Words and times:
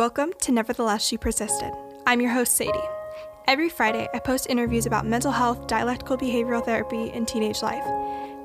Welcome 0.00 0.32
to 0.40 0.52
Nevertheless 0.52 1.04
She 1.04 1.18
Persisted. 1.18 1.74
I'm 2.06 2.22
your 2.22 2.30
host, 2.30 2.56
Sadie. 2.56 2.88
Every 3.46 3.68
Friday, 3.68 4.08
I 4.14 4.18
post 4.18 4.46
interviews 4.48 4.86
about 4.86 5.04
mental 5.04 5.30
health, 5.30 5.66
dialectical 5.66 6.16
behavioral 6.16 6.64
therapy, 6.64 7.10
and 7.10 7.28
teenage 7.28 7.60
life. 7.60 7.84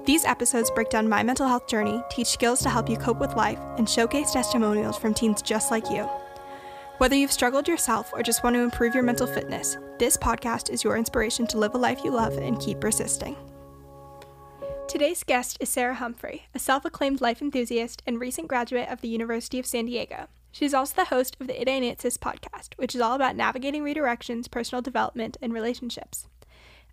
These 0.03 0.25
episodes 0.25 0.69
break 0.69 0.89
down 0.89 1.07
my 1.07 1.23
mental 1.23 1.47
health 1.47 1.65
journey, 1.69 2.03
teach 2.11 2.27
skills 2.27 2.59
to 2.63 2.69
help 2.69 2.89
you 2.89 2.97
cope 2.97 3.19
with 3.19 3.37
life, 3.37 3.57
and 3.77 3.89
showcase 3.89 4.33
testimonials 4.33 4.97
from 4.97 5.13
teens 5.13 5.41
just 5.41 5.71
like 5.71 5.89
you. 5.89 6.03
Whether 6.97 7.15
you've 7.15 7.31
struggled 7.31 7.69
yourself 7.69 8.11
or 8.11 8.21
just 8.21 8.43
want 8.43 8.57
to 8.57 8.61
improve 8.61 8.93
your 8.93 9.03
mental 9.05 9.25
fitness, 9.25 9.77
this 9.97 10.17
podcast 10.17 10.69
is 10.69 10.83
your 10.83 10.97
inspiration 10.97 11.47
to 11.47 11.57
live 11.57 11.73
a 11.73 11.77
life 11.77 12.03
you 12.03 12.11
love 12.11 12.37
and 12.37 12.59
keep 12.59 12.81
persisting. 12.81 13.37
Today's 14.89 15.23
guest 15.23 15.55
is 15.61 15.69
Sarah 15.69 15.95
Humphrey, 15.95 16.47
a 16.53 16.59
self 16.59 16.83
acclaimed 16.83 17.21
life 17.21 17.41
enthusiast 17.41 18.03
and 18.05 18.19
recent 18.19 18.49
graduate 18.49 18.89
of 18.89 18.99
the 18.99 19.07
University 19.07 19.57
of 19.57 19.65
San 19.65 19.85
Diego. 19.85 20.27
She's 20.55 20.73
also 20.73 20.93
the 20.95 21.09
host 21.09 21.35
of 21.41 21.47
the 21.47 21.61
It 21.61 21.67
Ain't 21.67 21.83
It 21.83 21.99
Sis 21.99 22.17
podcast, 22.17 22.77
which 22.77 22.95
is 22.95 23.01
all 23.01 23.13
about 23.13 23.35
navigating 23.35 23.83
redirections, 23.83 24.49
personal 24.49 24.81
development, 24.81 25.35
and 25.41 25.51
relationships. 25.51 26.29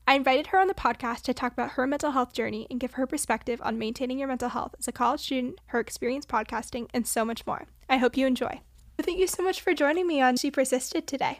I 0.04 0.14
invited 0.14 0.48
her 0.48 0.58
on 0.58 0.66
the 0.66 0.74
podcast 0.74 1.22
to 1.22 1.32
talk 1.32 1.52
about 1.52 1.70
her 1.74 1.86
mental 1.86 2.10
health 2.10 2.32
journey 2.32 2.66
and 2.68 2.80
give 2.80 2.94
her 2.94 3.06
perspective 3.06 3.60
on 3.62 3.78
maintaining 3.78 4.18
your 4.18 4.26
mental 4.26 4.48
health 4.48 4.74
as 4.80 4.88
a 4.88 4.92
college 4.92 5.20
student, 5.20 5.60
her 5.66 5.78
experience 5.78 6.26
podcasting, 6.26 6.88
and 6.92 7.06
so 7.06 7.24
much 7.24 7.46
more. 7.46 7.66
I 7.88 7.98
hope 7.98 8.16
you 8.16 8.26
enjoy. 8.26 8.62
Thank 8.98 9.20
you 9.20 9.28
so 9.28 9.44
much 9.44 9.60
for 9.60 9.74
joining 9.74 10.08
me 10.08 10.20
on 10.20 10.36
She 10.38 10.50
Persisted 10.50 11.06
today. 11.06 11.38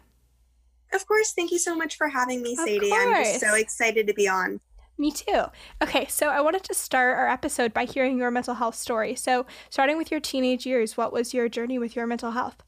Of 0.93 1.05
course. 1.09 1.33
Thank 1.33 1.51
you 1.51 1.59
so 1.59 1.75
much 1.75 1.97
for 1.97 2.07
having 2.07 2.41
me, 2.41 2.55
Sadie. 2.55 2.93
I'm 2.93 3.25
just 3.25 3.41
so 3.41 3.57
excited 3.57 4.07
to 4.07 4.15
be 4.15 4.29
on. 4.29 4.61
Me 5.03 5.11
too. 5.11 5.47
Okay, 5.83 6.07
so 6.09 6.29
I 6.29 6.41
wanted 6.41 6.63
to 6.63 6.75
start 6.75 7.19
our 7.19 7.27
episode 7.27 7.75
by 7.75 7.87
hearing 7.87 8.19
your 8.19 8.31
mental 8.31 8.55
health 8.55 8.77
story. 8.77 9.17
So, 9.17 9.47
starting 9.69 9.99
with 9.99 10.13
your 10.13 10.21
teenage 10.21 10.65
years, 10.65 10.97
what 10.97 11.13
was 11.13 11.35
your 11.35 11.49
journey 11.49 11.77
with 11.77 11.97
your 11.97 12.07
mental 12.07 12.31
health? 12.31 12.63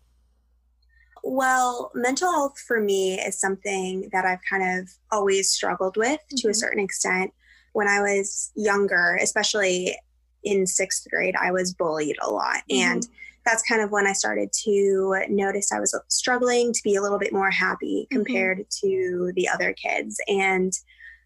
Well, 1.22 1.92
mental 1.94 2.32
health 2.32 2.58
for 2.58 2.80
me 2.80 3.20
is 3.20 3.38
something 3.38 4.08
that 4.10 4.24
I've 4.24 4.40
kind 4.50 4.80
of 4.80 4.88
always 5.12 5.48
struggled 5.48 5.96
with 5.96 6.18
mm-hmm. 6.18 6.36
to 6.38 6.48
a 6.48 6.50
mm-hmm. 6.50 6.58
certain 6.58 6.80
extent. 6.80 7.32
When 7.72 7.86
I 7.86 8.00
was 8.00 8.50
younger, 8.56 9.16
especially 9.22 9.96
in 10.42 10.66
sixth 10.66 11.06
grade, 11.08 11.36
I 11.40 11.52
was 11.52 11.72
bullied 11.72 12.16
a 12.20 12.28
lot. 12.28 12.62
Mm-hmm. 12.68 12.82
And 12.82 13.08
that's 13.46 13.62
kind 13.62 13.80
of 13.80 13.92
when 13.92 14.08
I 14.08 14.12
started 14.12 14.52
to 14.64 15.22
notice 15.28 15.70
I 15.70 15.78
was 15.78 15.96
struggling 16.08 16.72
to 16.72 16.80
be 16.82 16.96
a 16.96 17.00
little 17.00 17.20
bit 17.20 17.32
more 17.32 17.52
happy 17.52 18.08
mm-hmm. 18.10 18.24
compared 18.24 18.58
mm-hmm. 18.58 18.88
to 18.88 19.32
the 19.36 19.48
other 19.48 19.72
kids. 19.72 20.20
And 20.26 20.72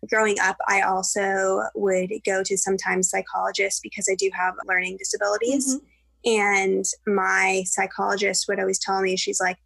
growing 0.09 0.39
up, 0.41 0.57
I 0.69 0.83
also 0.83 1.63
would 1.75 2.11
go 2.25 2.43
to 2.45 2.57
sometimes 2.57 3.11
psychologists 3.11 3.81
because 3.81 4.09
I 4.11 4.15
do 4.15 4.31
have 4.35 4.55
learning 4.67 4.97
disabilities. 4.99 5.77
Mm-hmm. 5.77 6.31
And 6.31 6.85
my 7.07 7.63
psychologist 7.67 8.47
would 8.49 8.61
always 8.61 8.79
tell 8.79 9.01
me, 9.01 9.17
she's 9.17 9.41
like, 9.41 9.57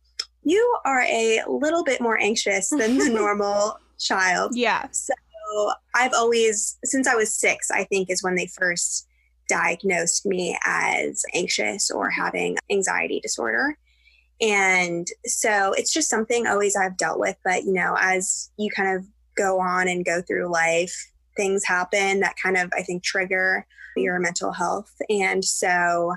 you 0.45 0.79
are 0.85 1.03
a 1.03 1.43
little 1.49 1.85
bit 1.85 2.01
more 2.01 2.21
anxious 2.21 2.71
than 2.71 2.99
the 2.99 3.09
normal 3.13 3.79
child. 3.99 4.53
Yeah. 4.55 4.89
So 4.91 5.15
I've 5.95 6.13
always, 6.15 6.79
since 6.85 7.07
I 7.07 7.15
was 7.15 7.35
six, 7.35 7.71
I 7.71 7.85
think 7.85 8.11
is 8.11 8.23
when 8.23 8.35
they 8.35 8.47
first 8.47 9.07
diagnosed 9.49 10.25
me 10.25 10.59
as 10.65 11.23
anxious 11.35 11.91
or 11.91 12.11
having 12.11 12.57
anxiety 12.71 13.21
disorder. 13.21 13.77
And 14.41 15.07
so 15.25 15.73
it's 15.77 15.93
just 15.93 16.11
something 16.11 16.47
always 16.47 16.75
I've 16.75 16.97
dealt 16.97 17.21
with. 17.21 17.37
But, 17.45 17.65
you 17.65 17.73
know, 17.73 17.97
as 18.01 18.51
you 18.57 18.71
kind 18.75 18.97
of 18.97 19.07
go 19.37 19.61
on 19.61 19.89
and 19.89 20.05
go 20.05 20.23
through 20.23 20.53
life, 20.53 20.95
things 21.37 21.65
happen 21.65 22.21
that 22.21 22.37
kind 22.43 22.57
of, 22.57 22.71
I 22.77 22.83
think, 22.83 23.03
trigger 23.03 23.67
your 23.97 24.19
mental 24.19 24.53
health. 24.53 24.93
And 25.09 25.45
so 25.45 26.15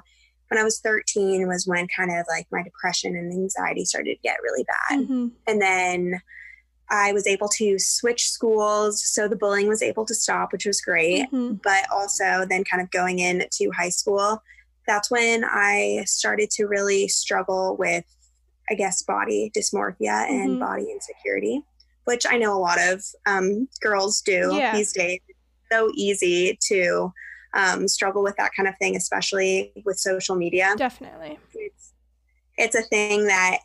when 0.49 0.59
I 0.59 0.63
was 0.63 0.79
13 0.79 1.47
was 1.47 1.65
when 1.67 1.87
kind 1.95 2.11
of 2.11 2.25
like 2.29 2.47
my 2.51 2.63
depression 2.63 3.15
and 3.15 3.31
anxiety 3.31 3.85
started 3.85 4.15
to 4.15 4.21
get 4.21 4.41
really 4.43 4.63
bad. 4.63 4.99
Mm-hmm. 4.99 5.27
And 5.47 5.61
then 5.61 6.21
I 6.89 7.13
was 7.13 7.25
able 7.25 7.49
to 7.49 7.79
switch 7.79 8.29
schools. 8.29 9.03
So 9.03 9.27
the 9.27 9.35
bullying 9.35 9.67
was 9.67 9.81
able 9.81 10.05
to 10.05 10.13
stop, 10.13 10.51
which 10.51 10.65
was 10.65 10.81
great. 10.81 11.23
Mm-hmm. 11.25 11.55
But 11.63 11.85
also, 11.91 12.45
then 12.47 12.63
kind 12.63 12.81
of 12.81 12.91
going 12.91 13.19
into 13.19 13.71
high 13.75 13.89
school, 13.89 14.43
that's 14.87 15.09
when 15.09 15.43
I 15.43 16.03
started 16.05 16.51
to 16.51 16.65
really 16.65 17.07
struggle 17.07 17.75
with, 17.75 18.05
I 18.69 18.75
guess, 18.75 19.01
body 19.01 19.51
dysmorphia 19.55 20.29
and 20.29 20.51
mm-hmm. 20.51 20.59
body 20.59 20.85
insecurity 20.91 21.63
which 22.05 22.25
I 22.27 22.37
know 22.37 22.55
a 22.55 22.59
lot 22.59 22.79
of 22.81 23.03
um, 23.25 23.67
girls 23.81 24.21
do 24.21 24.51
yeah. 24.53 24.75
these 24.75 24.93
days. 24.93 25.19
It's 25.27 25.39
so 25.71 25.91
easy 25.95 26.57
to 26.67 27.11
um, 27.53 27.87
struggle 27.87 28.23
with 28.23 28.35
that 28.37 28.51
kind 28.55 28.67
of 28.67 28.75
thing, 28.79 28.95
especially 28.95 29.71
with 29.85 29.99
social 29.99 30.35
media. 30.35 30.73
Definitely. 30.77 31.37
It's, 31.53 31.93
it's 32.57 32.75
a 32.75 32.83
thing 32.83 33.27
that, 33.27 33.59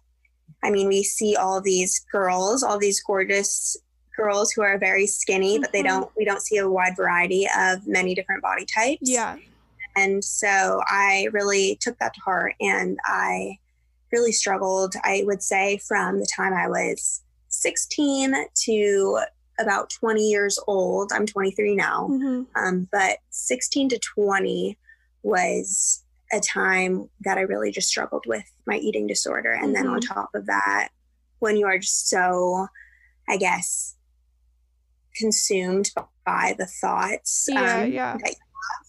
I 0.62 0.70
mean, 0.70 0.88
we 0.88 1.02
see 1.02 1.36
all 1.36 1.60
these 1.60 2.04
girls, 2.12 2.62
all 2.62 2.78
these 2.78 3.02
gorgeous 3.02 3.76
girls 4.16 4.52
who 4.52 4.62
are 4.62 4.78
very 4.78 5.06
skinny, 5.06 5.54
mm-hmm. 5.54 5.62
but 5.62 5.72
they 5.72 5.80
mm-hmm. 5.80 6.00
don't, 6.00 6.10
we 6.16 6.24
don't 6.24 6.42
see 6.42 6.58
a 6.58 6.68
wide 6.68 6.96
variety 6.96 7.48
of 7.58 7.86
many 7.86 8.14
different 8.14 8.42
body 8.42 8.66
types. 8.66 9.02
Yeah. 9.02 9.36
And 9.96 10.24
so 10.24 10.80
I 10.86 11.28
really 11.32 11.76
took 11.80 11.98
that 11.98 12.14
to 12.14 12.20
heart 12.20 12.54
and 12.60 12.98
I 13.04 13.58
really 14.12 14.32
struggled, 14.32 14.94
I 15.02 15.22
would 15.26 15.42
say, 15.42 15.78
from 15.78 16.20
the 16.20 16.28
time 16.34 16.52
I 16.52 16.68
was 16.68 17.22
16 17.50 18.34
to 18.64 19.20
about 19.58 19.90
20 19.90 20.22
years 20.22 20.58
old. 20.66 21.12
I'm 21.12 21.26
23 21.26 21.76
now, 21.76 22.08
mm-hmm. 22.10 22.42
um, 22.56 22.88
but 22.90 23.18
16 23.30 23.90
to 23.90 23.98
20 23.98 24.78
was 25.22 26.02
a 26.32 26.40
time 26.40 27.10
that 27.20 27.38
I 27.38 27.42
really 27.42 27.70
just 27.70 27.88
struggled 27.88 28.24
with 28.26 28.44
my 28.66 28.76
eating 28.76 29.06
disorder. 29.06 29.52
And 29.52 29.64
mm-hmm. 29.64 29.72
then 29.74 29.86
on 29.88 30.00
mm-hmm. 30.00 30.14
top 30.14 30.30
of 30.34 30.46
that, 30.46 30.88
when 31.40 31.56
you 31.56 31.66
are 31.66 31.78
just 31.78 32.08
so, 32.08 32.68
I 33.28 33.36
guess, 33.36 33.96
consumed 35.16 35.90
by 36.24 36.54
the 36.58 36.66
thoughts 36.66 37.46
yeah, 37.48 37.82
um, 37.82 37.92
yeah. 37.92 38.16
that 38.16 38.30
you 38.30 38.36
have, 38.68 38.86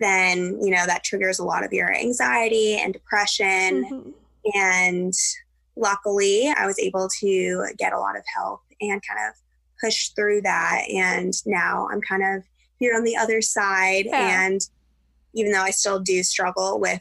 then, 0.00 0.58
you 0.62 0.70
know, 0.70 0.84
that 0.86 1.04
triggers 1.04 1.38
a 1.38 1.44
lot 1.44 1.64
of 1.64 1.72
your 1.72 1.94
anxiety 1.94 2.76
and 2.76 2.92
depression. 2.92 3.84
Mm-hmm. 3.84 4.10
And 4.54 5.14
luckily, 5.76 6.52
I 6.56 6.66
was 6.66 6.78
able 6.78 7.08
to 7.20 7.66
get 7.76 7.92
a 7.92 7.98
lot 7.98 8.16
of 8.16 8.22
help 8.34 8.60
and 8.80 9.02
kind 9.06 9.28
of 9.28 9.34
push 9.82 10.08
through 10.10 10.42
that. 10.42 10.84
And 10.92 11.32
now 11.46 11.88
I'm 11.90 12.00
kind 12.00 12.22
of 12.22 12.44
here 12.78 12.94
on 12.96 13.04
the 13.04 13.16
other 13.16 13.42
side. 13.42 14.06
Yeah. 14.06 14.44
And 14.44 14.60
even 15.34 15.52
though 15.52 15.62
I 15.62 15.70
still 15.70 16.00
do 16.00 16.22
struggle 16.22 16.78
with, 16.78 17.00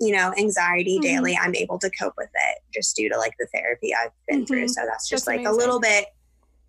you 0.00 0.14
know, 0.14 0.32
anxiety 0.38 0.96
mm-hmm. 0.96 1.02
daily, 1.02 1.38
I'm 1.40 1.54
able 1.54 1.78
to 1.78 1.90
cope 1.90 2.14
with 2.16 2.30
it 2.34 2.58
just 2.72 2.96
due 2.96 3.08
to 3.08 3.18
like 3.18 3.34
the 3.38 3.46
therapy 3.54 3.92
I've 3.94 4.10
been 4.28 4.38
mm-hmm. 4.38 4.44
through. 4.46 4.68
So 4.68 4.82
that's 4.86 5.08
just 5.08 5.26
that's 5.26 5.38
like 5.38 5.46
amazing. 5.46 5.54
a 5.54 5.56
little 5.56 5.80
bit. 5.80 6.06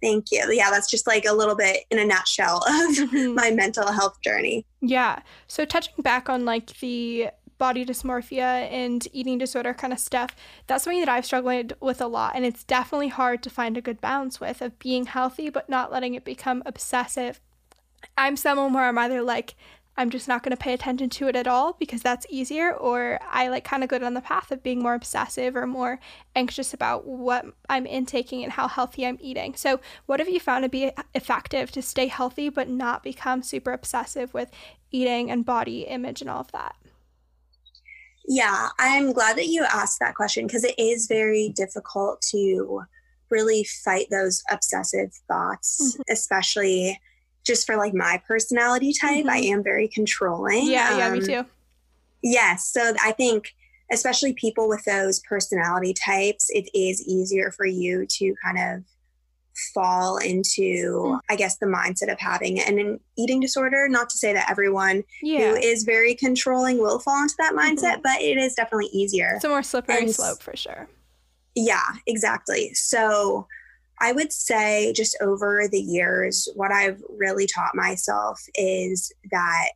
Thank 0.02 0.32
you. 0.32 0.52
Yeah, 0.52 0.70
that's 0.70 0.90
just 0.90 1.08
like 1.08 1.26
a 1.26 1.34
little 1.34 1.56
bit 1.56 1.86
in 1.90 1.98
a 1.98 2.06
nutshell 2.06 2.58
of 2.58 2.96
mm-hmm. 2.96 3.34
my 3.36 3.52
mental 3.52 3.90
health 3.92 4.18
journey. 4.22 4.66
Yeah. 4.82 5.20
So 5.48 5.64
touching 5.64 5.94
back 6.00 6.30
on 6.30 6.44
like 6.44 6.78
the 6.80 7.30
body 7.64 7.86
dysmorphia 7.86 8.70
and 8.70 9.08
eating 9.14 9.38
disorder 9.38 9.74
kind 9.74 9.94
of 9.94 10.00
stuff, 10.00 10.36
that's 10.68 10.84
something 10.84 11.00
that 11.00 11.08
I've 11.08 11.26
struggled 11.26 11.72
with 11.80 12.02
a 12.02 12.08
lot. 12.08 12.36
And 12.36 12.44
it's 12.44 12.66
definitely 12.66 13.08
hard 13.08 13.42
to 13.44 13.50
find 13.50 13.78
a 13.78 13.82
good 13.82 14.02
balance 14.02 14.42
with 14.42 14.62
of 14.62 14.78
being 14.80 15.06
healthy, 15.06 15.50
but 15.50 15.70
not 15.70 15.90
letting 15.90 16.14
it 16.14 16.26
become 16.26 16.62
obsessive. 16.66 17.40
I'm 18.18 18.36
someone 18.36 18.74
where 18.74 18.84
I'm 18.84 18.98
either 18.98 19.22
like, 19.22 19.56
I'm 19.96 20.10
just 20.10 20.28
not 20.28 20.44
going 20.44 20.52
to 20.52 20.62
pay 20.62 20.74
attention 20.74 21.10
to 21.12 21.30
it 21.30 21.38
at 21.38 21.48
all 21.48 21.78
because 21.80 22.02
that's 22.02 22.28
easier, 22.30 22.74
or 22.74 23.18
I 23.32 23.48
like 23.48 23.64
kind 23.64 23.82
of 23.82 23.88
go 23.88 23.98
down 23.98 24.14
the 24.14 24.20
path 24.20 24.52
of 24.52 24.62
being 24.62 24.82
more 24.82 24.96
obsessive 24.96 25.56
or 25.56 25.66
more 25.66 26.02
anxious 26.36 26.74
about 26.74 27.08
what 27.08 27.46
I'm 27.70 27.86
intaking 27.86 28.44
and 28.44 28.52
how 28.52 28.68
healthy 28.68 29.06
I'm 29.06 29.20
eating. 29.22 29.56
So, 29.56 29.80
what 30.06 30.20
have 30.20 30.28
you 30.28 30.42
found 30.42 30.64
to 30.64 30.70
be 30.70 30.92
effective 31.16 31.72
to 31.72 31.82
stay 31.82 32.08
healthy 32.08 32.50
but 32.50 32.68
not 32.68 33.04
become 33.04 33.42
super 33.42 33.72
obsessive 33.72 34.34
with 34.34 34.52
eating 34.92 35.32
and 35.32 35.46
body 35.46 35.84
image 35.84 36.20
and 36.20 36.30
all 36.30 36.42
of 36.42 36.52
that? 36.52 36.76
Yeah, 38.26 38.70
I'm 38.80 39.12
glad 39.12 39.38
that 39.38 39.48
you 39.48 39.64
asked 39.64 40.00
that 40.00 40.16
question 40.16 40.48
because 40.48 40.64
it 40.64 40.76
is 40.78 41.08
very 41.08 41.50
difficult 41.50 42.22
to 42.32 42.84
really 43.30 43.66
fight 43.84 44.08
those 44.10 44.44
obsessive 44.50 45.12
thoughts, 45.28 45.82
mm-hmm. 45.82 46.14
especially 46.14 47.00
just 47.46 47.66
for 47.66 47.76
like 47.76 47.94
my 47.94 48.22
personality 48.26 48.94
type. 48.94 49.26
Mm-hmm. 49.26 49.30
I 49.30 49.38
am 49.38 49.64
very 49.64 49.88
controlling. 49.88 50.70
Yeah, 50.70 50.90
um, 50.92 51.00
yeah, 51.00 51.10
me 51.12 51.20
um, 51.20 51.26
too. 51.26 51.50
Yes. 52.22 52.72
So 52.72 52.94
I 53.04 53.12
think, 53.12 53.54
especially 53.92 54.34
people 54.34 54.70
with 54.70 54.84
those 54.86 55.20
personality 55.20 55.94
types, 55.94 56.50
it 56.50 56.70
is 56.74 57.06
easier 57.06 57.52
for 57.52 57.66
you 57.66 58.06
to 58.06 58.34
kind 58.44 58.58
of 58.58 58.84
fall 59.74 60.18
into 60.18 60.94
mm. 60.94 61.20
i 61.30 61.36
guess 61.36 61.58
the 61.58 61.66
mindset 61.66 62.12
of 62.12 62.20
having 62.20 62.60
an 62.60 63.00
eating 63.18 63.40
disorder 63.40 63.88
not 63.88 64.10
to 64.10 64.18
say 64.18 64.34
that 64.34 64.50
everyone 64.50 65.04
yeah. 65.22 65.40
who 65.40 65.56
is 65.56 65.84
very 65.84 66.16
controlling 66.16 66.78
will 66.78 67.00
fall 67.00 67.22
into 67.22 67.36
that 67.38 67.54
mindset 67.54 67.94
mm-hmm. 67.94 68.02
but 68.04 68.22
it 68.22 68.38
is 68.38 68.56
definitely 68.56 68.90
easier 68.92 69.34
it's 69.36 69.46
a 69.46 69.50
more 69.50 69.64
slippery 69.64 69.98
and, 69.98 70.16
slope 70.16 70.42
for 70.42 70.56
sure 70.56 70.88
yeah 71.56 71.90
exactly 72.08 72.74
so 72.74 73.48
i 74.02 74.12
would 74.12 74.34
say 74.34 74.92
just 74.94 75.16
over 75.22 75.68
the 75.72 75.80
years 75.80 76.48
what 76.56 76.72
i've 76.72 77.02
really 77.18 77.46
taught 77.46 77.76
myself 77.76 78.42
is 78.56 79.12
that 79.32 79.70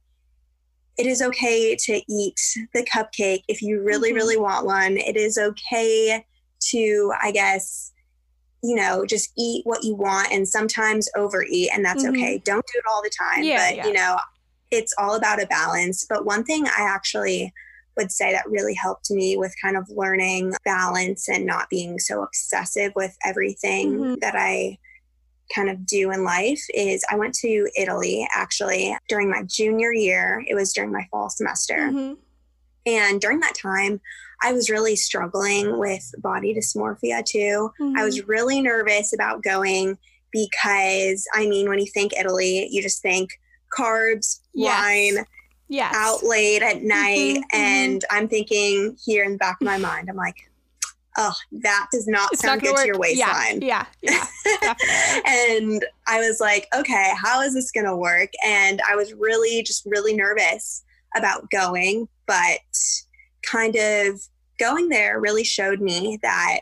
it 0.98 1.06
is 1.06 1.22
okay 1.22 1.76
to 1.76 2.02
eat 2.10 2.40
the 2.74 2.84
cupcake 2.84 3.44
if 3.48 3.62
you 3.62 3.82
really, 3.82 4.12
Mhm. 4.12 4.16
really 4.16 4.38
want 4.38 4.66
one. 4.66 4.98
It 4.98 5.16
is 5.16 5.38
okay 5.38 6.26
to, 6.72 7.14
I 7.22 7.32
guess, 7.32 7.92
you 8.68 8.76
know, 8.76 9.06
just 9.06 9.32
eat 9.38 9.62
what 9.66 9.84
you 9.84 9.96
want 9.96 10.32
and 10.32 10.48
sometimes 10.48 11.08
overeat, 11.16 11.70
and 11.74 11.86
that's 11.86 12.04
Mhm. 12.04 12.10
okay. 12.10 12.38
Don't 12.40 12.66
do 12.66 12.78
it 12.80 12.84
all 12.92 13.02
the 13.02 13.10
time, 13.10 13.44
Yeah, 13.44 13.66
but 13.66 13.76
yeah. 13.78 13.88
you 13.88 13.94
know, 13.94 14.18
it's 14.72 14.94
all 14.98 15.16
about 15.16 15.42
a 15.42 15.48
balance. 15.48 16.06
But 16.08 16.26
one 16.26 16.44
thing 16.44 16.66
I 16.68 16.82
actually 16.82 17.54
would 17.96 18.12
say 18.12 18.32
that 18.34 18.48
really 18.50 18.74
helped 18.74 19.10
me 19.10 19.38
with 19.38 19.54
kind 19.62 19.78
of 19.78 19.90
learning 19.90 20.54
balance 20.66 21.30
and 21.30 21.46
not 21.46 21.70
being 21.70 21.98
so 21.98 22.22
obsessive 22.24 22.92
with 22.96 23.16
everything 23.24 23.98
Mhm. 24.00 24.20
that 24.20 24.36
I 24.36 24.78
kind 25.56 25.70
of 25.70 25.86
do 25.86 26.12
in 26.12 26.26
life 26.26 26.62
is 26.74 27.06
I 27.10 27.16
went 27.16 27.34
to 27.36 27.70
Italy 27.78 28.28
actually 28.36 28.96
during 29.08 29.30
my 29.30 29.44
junior 29.44 29.94
year. 29.94 30.44
It 30.46 30.56
was 30.56 30.74
during 30.74 30.92
my 30.92 31.08
fall 31.10 31.30
semester. 31.30 31.90
Mhm. 31.90 32.18
And 32.86 33.22
during 33.22 33.40
that 33.40 33.56
time, 33.56 34.02
I 34.42 34.54
was 34.54 34.70
really 34.70 34.96
struggling 34.96 35.78
with 35.80 36.14
body 36.20 36.54
dysmorphia 36.54 37.26
too. 37.26 37.72
I 37.80 37.84
Mhm. 37.84 38.04
was 38.04 38.28
really 38.28 38.62
nervous 38.62 39.14
about 39.14 39.44
going 39.44 39.98
because, 40.32 41.26
I 41.34 41.48
mean, 41.48 41.70
when 41.70 41.80
you 41.80 41.88
think 41.88 42.14
Italy, 42.18 42.68
you 42.70 42.82
just 42.82 43.02
think 43.02 43.32
carbs, 43.76 44.40
Yes. 44.54 44.82
wine, 45.16 45.26
yes. 45.68 45.94
out 45.96 46.24
late 46.24 46.62
at 46.62 46.84
night. 46.84 47.38
mhm. 47.38 47.44
And 47.54 48.06
I'm 48.12 48.28
thinking 48.28 48.98
here 49.04 49.24
in 49.24 49.34
the 49.34 49.38
back 49.38 49.58
of 49.62 49.66
my 49.66 49.78
mind, 49.78 50.10
I'm 50.10 50.16
like, 50.16 50.36
oh, 51.18 51.34
that 51.52 51.88
does 51.92 52.08
not 52.08 52.32
It's 52.32 52.42
sound 52.44 52.62
not 52.62 52.70
good 52.70 52.80
to 52.82 52.86
your 52.88 53.00
waistline. 53.00 53.62
Yeah, 53.62 53.86
yeah, 54.04 54.26
yeah 54.62 54.74
and 55.26 55.84
I 56.06 56.20
was 56.20 56.40
like, 56.40 56.68
okay, 56.76 57.12
how 57.20 57.42
is 57.42 57.56
this 57.56 57.72
going 57.72 57.88
to 57.88 57.96
work? 57.96 58.30
And 58.46 58.82
I 58.88 58.96
was 58.96 59.14
really, 59.14 59.64
just 59.64 59.84
really 59.88 60.14
nervous 60.16 60.84
about 61.16 61.50
going, 61.50 62.08
but 62.28 62.60
kind 63.50 63.76
of 63.76 64.22
going 64.60 64.90
there 64.90 65.20
really 65.20 65.44
showed 65.44 65.80
me 65.82 66.20
that, 66.22 66.60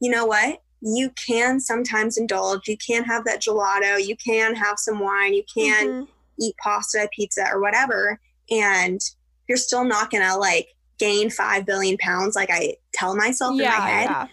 you 0.00 0.10
know 0.10 0.26
what? 0.26 0.62
You 0.80 1.10
can 1.10 1.60
sometimes 1.60 2.16
indulge. 2.18 2.68
You 2.68 2.76
can 2.76 3.04
have 3.04 3.24
that 3.24 3.40
gelato. 3.40 4.04
You 4.04 4.16
can 4.16 4.54
have 4.54 4.78
some 4.78 4.98
wine. 4.98 5.32
You 5.32 5.44
can 5.52 5.88
Mhm. 5.88 6.08
eat 6.40 6.56
pasta, 6.58 7.08
pizza, 7.14 7.46
or 7.52 7.60
whatever. 7.60 8.20
And 8.50 9.00
you're 9.48 9.58
still 9.58 9.84
not 9.84 10.10
going 10.10 10.24
to 10.24 10.36
like 10.36 10.68
gain 10.98 11.30
5 11.30 11.64
billion 11.64 11.96
pounds 11.98 12.36
like 12.36 12.50
I 12.50 12.76
tell 12.92 13.14
myself 13.16 13.52
in 13.52 13.64
my 13.64 13.70
head. 13.88 14.10
yeah. 14.10 14.26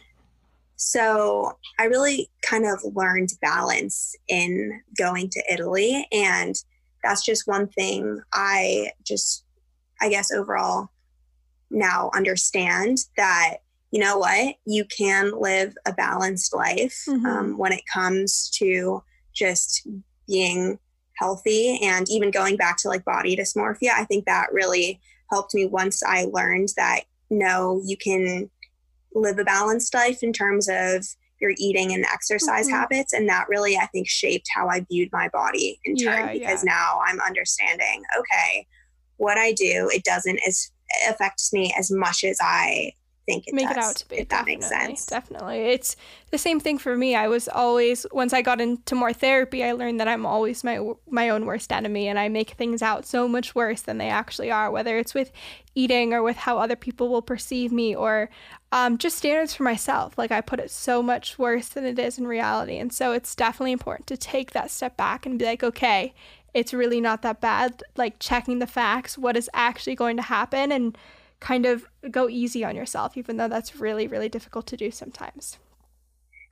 So 0.75 1.57
I 1.77 1.85
really 1.85 2.29
kind 2.41 2.65
of 2.65 2.79
learned 2.95 3.29
balance 3.41 4.15
in 4.27 4.81
going 4.97 5.29
to 5.31 5.43
Italy. 5.51 6.07
And 6.11 6.55
that's 7.03 7.23
just 7.25 7.47
one 7.47 7.67
thing 7.67 8.21
I 8.33 8.91
just, 9.03 9.43
I 10.01 10.09
guess, 10.09 10.31
overall 10.31 10.89
now 11.71 12.09
understand 12.15 12.99
that, 13.17 13.57
you 13.91 13.99
know 13.99 14.17
what, 14.17 14.55
you 14.65 14.85
can 14.85 15.31
live 15.39 15.75
a 15.85 15.93
balanced 15.93 16.53
life 16.53 17.03
Mhm. 17.07 17.25
um, 17.25 17.57
when 17.57 17.71
it 17.71 17.83
comes 17.91 18.49
to 18.55 19.03
just 19.33 19.87
being 20.27 20.79
healthy 21.17 21.79
and 21.83 22.09
even 22.09 22.31
going 22.31 22.55
back 22.55 22.77
to 22.77 22.87
like 22.87 23.03
body 23.03 23.35
dysmorphia. 23.35 23.91
I 23.93 24.05
think 24.05 24.25
that 24.25 24.53
really 24.53 25.01
helped 25.31 25.53
me 25.53 25.65
once 25.65 26.01
I 26.03 26.25
learned 26.31 26.69
that 26.77 27.01
no, 27.29 27.81
you 27.83 27.97
can 27.97 28.49
live 29.13 29.37
a 29.37 29.43
balanced 29.43 29.93
life 29.93 30.23
in 30.23 30.33
terms 30.33 30.67
of 30.69 31.05
your 31.41 31.53
eating 31.57 31.93
and 31.93 32.05
exercise 32.05 32.67
Mhm. 32.67 32.71
habits. 32.71 33.13
And 33.13 33.27
that 33.29 33.47
really, 33.49 33.77
I 33.77 33.85
think, 33.87 34.07
shaped 34.09 34.47
how 34.53 34.67
I 34.67 34.81
viewed 34.81 35.09
my 35.11 35.29
body 35.29 35.79
in 35.85 35.95
turn 35.95 36.27
Yeah, 36.27 36.33
because 36.33 36.63
yeah. 36.63 36.71
now 36.73 37.01
I'm 37.05 37.19
understanding, 37.21 38.03
okay, 38.17 38.67
what 39.17 39.37
I 39.37 39.53
do, 39.53 39.89
it 39.93 40.03
doesn't 40.03 40.39
as 40.47 40.71
affects 41.09 41.53
me 41.53 41.73
as 41.77 41.91
much 41.91 42.23
as 42.23 42.37
I 42.41 42.93
think 43.29 43.47
it 43.47 43.53
make 43.53 43.67
does. 43.67 43.77
it 43.77 43.83
out 43.83 43.95
to 43.97 44.09
be. 44.09 44.17
if 44.17 44.29
that 44.29 44.45
makes 44.45 44.67
sense. 44.67 45.05
Definitely. 45.05 45.59
It's 45.59 45.95
the 46.31 46.37
same 46.37 46.59
thing 46.59 46.77
for 46.77 46.97
me. 46.97 47.15
I 47.15 47.27
was 47.27 47.47
always 47.47 48.05
once 48.11 48.33
I 48.33 48.41
got 48.41 48.59
into 48.59 48.95
more 48.95 49.13
therapy, 49.13 49.63
I 49.63 49.73
learned 49.73 49.99
that 49.99 50.07
I'm 50.07 50.25
always 50.25 50.63
my 50.63 50.79
my 51.07 51.29
own 51.29 51.45
worst 51.45 51.71
enemy 51.71 52.07
and 52.07 52.17
I 52.17 52.27
make 52.29 52.51
things 52.51 52.81
out 52.81 53.05
so 53.05 53.27
much 53.27 53.53
worse 53.53 53.81
than 53.81 53.99
they 53.99 54.09
actually 54.09 54.51
are, 54.51 54.71
whether 54.71 54.97
it's 54.97 55.13
with 55.13 55.31
eating 55.75 56.13
or 56.13 56.23
with 56.23 56.37
how 56.37 56.57
other 56.57 56.75
people 56.75 57.09
will 57.09 57.21
perceive 57.21 57.71
me 57.71 57.95
or 57.95 58.29
um, 58.71 58.97
just 58.97 59.17
standards 59.17 59.53
for 59.53 59.63
myself. 59.63 60.17
Like 60.17 60.31
I 60.31 60.41
put 60.41 60.59
it 60.59 60.71
so 60.71 61.01
much 61.01 61.37
worse 61.39 61.69
than 61.69 61.85
it 61.85 61.99
is 61.99 62.17
in 62.17 62.27
reality. 62.27 62.77
And 62.77 62.91
so 62.91 63.11
it's 63.13 63.35
definitely 63.35 63.71
important 63.71 64.07
to 64.07 64.17
take 64.17 64.51
that 64.51 64.71
step 64.71 64.97
back 64.97 65.25
and 65.25 65.39
be 65.39 65.45
like, 65.45 65.63
okay, 65.63 66.13
it's 66.53 66.73
really 66.73 67.01
not 67.01 67.21
that 67.21 67.41
bad. 67.41 67.83
Like 67.95 68.19
checking 68.19 68.59
the 68.59 68.67
facts, 68.67 69.17
what 69.17 69.37
is 69.37 69.49
actually 69.53 69.95
going 69.95 70.17
to 70.17 70.23
happen 70.23 70.71
and 70.71 70.97
kind 71.39 71.65
of 71.65 71.85
go 72.11 72.27
easy 72.27 72.63
on 72.65 72.75
yourself, 72.75 73.15
even 73.17 73.37
though 73.37 73.47
that's 73.47 73.75
really, 73.77 74.07
really 74.07 74.29
difficult 74.29 74.65
to 74.67 74.77
do 74.77 74.91
sometimes. 74.91 75.57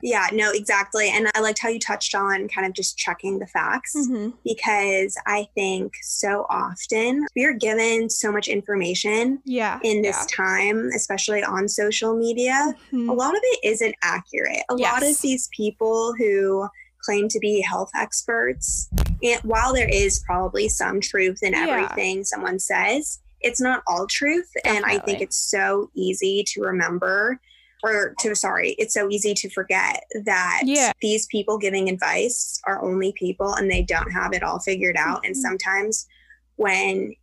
Yeah, 0.03 0.27
no, 0.31 0.51
exactly. 0.53 1.09
And 1.09 1.27
I 1.33 1.39
liked 1.39 1.57
how 1.57 1.69
you 1.69 1.79
touched 1.79 2.13
on 2.13 2.47
kind 2.49 2.67
of 2.67 2.73
just 2.73 2.99
checking 2.99 3.39
the 3.39 3.47
facts. 3.47 3.95
Mm-hmm. 3.97 4.29
because 4.45 5.17
I 5.25 5.47
think 5.55 5.93
so 6.03 6.45
often 6.51 7.25
we 7.35 7.45
are 7.45 7.53
given 7.53 8.07
so 8.09 8.31
much 8.31 8.47
information 8.47 9.41
Yeah. 9.43 9.79
in 9.83 10.03
this 10.03 10.23
time, 10.27 10.89
especially 10.95 11.43
on 11.43 11.67
social 11.67 12.15
media. 12.15 12.75
Mhm. 12.93 13.09
A 13.09 13.13
lot 13.13 13.33
of 13.35 13.39
it 13.43 13.59
isn't 13.63 13.95
accurate. 14.03 14.61
A 14.69 14.75
lot 14.75 15.01
of 15.03 15.19
these 15.21 15.49
people 15.51 16.13
who 16.13 16.67
claim 17.03 17.27
to 17.29 17.39
be 17.39 17.61
health 17.61 17.91
experts, 17.95 18.89
and 19.23 19.41
while 19.41 19.73
there 19.73 19.89
is 19.89 20.19
probably 20.25 20.69
some 20.69 20.99
truth 21.01 21.39
in 21.41 21.53
Yeah. 21.53 21.67
everything 21.67 22.23
someone 22.23 22.59
says, 22.59 23.19
it's 23.41 23.61
not 23.61 23.83
all 23.87 24.07
truth. 24.07 24.49
And 24.65 24.83
I 24.85 24.97
think 24.99 25.21
it's 25.21 25.37
so 25.37 25.89
easy 25.93 26.43
to 26.47 26.61
remember 26.61 27.39
or 27.83 28.15
to 28.19 28.35
sorry, 28.35 28.71
it's 28.79 28.95
so 28.95 29.07
easy 29.09 29.35
to 29.35 29.49
forget 29.51 30.03
that 30.25 30.61
Yeah. 30.65 30.91
these 31.01 31.27
people 31.27 31.59
giving 31.59 31.87
advice 31.89 32.59
are 32.65 32.83
only 32.83 33.13
people 33.13 33.53
and 33.53 33.69
they 33.69 33.83
don't 33.83 34.11
have 34.11 34.33
it 34.33 34.41
all 34.41 34.59
figured 34.59 34.97
out. 34.97 35.23
And 35.23 35.35
Mhm. 35.35 35.39
sometimes 35.39 36.07
when 36.55 37.13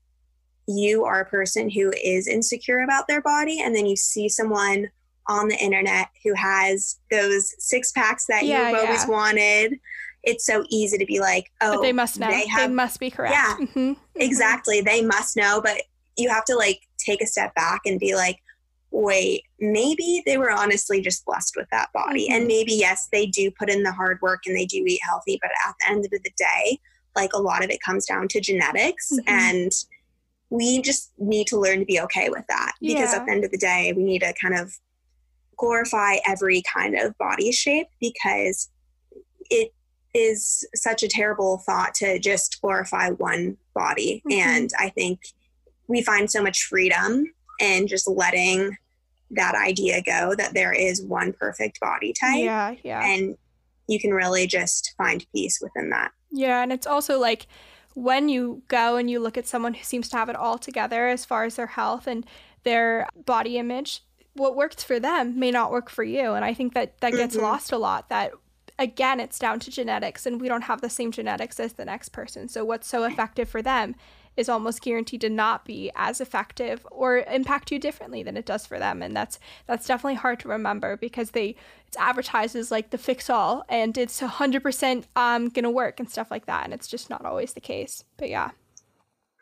you 0.69 1.05
are 1.05 1.21
a 1.21 1.27
person 1.29 1.69
who 1.69 1.93
is 2.03 2.29
insecure 2.29 2.81
about 2.81 3.09
their 3.09 3.21
body 3.21 3.61
and 3.61 3.75
then 3.75 3.85
you 3.85 3.97
see 3.97 4.29
someone 4.29 4.91
on 5.29 5.49
the 5.49 5.57
internet 5.57 6.09
who 6.23 6.35
has 6.35 6.99
those 7.11 7.55
six 7.59 7.93
packs 7.93 8.27
that 8.27 8.45
Yeah, 8.45 8.71
you've 8.71 8.79
always 8.81 9.05
yeah. 9.05 9.09
wanted, 9.11 9.79
it's 10.23 10.45
so 10.47 10.65
easy 10.71 10.99
to 10.99 11.07
be 11.07 11.21
like, 11.21 11.51
oh, 11.61 11.77
but 11.77 11.83
they 11.83 11.93
must 11.93 12.19
know. 12.19 12.29
They, 12.31 12.47
They 12.57 12.69
must 12.69 12.99
be 13.01 13.11
correct. 13.11 13.35
Yeah. 13.35 13.57
Mhm. 13.59 13.75
Mhm. 13.75 13.97
exactly 14.17 14.81
they 14.81 15.03
must 15.03 15.37
know 15.37 15.61
but 15.61 15.83
you 16.17 16.29
have 16.31 16.45
to 16.45 16.55
like 16.55 16.79
take 16.99 17.21
a 17.21 17.27
step 17.27 17.53
back 17.57 17.81
and 17.85 17.99
be 17.99 18.15
like 18.15 18.39
wait 18.93 19.43
maybe 19.59 20.23
they 20.25 20.39
were 20.39 20.53
honestly 20.53 21.01
just 21.01 21.25
blessed 21.25 21.55
with 21.57 21.67
that 21.73 21.89
body 21.93 22.29
Mhm. 22.31 22.35
and 22.37 22.47
maybe 22.47 22.73
yes 22.73 23.09
they 23.11 23.27
do 23.27 23.51
put 23.51 23.69
in 23.69 23.83
the 23.83 23.91
hard 23.93 24.19
work 24.23 24.43
and 24.47 24.57
they 24.57 24.67
do 24.67 24.85
eat 24.87 25.01
healthy 25.03 25.37
but 25.43 25.51
at 25.67 25.75
the 25.81 25.91
end 25.91 26.05
of 26.05 26.11
the 26.13 26.31
day 26.37 26.79
like 27.17 27.33
a 27.35 27.39
lot 27.41 27.65
of 27.65 27.71
it 27.71 27.81
comes 27.83 28.07
down 28.07 28.29
to 28.29 28.41
genetics 28.41 29.11
Mhm. 29.13 29.23
and 29.27 29.73
we 30.51 30.81
just 30.81 31.11
need 31.19 31.49
to 31.49 31.59
learn 31.59 31.81
to 31.81 31.85
be 31.85 32.01
okay 32.01 32.29
with 32.29 32.45
that 32.49 32.73
because 32.81 33.13
Yeah. 33.13 33.17
at 33.19 33.27
the 33.27 33.33
end 33.33 33.45
of 33.45 33.51
the 33.51 33.59
day 33.59 33.93
we 33.97 34.05
need 34.05 34.21
to 34.21 34.33
kind 34.41 34.55
of 34.57 34.79
glorify 35.57 36.17
every 36.27 36.63
kind 36.63 36.95
of 36.95 37.17
body 37.19 37.53
shape 37.53 37.89
because 38.01 38.71
it 39.51 39.73
is 40.15 40.67
such 40.75 41.03
a 41.03 41.09
terrible 41.09 41.59
thought 41.59 41.95
to 41.95 42.19
just 42.19 42.61
glorify 42.61 43.11
one 43.11 43.57
body. 43.75 44.23
Mhm. 44.27 44.33
And 44.33 44.71
I 44.79 44.89
think 44.91 45.21
we 45.89 46.03
find 46.03 46.31
so 46.31 46.43
much 46.43 46.65
freedom 46.65 47.27
in 47.61 47.87
just 47.87 48.09
letting 48.09 48.77
that 49.31 49.55
idea 49.55 50.03
go 50.03 50.35
that 50.37 50.55
there 50.55 50.73
is 50.73 51.03
one 51.03 51.33
perfect 51.33 51.81
body 51.81 52.13
type. 52.13 52.45
Yeah, 52.45 52.75
yeah. 52.83 53.05
And 53.05 53.37
you 53.89 54.01
can 54.01 54.13
really 54.13 54.47
just 54.47 54.95
find 54.97 55.27
peace 55.35 55.61
within 55.61 55.91
that. 55.91 56.13
Yeah, 56.31 56.63
and 56.63 56.73
it's 56.73 56.87
also 56.87 57.19
like 57.19 57.47
when 57.95 58.29
you 58.29 58.63
go 58.69 58.97
and 58.97 59.11
you 59.11 59.21
look 59.21 59.37
at 59.37 59.47
someone 59.47 59.75
who 59.75 59.85
seems 59.85 60.09
to 60.09 60.17
have 60.17 60.29
it 60.29 60.37
all 60.37 60.59
together 60.59 61.09
as 61.09 61.25
far 61.25 61.45
as 61.45 61.57
their 61.57 61.69
health 61.69 62.07
and 62.07 62.27
their 62.63 63.09
body 63.15 63.59
image, 63.59 64.03
what 64.35 64.57
works 64.57 64.83
for 64.83 64.99
them 65.01 65.39
may 65.39 65.51
not 65.51 65.71
work 65.71 65.91
for 65.91 66.05
you. 66.05 66.33
And 66.35 66.45
I 66.45 66.55
think 66.55 66.75
that 66.75 67.01
that 67.01 67.17
gets 67.17 67.37
Mhm. 67.37 67.39
lost 67.39 67.73
a 67.73 67.79
lot 67.79 68.09
that 68.09 68.33
again, 68.79 69.21
it's 69.21 69.39
down 69.39 69.61
to 69.61 69.71
genetics 69.71 70.27
and 70.27 70.41
we 70.41 70.49
don't 70.49 70.63
have 70.63 70.81
the 70.81 70.91
same 70.91 71.13
genetics 71.13 71.61
as 71.61 71.75
the 71.75 71.85
next 71.85 72.09
person. 72.11 72.49
So 72.49 72.65
what's 72.65 72.89
so 72.89 73.05
effective 73.05 73.49
for 73.49 73.63
them 73.63 73.95
is 74.37 74.49
almost 74.49 74.83
guaranteed 74.83 75.21
to 75.21 75.31
not 75.31 75.65
be 75.65 75.93
as 75.95 76.21
effective 76.21 76.85
or 76.91 77.19
impact 77.19 77.71
you 77.71 77.79
differently 77.79 78.23
than 78.23 78.37
it 78.37 78.45
does 78.45 78.67
for 78.67 78.81
them 78.81 79.01
and 79.01 79.15
that's 79.17 79.39
that's 79.67 79.87
definitely 79.87 80.17
hard 80.17 80.41
to 80.41 80.49
remember 80.49 80.97
because 80.97 81.31
they 81.31 81.55
it's 81.87 81.97
advertised 81.97 82.57
as 82.57 82.71
like 82.73 82.91
the 82.91 82.99
fix 82.99 83.31
all 83.31 83.65
and 83.69 83.97
it's 83.97 84.21
100% 84.21 85.07
um 85.15 85.49
gonna 85.49 85.71
work 85.71 86.01
and 86.01 86.11
stuff 86.11 86.31
like 86.33 86.47
that 86.47 86.65
and 86.65 86.75
it's 86.75 86.89
just 86.89 87.09
not 87.09 87.25
always 87.25 87.53
the 87.53 87.61
case 87.61 88.03
but 88.17 88.29
yeah 88.29 88.51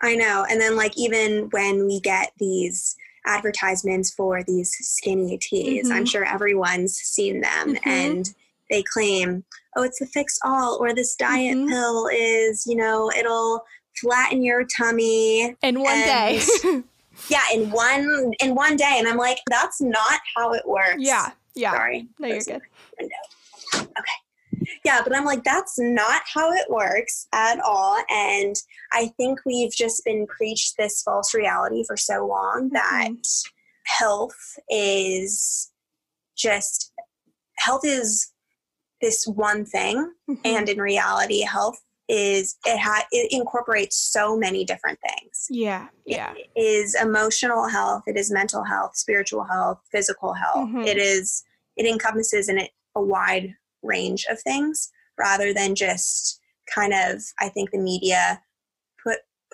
I 0.00 0.16
know. 0.16 0.44
And 0.48 0.60
then, 0.60 0.76
like, 0.76 0.92
even 0.98 1.48
when 1.50 1.86
we 1.86 2.00
get 2.00 2.32
these 2.38 2.96
advertisements 3.26 4.12
for 4.12 4.42
these 4.42 4.72
skinny 4.80 5.38
teas, 5.38 5.90
I'm 5.90 6.04
Mhm. 6.04 6.10
sure 6.10 6.24
everyone's 6.24 6.96
seen 6.96 7.40
them 7.40 7.74
Mhm. 7.76 7.86
and 7.86 8.34
they 8.70 8.82
claim, 8.82 9.44
oh, 9.76 9.82
it's 9.82 10.00
a 10.00 10.06
fix 10.06 10.38
all, 10.44 10.76
or 10.80 10.94
this 10.94 11.14
diet 11.14 11.56
Mhm. 11.56 11.68
pill 11.68 12.08
is, 12.12 12.66
you 12.66 12.76
know, 12.76 13.10
it'll 13.16 13.64
flatten 14.00 14.42
your 14.42 14.64
tummy 14.64 15.54
in 15.62 15.80
one 15.80 15.92
and- 15.92 16.04
day. 16.04 16.40
yeah 17.28 17.42
in 17.52 17.70
one 17.70 18.32
in 18.40 18.54
one 18.54 18.74
day 18.74 18.94
and 18.96 19.06
i'm 19.06 19.18
like 19.18 19.38
that's 19.48 19.80
not 19.82 20.18
how 20.34 20.52
it 20.54 20.66
works 20.66 20.94
yeah, 20.98 21.30
yeah. 21.54 21.70
sorry 21.70 22.08
No, 22.18 22.26
you're 22.26 22.38
good. 22.40 22.62
okay 23.00 24.68
yeah 24.84 25.02
but 25.04 25.14
i'm 25.14 25.24
like 25.24 25.44
that's 25.44 25.78
not 25.78 26.22
how 26.32 26.50
it 26.52 26.68
works 26.70 27.28
at 27.32 27.60
all 27.60 28.02
and 28.10 28.56
i 28.92 29.08
think 29.16 29.40
we've 29.46 29.72
just 29.74 30.04
been 30.04 30.26
preached 30.26 30.76
this 30.76 31.02
false 31.02 31.34
reality 31.34 31.84
for 31.86 31.96
so 31.96 32.26
long 32.26 32.70
that 32.72 33.08
health 33.84 34.58
is 34.70 35.70
just 36.36 36.92
health 37.58 37.82
is 37.84 38.32
this 39.00 39.26
one 39.26 39.64
thing 39.64 40.12
Mhm. 40.28 40.40
and 40.44 40.68
in 40.68 40.78
reality 40.80 41.42
health 41.42 41.80
is 42.08 42.56
it 42.64 42.78
ha- 42.78 43.06
it 43.10 43.32
incorporates 43.32 43.96
so 43.96 44.36
many 44.36 44.64
different 44.64 44.98
things 45.00 45.46
yeah, 45.50 45.88
yeah. 46.04 46.34
it 46.36 46.50
is 46.60 46.94
emotional 47.00 47.68
health 47.68 48.02
it 48.06 48.16
is 48.16 48.30
mental 48.30 48.64
health 48.64 48.96
spiritual 48.96 49.44
health 49.44 49.78
physical 49.90 50.32
health 50.34 50.68
Mhm. 50.68 50.86
it 50.86 50.98
is 50.98 51.44
it 51.76 51.86
encompasses 51.86 52.48
in 52.48 52.58
it 52.58 52.70
a 52.96 53.00
wide 53.02 53.54
range 53.82 54.26
of 54.30 54.40
things 54.42 54.90
rather 55.18 55.52
than 55.54 55.74
just 55.74 56.40
kind 56.74 56.92
of 56.92 57.22
i 57.40 57.48
think 57.48 57.70
the 57.70 57.78
media 57.78 58.42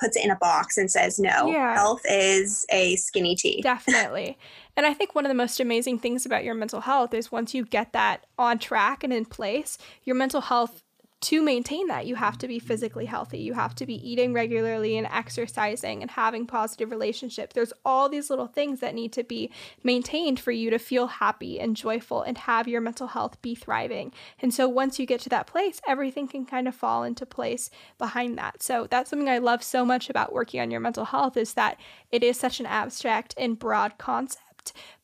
puts 0.00 0.17
it 0.17 0.25
in 0.25 0.31
a 0.31 0.37
box 0.37 0.78
and 0.78 0.90
says 0.90 1.19
no 1.19 1.50
Yeah. 1.50 1.75
health 1.75 2.02
is 2.09 2.64
a 2.71 2.97
skinny 2.97 3.35
tea 3.35 3.61
Definitely. 3.62 4.38
And 4.76 4.87
I 4.87 4.95
think 4.95 5.14
one 5.14 5.25
of 5.26 5.31
the 5.31 5.35
most 5.35 5.59
amazing 5.59 5.99
things 5.99 6.25
about 6.25 6.45
your 6.45 6.55
mental 6.55 6.81
health 6.83 7.12
is 7.12 7.33
once 7.33 7.52
you 7.55 7.64
get 7.64 7.93
that 7.93 8.26
on 8.38 8.59
track 8.59 9.02
and 9.02 9.12
in 9.12 9.25
place, 9.25 9.76
your 10.05 10.14
mental 10.14 10.40
health 10.40 10.83
to 11.21 11.43
maintain 11.43 11.89
that, 11.89 12.07
you 12.07 12.15
have 12.15 12.39
to 12.39 12.49
be 12.49 12.61
physically 12.61 13.07
healthy. 13.07 13.39
You 13.39 13.55
have 13.55 13.75
to 13.77 13.87
be 13.87 14.09
eating 14.09 14.33
regularly 14.33 14.97
and 14.97 15.07
exercising 15.09 16.01
and 16.01 16.11
having 16.13 16.47
positive 16.47 16.91
relationships. 16.91 17.55
There's 17.55 17.73
all 17.85 18.09
these 18.09 18.31
little 18.31 18.47
things 18.47 18.79
that 18.81 18.95
need 18.95 19.13
to 19.15 19.25
be 19.25 19.51
maintained 19.83 20.39
for 20.39 20.53
you 20.53 20.71
to 20.71 20.79
feel 20.79 21.09
happy 21.09 21.59
and 21.59 21.77
joyful 21.77 22.23
and 22.23 22.39
have 22.39 22.69
your 22.69 22.81
mental 22.81 23.09
health 23.09 23.41
be 23.43 23.57
thriving. 23.57 24.13
And 24.41 24.55
so 24.55 24.69
once 24.69 25.01
you 25.01 25.07
get 25.07 25.21
to 25.23 25.29
that 25.31 25.49
place, 25.49 25.81
everything 25.89 26.29
can 26.29 26.47
kind 26.47 26.69
of 26.69 26.75
fall 26.75 27.03
into 27.03 27.27
place 27.27 27.69
behind 27.99 28.39
that. 28.39 28.63
So 28.63 28.87
that's 28.89 29.11
something 29.11 29.29
I 29.29 29.39
love 29.39 29.65
so 29.65 29.85
much 29.85 30.09
about 30.09 30.33
working 30.33 30.61
on 30.61 30.71
your 30.71 30.81
mental 30.81 31.07
health 31.07 31.37
is 31.37 31.55
that 31.55 31.81
it 32.13 32.23
is 32.23 32.39
such 32.39 32.61
an 32.61 32.67
abstract 32.67 33.35
and 33.37 33.59
broad 33.59 33.99
concept 33.99 34.48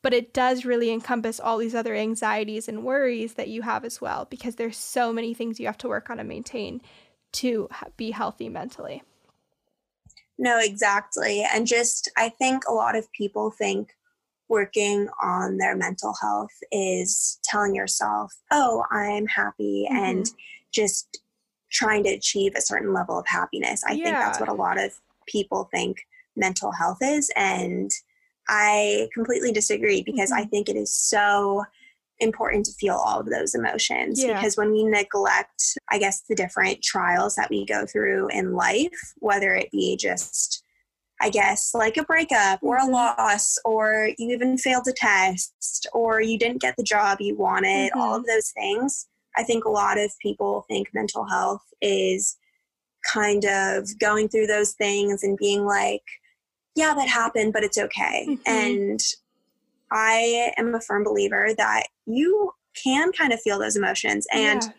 but 0.02 0.14
it 0.14 0.32
does 0.32 0.64
really 0.64 0.90
encompass 0.90 1.40
all 1.40 1.58
these 1.58 1.74
other 1.74 1.94
anxieties 1.94 2.68
and 2.68 2.84
worries 2.84 3.34
that 3.34 3.48
you 3.48 3.62
have 3.62 3.84
as 3.84 4.00
well 4.00 4.26
because 4.30 4.56
there's 4.56 4.76
so 4.76 5.12
many 5.12 5.34
things 5.34 5.60
you 5.60 5.66
have 5.66 5.78
to 5.78 5.88
work 5.88 6.10
on 6.10 6.18
and 6.18 6.28
maintain 6.28 6.80
to 7.32 7.68
be 7.96 8.10
healthy 8.10 8.48
mentally. 8.48 9.02
No, 10.38 10.58
exactly. 10.60 11.44
And 11.52 11.66
just, 11.66 12.10
I 12.16 12.28
think 12.28 12.64
a 12.68 12.72
lot 12.72 12.96
of 12.96 13.10
people 13.12 13.50
think 13.50 13.94
working 14.48 15.08
on 15.22 15.56
their 15.56 15.76
mental 15.76 16.14
health 16.20 16.52
is 16.70 17.38
telling 17.44 17.74
yourself, 17.74 18.32
oh, 18.50 18.84
I'm 18.90 19.26
happy, 19.26 19.86
mm-hmm. 19.88 19.96
and 19.96 20.30
just 20.72 21.20
trying 21.70 22.04
to 22.04 22.10
achieve 22.10 22.54
a 22.56 22.60
certain 22.60 22.92
level 22.92 23.18
of 23.18 23.26
happiness. 23.26 23.82
I 23.84 23.94
think 23.94 24.06
that's 24.06 24.40
what 24.40 24.48
a 24.48 24.54
lot 24.54 24.78
of 24.78 24.92
people 25.26 25.68
think 25.72 26.06
mental 26.36 26.72
health 26.72 26.98
is. 27.00 27.30
And 27.36 27.90
I 28.48 29.08
completely 29.14 29.52
disagree 29.52 30.02
because 30.02 30.30
I 30.32 30.42
Mhm. 30.44 30.50
think 30.50 30.68
it 30.68 30.76
is 30.76 30.94
so 30.94 31.64
important 32.20 32.64
to 32.66 32.72
feel 32.74 32.94
all 32.94 33.18
of 33.20 33.26
those 33.26 33.54
emotions 33.56 34.22
Yeah. 34.22 34.34
because 34.34 34.56
when 34.56 34.70
we 34.70 34.84
neglect 34.84 35.76
i 35.90 35.98
guess 35.98 36.20
the 36.28 36.34
different 36.36 36.80
trials 36.80 37.34
that 37.34 37.50
we 37.50 37.66
go 37.66 37.84
through 37.86 38.28
in 38.28 38.52
life 38.52 39.12
whether 39.16 39.52
it 39.56 39.68
be 39.72 39.96
just 39.96 40.62
i 41.20 41.28
guess 41.28 41.74
like 41.74 41.96
a 41.96 42.04
breakup 42.04 42.60
or 42.62 42.76
a 42.76 42.82
Mhm. 42.82 42.92
loss 42.92 43.58
or 43.64 44.10
you 44.16 44.30
even 44.32 44.56
failed 44.56 44.86
a 44.86 44.92
test 44.92 45.88
or 45.92 46.20
you 46.20 46.38
didn't 46.38 46.60
get 46.62 46.76
the 46.76 46.84
job 46.84 47.20
you 47.20 47.34
wanted 47.36 47.90
all 47.96 48.12
Mhm. 48.14 48.20
of 48.20 48.26
those 48.26 48.52
things 48.52 49.08
i 49.36 49.42
think 49.42 49.64
a 49.64 49.68
lot 49.70 49.98
of 49.98 50.12
people 50.20 50.64
think 50.68 50.94
mental 50.94 51.24
health 51.24 51.64
is 51.82 52.36
kind 53.12 53.44
of 53.44 53.88
going 53.98 54.28
through 54.28 54.46
those 54.46 54.72
things 54.74 55.24
and 55.24 55.36
being 55.36 55.64
like 55.64 56.04
yeah 56.74 56.94
that 56.94 57.08
happened 57.08 57.52
but 57.52 57.62
it's 57.64 57.78
okay 57.78 58.26
Mhm. 58.28 58.38
and 58.46 59.00
I 59.90 60.52
am 60.56 60.74
a 60.74 60.80
firm 60.80 61.04
believer 61.04 61.50
that 61.56 61.84
you 62.06 62.52
can 62.82 63.12
kind 63.12 63.32
of 63.32 63.40
feel 63.40 63.58
those 63.58 63.76
emotions 63.76 64.26
and 64.32 64.62
Yeah, 64.62 64.70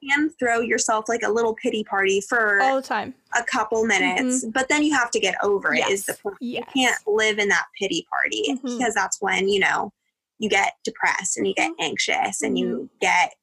you 0.00 0.10
can 0.10 0.30
throw 0.38 0.60
yourself 0.60 1.08
like 1.08 1.22
a 1.22 1.28
little 1.30 1.54
pity 1.54 1.84
party 1.84 2.20
for 2.22 2.60
all 2.62 2.76
the 2.76 2.82
time. 2.82 3.14
a 3.36 3.42
couple 3.44 3.84
minutes, 3.84 4.44
but 4.46 4.68
then 4.68 4.82
you 4.82 4.94
have 4.94 5.10
to 5.10 5.20
get 5.20 5.34
over 5.42 5.74
it, 5.74 5.86
is 5.90 6.06
the 6.06 6.14
point. 6.14 6.36
yes. 6.40 6.64
You 6.74 6.82
can't 6.86 6.98
live 7.06 7.38
in 7.38 7.48
that 7.48 7.66
pity 7.78 8.06
party 8.10 8.44
Mhm. 8.54 8.78
because 8.78 8.94
that's 8.94 9.20
when, 9.20 9.48
you 9.48 9.60
know, 9.60 9.92
you 10.38 10.48
get 10.48 10.74
depressed 10.84 11.36
and 11.36 11.46
you 11.46 11.54
get 11.54 11.72
anxious 11.78 12.40
and 12.42 12.58
you 12.58 12.66
Mm-hmm. 12.66 12.84
get 13.00 13.34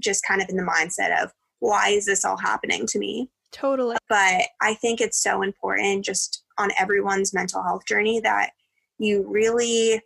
just 0.00 0.24
kind 0.26 0.42
of 0.42 0.48
in 0.48 0.56
the 0.56 0.62
mindset 0.64 1.22
of, 1.22 1.32
why 1.60 1.90
is 1.90 2.06
this 2.06 2.24
all 2.24 2.36
happening 2.38 2.86
to 2.88 2.98
me? 2.98 3.30
Totally. 3.52 3.96
but 4.08 4.42
I 4.62 4.74
think 4.74 5.00
it's 5.02 5.18
so 5.22 5.42
important 5.42 6.04
just 6.06 6.41
on 6.58 6.70
everyone's 6.78 7.32
mental 7.34 7.62
health 7.62 7.84
journey 7.86 8.20
that 8.20 8.50
you 8.98 9.24
really 9.28 10.00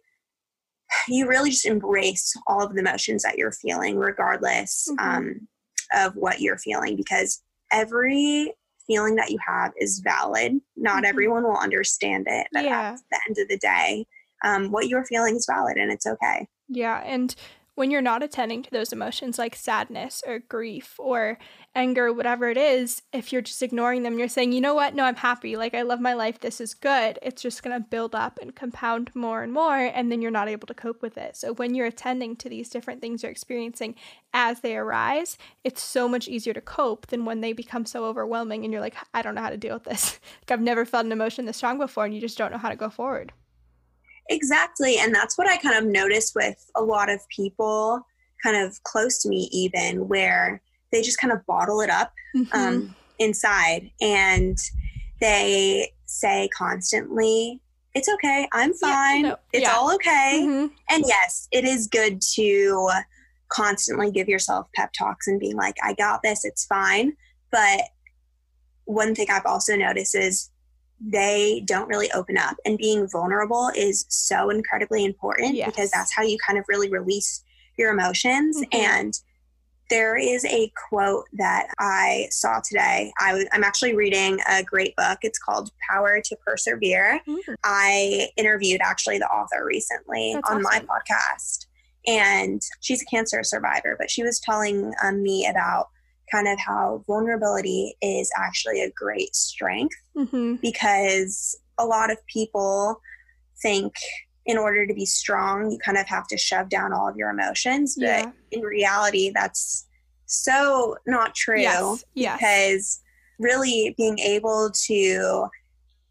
you 1.08 1.28
really 1.28 1.50
just 1.50 1.66
embrace 1.66 2.32
all 2.46 2.62
of 2.64 2.72
the 2.74 2.80
emotions 2.80 3.22
that 3.22 3.36
you're 3.36 3.52
feeling 3.52 3.96
regardless 3.98 4.88
Mhm. 4.90 5.00
um, 5.04 5.48
of 5.92 6.14
what 6.14 6.40
you're 6.40 6.58
feeling 6.58 6.96
because 6.96 7.42
every 7.72 8.52
feeling 8.86 9.16
that 9.16 9.30
you 9.30 9.38
have 9.44 9.72
is 9.78 9.98
valid 10.00 10.60
not 10.76 11.02
Mhm. 11.02 11.08
everyone 11.08 11.42
will 11.42 11.56
understand 11.56 12.26
it 12.28 12.46
but 12.52 12.64
Yeah. 12.64 12.92
at 12.94 13.00
the 13.10 13.20
end 13.28 13.38
of 13.38 13.48
the 13.48 13.58
day 13.58 14.06
um, 14.44 14.70
what 14.70 14.86
you're 14.88 15.04
feeling 15.04 15.34
is 15.36 15.46
valid 15.50 15.76
and 15.76 15.90
it's 15.90 16.06
okay 16.06 16.46
Yeah, 16.68 16.98
and 17.04 17.34
when 17.74 17.90
you're 17.90 18.00
not 18.02 18.22
attending 18.22 18.62
to 18.62 18.70
those 18.70 18.92
emotions 18.92 19.38
like 19.38 19.54
sadness 19.54 20.22
or 20.26 20.38
grief 20.40 20.94
or 20.98 21.38
anger, 21.76 22.12
whatever 22.12 22.48
it 22.48 22.56
is, 22.56 23.02
if 23.12 23.32
you're 23.32 23.42
just 23.42 23.62
ignoring 23.62 24.02
them, 24.02 24.18
you're 24.18 24.28
saying, 24.28 24.52
you 24.52 24.60
know 24.60 24.74
what? 24.74 24.94
No, 24.94 25.04
I'm 25.04 25.16
happy. 25.16 25.56
Like, 25.56 25.74
I 25.74 25.82
love 25.82 26.00
my 26.00 26.14
life. 26.14 26.40
This 26.40 26.60
is 26.60 26.74
good. 26.74 27.18
It's 27.22 27.42
just 27.42 27.62
going 27.62 27.76
to 27.76 27.88
build 27.88 28.14
up 28.14 28.38
and 28.40 28.56
compound 28.56 29.10
more 29.14 29.42
and 29.42 29.52
more. 29.52 29.76
And 29.76 30.10
then 30.10 30.22
you're 30.22 30.30
not 30.30 30.48
able 30.48 30.66
to 30.66 30.74
cope 30.74 31.02
with 31.02 31.18
it. 31.18 31.36
So, 31.36 31.52
when 31.54 31.74
you're 31.74 31.86
attending 31.86 32.34
to 32.36 32.48
these 32.48 32.68
different 32.68 33.00
things 33.00 33.22
you're 33.22 33.30
experiencing 33.30 33.94
as 34.32 34.60
they 34.60 34.76
arise, 34.76 35.38
it's 35.62 35.82
so 35.82 36.08
much 36.08 36.26
easier 36.26 36.54
to 36.54 36.60
cope 36.60 37.06
than 37.08 37.24
when 37.24 37.42
they 37.42 37.52
become 37.52 37.86
so 37.86 38.06
overwhelming 38.06 38.64
and 38.64 38.72
you're 38.72 38.82
like, 38.82 38.96
I 39.14 39.22
don't 39.22 39.34
know 39.34 39.42
how 39.42 39.50
to 39.50 39.56
deal 39.56 39.74
with 39.74 39.84
this. 39.84 40.18
like, 40.40 40.50
I've 40.50 40.64
never 40.64 40.84
felt 40.84 41.06
an 41.06 41.12
emotion 41.12 41.44
this 41.44 41.58
strong 41.58 41.78
before 41.78 42.06
and 42.06 42.14
you 42.14 42.20
just 42.20 42.38
don't 42.38 42.52
know 42.52 42.58
how 42.58 42.70
to 42.70 42.76
go 42.76 42.90
forward. 42.90 43.32
Exactly. 44.28 44.98
And 44.98 45.14
that's 45.14 45.38
what 45.38 45.48
I 45.48 45.56
kind 45.56 45.76
of 45.76 45.90
noticed 45.90 46.34
with 46.34 46.70
a 46.74 46.82
lot 46.82 47.10
of 47.10 47.20
people 47.28 48.00
kind 48.42 48.56
of 48.56 48.82
close 48.82 49.22
to 49.22 49.28
me, 49.28 49.48
even 49.52 50.08
where 50.08 50.60
they 50.92 51.02
just 51.02 51.18
kind 51.18 51.32
of 51.32 51.44
bottle 51.46 51.80
it 51.80 51.90
up 51.90 52.12
Mhm. 52.34 52.54
um, 52.54 52.96
inside 53.18 53.90
and 54.00 54.58
they 55.20 55.92
say 56.06 56.48
constantly, 56.56 57.60
It's 57.94 58.10
okay. 58.10 58.46
I'm 58.52 58.72
Yeah, 58.82 58.92
fine. 58.92 59.22
no, 59.22 59.36
it's 59.54 59.62
yeah. 59.62 59.72
all 59.72 59.94
okay. 59.94 60.42
Mhm. 60.46 60.70
And 60.90 61.04
yes, 61.06 61.48
it 61.50 61.64
is 61.64 61.86
good 61.86 62.20
to 62.34 62.90
constantly 63.48 64.10
give 64.10 64.28
yourself 64.28 64.66
pep 64.74 64.92
talks 64.92 65.26
and 65.28 65.40
being 65.40 65.56
like, 65.56 65.76
I 65.82 65.94
got 65.94 66.22
this, 66.22 66.44
it's 66.44 66.66
fine. 66.66 67.16
But 67.50 67.84
one 68.84 69.14
thing 69.14 69.28
I've 69.30 69.46
also 69.46 69.76
noticed 69.76 70.14
is 70.14 70.50
they 71.00 71.62
don't 71.64 71.88
really 71.88 72.10
open 72.12 72.36
up. 72.36 72.56
And 72.66 72.76
being 72.76 73.08
vulnerable 73.08 73.70
is 73.74 74.04
so 74.10 74.50
incredibly 74.50 75.04
important 75.06 75.54
Yes. 75.54 75.66
because 75.70 75.90
that's 75.90 76.12
how 76.12 76.22
you 76.22 76.36
kind 76.46 76.58
of 76.58 76.66
really 76.68 76.90
release 76.90 77.42
your 77.78 77.92
emotions. 77.92 78.58
Mhm. 78.60 78.74
And 78.74 79.18
there 79.88 80.16
is 80.16 80.44
a 80.46 80.72
quote 80.88 81.24
that 81.34 81.68
I 81.78 82.26
saw 82.30 82.60
today. 82.66 83.12
I 83.20 83.34
was, 83.34 83.46
I'm 83.52 83.62
actually 83.64 83.94
reading 83.94 84.38
a 84.48 84.62
great 84.62 84.94
book. 84.96 85.18
It's 85.22 85.38
called 85.38 85.70
Power 85.88 86.20
to 86.24 86.36
Persevere. 86.44 87.20
Mm. 87.28 87.38
I 87.64 88.28
interviewed 88.36 88.80
actually 88.82 89.18
the 89.18 89.26
author 89.28 89.64
recently 89.64 90.32
That's 90.34 90.50
on 90.50 90.64
awesome. 90.64 90.86
my 90.88 91.00
podcast. 91.00 91.66
And 92.06 92.62
she's 92.80 93.02
a 93.02 93.06
cancer 93.06 93.42
survivor, 93.42 93.96
but 93.98 94.10
she 94.10 94.22
was 94.22 94.40
telling 94.40 94.92
um, 95.02 95.22
me 95.22 95.46
about 95.48 95.88
kind 96.32 96.48
of 96.48 96.58
how 96.58 97.04
vulnerability 97.06 97.96
is 98.02 98.30
actually 98.36 98.82
a 98.82 98.90
great 98.90 99.34
strength 99.36 99.94
Mhm. 100.16 100.60
because 100.60 101.56
a 101.78 101.84
lot 101.86 102.10
of 102.10 102.18
people 102.26 103.00
think 103.62 103.94
in 104.46 104.56
order 104.56 104.86
to 104.86 104.94
be 104.94 105.04
strong, 105.04 105.70
you 105.70 105.78
kind 105.78 105.98
of 105.98 106.06
have 106.06 106.26
to 106.28 106.36
shove 106.38 106.68
down 106.68 106.92
all 106.92 107.08
of 107.08 107.16
your 107.16 107.30
emotions. 107.30 107.96
But 107.96 108.04
Yeah. 108.06 108.30
in 108.52 108.60
reality, 108.62 109.30
that's 109.34 109.86
so 110.26 110.96
not 111.06 111.34
true 111.34 111.60
Yes. 111.60 112.04
Yes. 112.14 112.38
because 112.38 113.00
really 113.38 113.94
being 113.98 114.18
able 114.20 114.70
to 114.86 115.48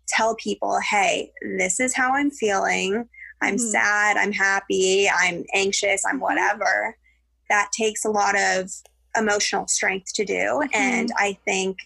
tell 0.08 0.36
people, 0.36 0.80
hey, 0.80 1.32
this 1.58 1.80
is 1.80 1.96
how 1.96 2.14
I'm 2.14 2.30
feeling. 2.30 3.10
I'm 3.42 3.56
Mhm. 3.56 3.72
sad, 3.72 4.18
I'm 4.18 4.32
happy, 4.32 5.10
I'm 5.10 5.44
anxious, 5.54 6.04
I'm 6.06 6.18
Mhm. 6.18 6.22
whatever. 6.22 6.98
That 7.50 7.72
takes 7.72 8.06
a 8.06 8.10
lot 8.10 8.38
of 8.40 8.72
emotional 9.18 9.68
strength 9.68 10.14
to 10.14 10.26
do. 10.26 10.34
Mhm. 10.64 10.70
And 10.74 11.12
I 11.18 11.38
think 11.46 11.78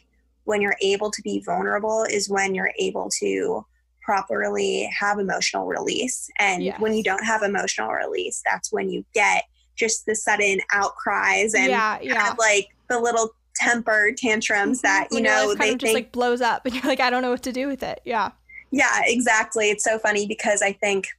when 0.46 0.62
you're 0.62 0.78
able 0.82 1.12
to 1.12 1.22
be 1.22 1.42
vulnerable 1.46 2.04
is 2.04 2.28
when 2.30 2.56
you're 2.56 2.74
able 2.80 3.10
to 3.20 3.66
properly 4.10 4.90
have 5.00 5.20
emotional 5.20 5.68
release. 5.68 6.32
And 6.40 6.64
Yes. 6.64 6.80
when 6.80 6.96
you 6.96 7.04
don't 7.04 7.24
have 7.24 7.44
emotional 7.44 7.92
release, 7.92 8.42
that's 8.44 8.72
when 8.74 8.90
you 8.90 9.06
get 9.14 9.44
just 9.76 10.08
the 10.08 10.16
sudden 10.16 10.62
outcries 10.74 11.54
and 11.54 11.70
yeah, 11.70 11.98
kind 11.98 12.10
yeah. 12.10 12.32
of 12.32 12.38
like 12.40 12.70
the 12.90 13.00
little 13.00 13.30
temper 13.56 14.12
tantrums 14.18 14.82
that, 14.82 15.10
you 15.12 15.22
know, 15.22 15.54
they 15.54 15.74
of 15.74 15.78
just 15.78 15.94
think 15.94 16.06
like 16.06 16.12
blows 16.12 16.42
up 16.42 16.66
and 16.66 16.74
you're 16.74 16.86
like, 16.86 17.00
I 17.00 17.12
don't 17.12 17.22
know 17.22 17.30
what 17.30 17.44
to 17.44 17.52
do 17.52 17.68
with 17.68 17.84
it. 17.84 18.02
Yeah. 18.04 18.32
Yeah, 18.72 19.02
exactly. 19.06 19.70
It's 19.70 19.84
so 19.84 20.00
funny 20.00 20.26
because 20.26 20.64
I 20.64 20.72
think 20.74 21.10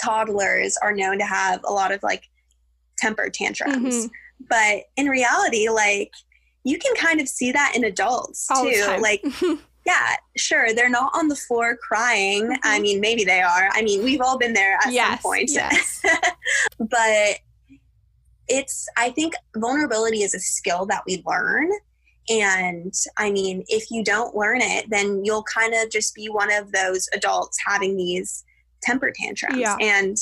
toddlers 0.00 0.76
are 0.80 0.94
known 0.94 1.18
to 1.18 1.24
have 1.26 1.60
a 1.64 1.72
lot 1.72 1.90
of 1.90 2.00
like 2.04 2.22
temper 2.98 3.28
tantrums. 3.30 4.06
Mhm. 4.06 4.10
But 4.48 4.84
in 4.96 5.08
reality, 5.08 5.70
like 5.70 6.12
you 6.62 6.78
can 6.78 6.94
kind 6.94 7.20
of 7.20 7.28
see 7.28 7.50
that 7.50 7.72
in 7.74 7.82
adults 7.82 8.46
All 8.48 8.62
too. 8.64 8.96
Like, 9.00 9.24
yeah, 9.86 10.16
sure, 10.36 10.74
they're 10.74 10.88
not 10.90 11.12
on 11.14 11.28
the 11.28 11.36
floor 11.36 11.76
crying. 11.76 12.54
I 12.64 12.78
Mhm. 12.78 12.82
mean, 12.82 13.00
maybe 13.00 13.24
they 13.24 13.40
are. 13.40 13.68
I 13.72 13.82
mean, 13.82 14.02
we've 14.04 14.20
all 14.20 14.36
been 14.36 14.52
there 14.52 14.76
at 14.84 14.92
yes. 14.92 15.08
some 15.10 15.18
point. 15.18 15.50
Yes. 15.52 16.02
but 16.78 17.38
it's 18.48 18.86
i 18.96 19.10
think 19.10 19.34
vulnerability 19.56 20.22
is 20.22 20.32
a 20.32 20.38
skill 20.38 20.86
that 20.86 21.02
we 21.04 21.20
learn 21.26 21.68
and 22.28 22.94
i 23.18 23.28
mean 23.28 23.64
if 23.66 23.90
you 23.90 24.04
don't 24.04 24.36
learn 24.36 24.60
it 24.60 24.88
then 24.88 25.24
you'll 25.24 25.42
kind 25.52 25.74
of 25.74 25.90
just 25.90 26.14
be 26.14 26.28
one 26.28 26.52
of 26.52 26.70
those 26.70 27.08
adults 27.12 27.58
having 27.66 27.96
these 27.96 28.44
temper 28.84 29.10
tantrums 29.12 29.58
Yeah. 29.58 29.76
and 29.80 30.16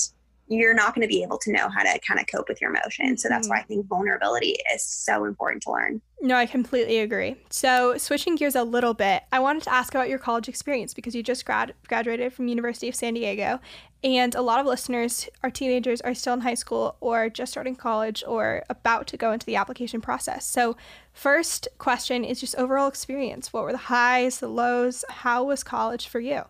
you're 0.48 0.74
not 0.74 0.94
going 0.94 1.00
to 1.06 1.08
be 1.08 1.22
able 1.22 1.38
to 1.38 1.50
know 1.52 1.68
how 1.70 1.82
to 1.82 1.98
kind 2.06 2.20
of 2.20 2.26
cope 2.26 2.48
with 2.48 2.60
your 2.60 2.70
emotions 2.70 3.22
so 3.22 3.28
that's 3.28 3.46
Mhm. 3.46 3.50
why 3.50 3.58
i 3.58 3.62
think 3.62 3.86
vulnerability 3.86 4.56
is 4.74 4.82
so 4.84 5.24
important 5.24 5.62
to 5.62 5.70
learn 5.72 6.00
No, 6.22 6.36
I 6.36 6.46
completely 6.46 7.00
agree. 7.00 7.36
So, 7.50 7.98
switching 7.98 8.34
gears 8.36 8.54
a 8.56 8.62
little 8.64 8.94
bit, 8.94 9.24
I 9.30 9.40
wanted 9.40 9.62
to 9.64 9.72
ask 9.74 9.94
about 9.94 10.08
your 10.08 10.18
college 10.18 10.48
experience 10.48 10.94
because 10.94 11.14
you 11.14 11.22
just 11.22 11.44
grad- 11.44 11.74
graduated 11.86 12.32
from 12.32 12.48
University 12.48 12.88
of 12.88 12.94
San 12.94 13.12
Diego, 13.12 13.60
and 14.02 14.34
a 14.34 14.40
lot 14.40 14.58
of 14.58 14.64
listeners, 14.64 15.28
our 15.42 15.50
teenagers, 15.50 16.00
are 16.00 16.14
still 16.14 16.32
in 16.32 16.40
high 16.40 16.54
school 16.54 16.96
or 17.00 17.28
just 17.28 17.52
starting 17.52 17.76
college 17.76 18.24
or 18.26 18.62
about 18.70 19.06
to 19.08 19.18
go 19.18 19.32
into 19.32 19.44
the 19.44 19.56
application 19.56 20.00
process. 20.00 20.46
So, 20.46 20.78
first 21.12 21.68
question 21.76 22.24
is 22.24 22.40
just 22.40 22.56
overall 22.56 22.88
experience. 22.88 23.52
What 23.52 23.64
were 23.64 23.72
the 23.72 23.78
highs, 23.92 24.38
the 24.38 24.48
lows? 24.48 25.04
How 25.10 25.44
was 25.44 25.62
college 25.62 26.08
for 26.08 26.20
you? 26.20 26.44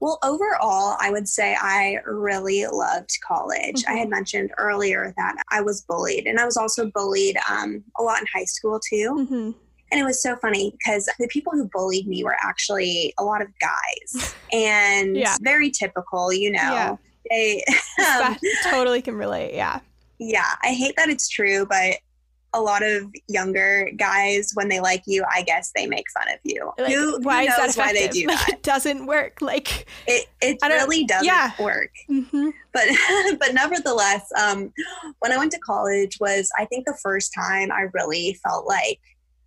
Well, 0.00 0.18
overall, 0.22 0.96
I 1.00 1.10
would 1.10 1.26
say 1.28 1.56
I 1.58 1.98
really 2.04 2.66
loved 2.66 3.10
college. 3.26 3.82
I 3.88 3.92
Mhm. 3.94 3.98
had 3.98 4.08
mentioned 4.10 4.50
earlier 4.58 5.14
that 5.16 5.36
I 5.50 5.60
was 5.62 5.82
bullied, 5.82 6.26
and 6.26 6.38
I 6.38 6.44
was 6.44 6.56
also 6.56 6.90
bullied 6.94 7.36
um, 7.50 7.82
a 7.98 8.02
lot 8.02 8.20
in 8.20 8.26
high 8.34 8.44
school 8.44 8.78
too. 8.78 9.14
Mm-hmm. 9.18 9.50
And 9.92 10.00
it 10.00 10.04
was 10.04 10.20
so 10.22 10.36
funny 10.36 10.72
because 10.76 11.08
the 11.18 11.28
people 11.28 11.52
who 11.52 11.68
bullied 11.72 12.08
me 12.08 12.24
were 12.24 12.36
actually 12.42 13.14
a 13.18 13.24
lot 13.24 13.40
of 13.40 13.48
guys, 13.60 14.34
and 14.52 15.16
Yeah. 15.16 15.36
very 15.40 15.70
typical, 15.70 16.32
you 16.32 16.50
know. 16.50 16.58
Yeah. 16.60 16.96
They, 17.30 17.64
um, 18.22 18.36
totally 18.64 19.00
can 19.02 19.14
relate. 19.16 19.54
Yeah. 19.54 19.80
yeah, 20.18 20.54
I 20.62 20.68
hate 20.72 20.94
that 20.96 21.08
it's 21.08 21.28
true, 21.28 21.66
but 21.66 21.96
a 22.56 22.60
lot 22.60 22.82
of 22.82 23.12
younger 23.28 23.90
guys, 23.96 24.50
when 24.54 24.68
they 24.68 24.80
like 24.80 25.02
you, 25.06 25.24
I 25.30 25.42
guess 25.42 25.72
they 25.76 25.86
make 25.86 26.06
fun 26.10 26.28
of 26.32 26.38
you. 26.42 26.72
Like, 26.78 26.92
who, 26.92 27.20
why 27.20 27.42
who 27.44 27.50
is 27.50 27.56
that 27.56 27.66
knows 27.66 27.76
why 27.76 27.92
they 27.92 28.08
do 28.08 28.26
like, 28.28 28.38
that? 28.38 28.48
it 28.54 28.62
doesn't 28.62 29.06
work. 29.06 29.40
Like, 29.40 29.86
It, 30.06 30.26
it 30.40 30.58
really 30.62 31.04
doesn't 31.04 31.26
yeah. 31.26 31.50
work. 31.60 31.90
mhm. 32.10 32.52
but 32.72 32.84
but 33.40 33.54
nevertheless 33.54 34.26
um 34.40 34.72
when 35.20 35.32
i 35.32 35.36
went 35.38 35.50
to 35.52 35.58
college 35.60 36.18
was 36.20 36.50
i 36.58 36.64
think 36.66 36.84
the 36.86 36.98
first 37.02 37.32
time 37.34 37.70
i 37.72 37.86
really 37.94 38.38
felt 38.46 38.66
like 38.66 39.00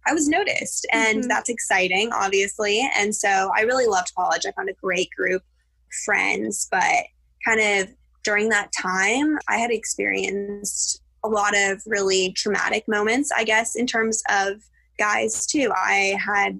i 0.07 0.13
was 0.13 0.27
noticed 0.27 0.87
and 0.91 1.23
Mhm. 1.23 1.27
that's 1.27 1.49
exciting 1.49 2.09
obviously 2.13 2.89
and 2.97 3.13
so 3.15 3.51
i 3.55 3.61
really 3.61 3.85
loved 3.85 4.11
college 4.15 4.45
i 4.47 4.51
found 4.53 4.69
a 4.69 4.73
great 4.81 5.09
group 5.15 5.41
of 5.41 5.93
friends 6.05 6.67
but 6.71 7.05
kind 7.45 7.59
of 7.61 7.89
during 8.23 8.49
that 8.49 8.69
time 8.79 9.37
i 9.47 9.57
had 9.57 9.71
experienced 9.71 11.01
a 11.23 11.27
lot 11.27 11.53
of 11.55 11.81
really 11.85 12.31
traumatic 12.33 12.83
moments 12.87 13.31
i 13.35 13.43
guess 13.43 13.75
in 13.75 13.85
terms 13.87 14.21
of 14.29 14.61
guys 14.97 15.45
too 15.45 15.71
i 15.75 16.17
had 16.23 16.59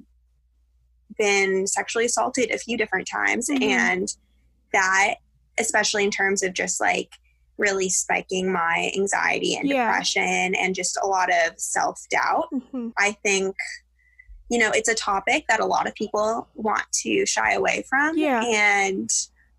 been 1.18 1.68
sexually 1.68 2.06
assaulted 2.06 2.52
a 2.52 2.58
few 2.58 2.78
different 2.78 3.08
times 3.08 3.50
Mhm. 3.50 3.62
and 3.64 4.16
that 4.74 5.16
especially 5.58 6.04
in 6.04 6.12
terms 6.12 6.42
of 6.44 6.54
just 6.54 6.80
like 6.80 7.10
really 7.58 7.90
spiking 7.90 8.50
my 8.52 8.90
anxiety 8.96 9.56
and 9.56 9.68
Yeah. 9.68 9.86
depression 9.92 10.56
and 10.56 10.74
just 10.74 10.98
a 11.04 11.06
lot 11.06 11.30
of 11.30 11.60
self 11.60 12.00
doubt. 12.10 12.48
Mhm. 12.54 12.94
I 12.98 13.12
think, 13.24 13.54
you 14.50 14.58
know, 14.58 14.72
it's 14.72 14.88
a 14.88 14.96
topic 14.96 15.44
that 15.50 15.60
a 15.60 15.66
lot 15.66 15.86
of 15.86 15.94
people 15.96 16.48
want 16.56 16.86
to 17.04 17.26
shy 17.26 17.52
away 17.52 17.84
from. 17.90 18.18
Yeah. 18.18 18.42
And 18.46 19.10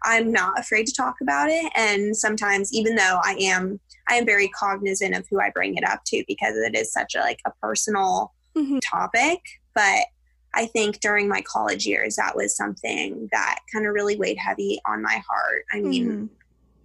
I'm 0.03 0.33
not 0.33 0.59
afraid 0.59 0.87
to 0.87 0.94
talk 0.94 1.16
about 1.20 1.51
it. 1.51 1.70
And 1.77 2.16
sometimes, 2.16 2.72
even 2.72 2.96
though 2.96 3.20
I 3.22 3.35
am, 3.38 3.81
I 4.11 4.14
am 4.14 4.27
very 4.27 4.49
cognizant 4.49 5.14
of 5.16 5.27
who 5.31 5.40
I 5.40 5.51
bring 5.51 5.77
it 5.77 5.85
up 5.85 6.01
to 6.07 6.25
because 6.27 6.57
it 6.57 6.75
is 6.77 6.92
such 6.92 7.14
a 7.14 7.20
like 7.20 7.38
a 7.46 7.53
personal 7.62 8.35
Mhm. 8.57 8.81
topic. 8.85 9.38
But 9.75 10.05
I 10.53 10.66
think 10.66 10.99
during 11.01 11.29
my 11.29 11.42
college 11.42 11.87
years, 11.87 12.16
that 12.16 12.35
was 12.35 12.57
something 12.57 13.29
that 13.31 13.61
kind 13.73 13.87
of 13.87 13.94
really 13.94 14.16
weighed 14.16 14.38
heavy 14.38 14.81
on 14.85 15.01
my 15.01 15.23
heart. 15.29 15.64
I 15.73 15.81
mean, 15.81 16.09
Mhm. 16.09 16.29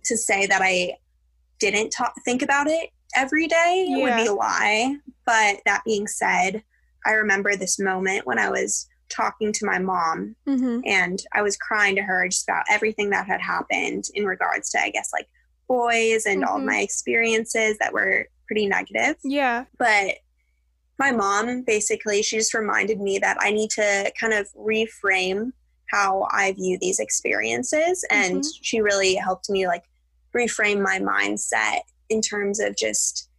to 0.03 0.17
say 0.17 0.45
that 0.45 0.61
I 0.61 0.97
didn't 1.59 1.89
talk, 1.89 2.13
think 2.23 2.43
about 2.43 2.67
it 2.67 2.91
every 3.15 3.47
day 3.47 3.85
would 3.89 4.15
be 4.17 4.27
a 4.27 4.33
lie. 4.33 4.97
But 5.25 5.61
that 5.65 5.81
being 5.83 6.05
said, 6.07 6.63
I 7.05 7.13
remember 7.13 7.55
this 7.55 7.79
moment 7.79 8.27
when 8.27 8.37
I 8.37 8.49
was 8.49 8.87
talking 9.09 9.51
to 9.53 9.65
my 9.65 9.79
mom 9.79 10.35
Mhm. 10.47 10.81
and 10.85 11.23
I 11.33 11.41
was 11.41 11.57
crying 11.57 11.95
to 11.95 12.01
her 12.03 12.27
just 12.27 12.47
about 12.47 12.65
everything 12.69 13.09
that 13.11 13.25
had 13.25 13.41
happened 13.41 14.05
in 14.13 14.25
regards 14.25 14.69
to, 14.71 14.79
I 14.81 14.89
guess, 14.91 15.11
like 15.13 15.27
boys 15.67 16.25
and 16.25 16.43
all 16.43 16.57
of 16.57 16.63
Mhm. 16.63 16.67
my 16.67 16.79
experiences 16.79 17.77
that 17.79 17.93
were 17.93 18.27
pretty 18.47 18.67
negative 18.67 19.15
Yeah. 19.23 19.65
but 19.77 20.17
my 20.99 21.11
mom 21.11 21.63
basically 21.63 22.21
she 22.21 22.37
just 22.37 22.53
reminded 22.53 23.01
me 23.01 23.17
that 23.19 23.37
i 23.39 23.51
need 23.51 23.69
to 23.71 24.11
kind 24.19 24.33
of 24.33 24.47
reframe 24.53 25.51
how 25.91 26.27
i 26.31 26.51
view 26.53 26.77
these 26.79 26.99
experiences 26.99 28.05
and 28.11 28.43
Mhm. 28.43 28.51
she 28.61 28.81
really 28.81 29.15
helped 29.15 29.49
me 29.49 29.67
like 29.67 29.83
reframe 30.35 30.81
my 30.81 30.99
mindset 30.99 31.81
in 32.09 32.21
terms 32.21 32.59
of 32.59 32.75
just 32.77 33.29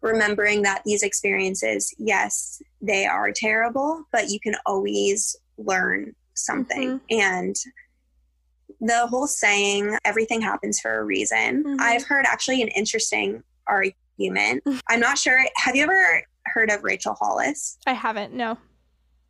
remembering 0.00 0.62
that 0.62 0.82
these 0.84 1.02
experiences 1.02 1.92
yes 1.98 2.60
they 2.80 3.04
are 3.06 3.32
terrible 3.32 4.04
but 4.12 4.28
you 4.30 4.38
can 4.40 4.54
always 4.66 5.34
learn 5.56 6.14
something 6.34 7.00
and 7.10 7.56
the 8.80 9.06
whole 9.08 9.26
saying 9.26 9.96
everything 10.04 10.40
happens 10.40 10.78
for 10.80 11.00
a 11.00 11.04
reason 11.04 11.64
Mhm. 11.64 11.76
i've 11.80 12.04
heard 12.04 12.24
actually 12.26 12.62
an 12.62 12.68
interesting 12.68 13.42
argument 13.66 14.62
i'm 14.88 15.00
not 15.00 15.18
sure 15.18 15.40
have 15.56 15.74
you 15.74 15.82
ever 15.84 16.22
heard 16.46 16.70
of 16.70 16.82
rachel 16.84 17.14
hollis 17.14 17.76
I 17.86 17.92
haven't. 17.92 18.32
No. 18.34 18.56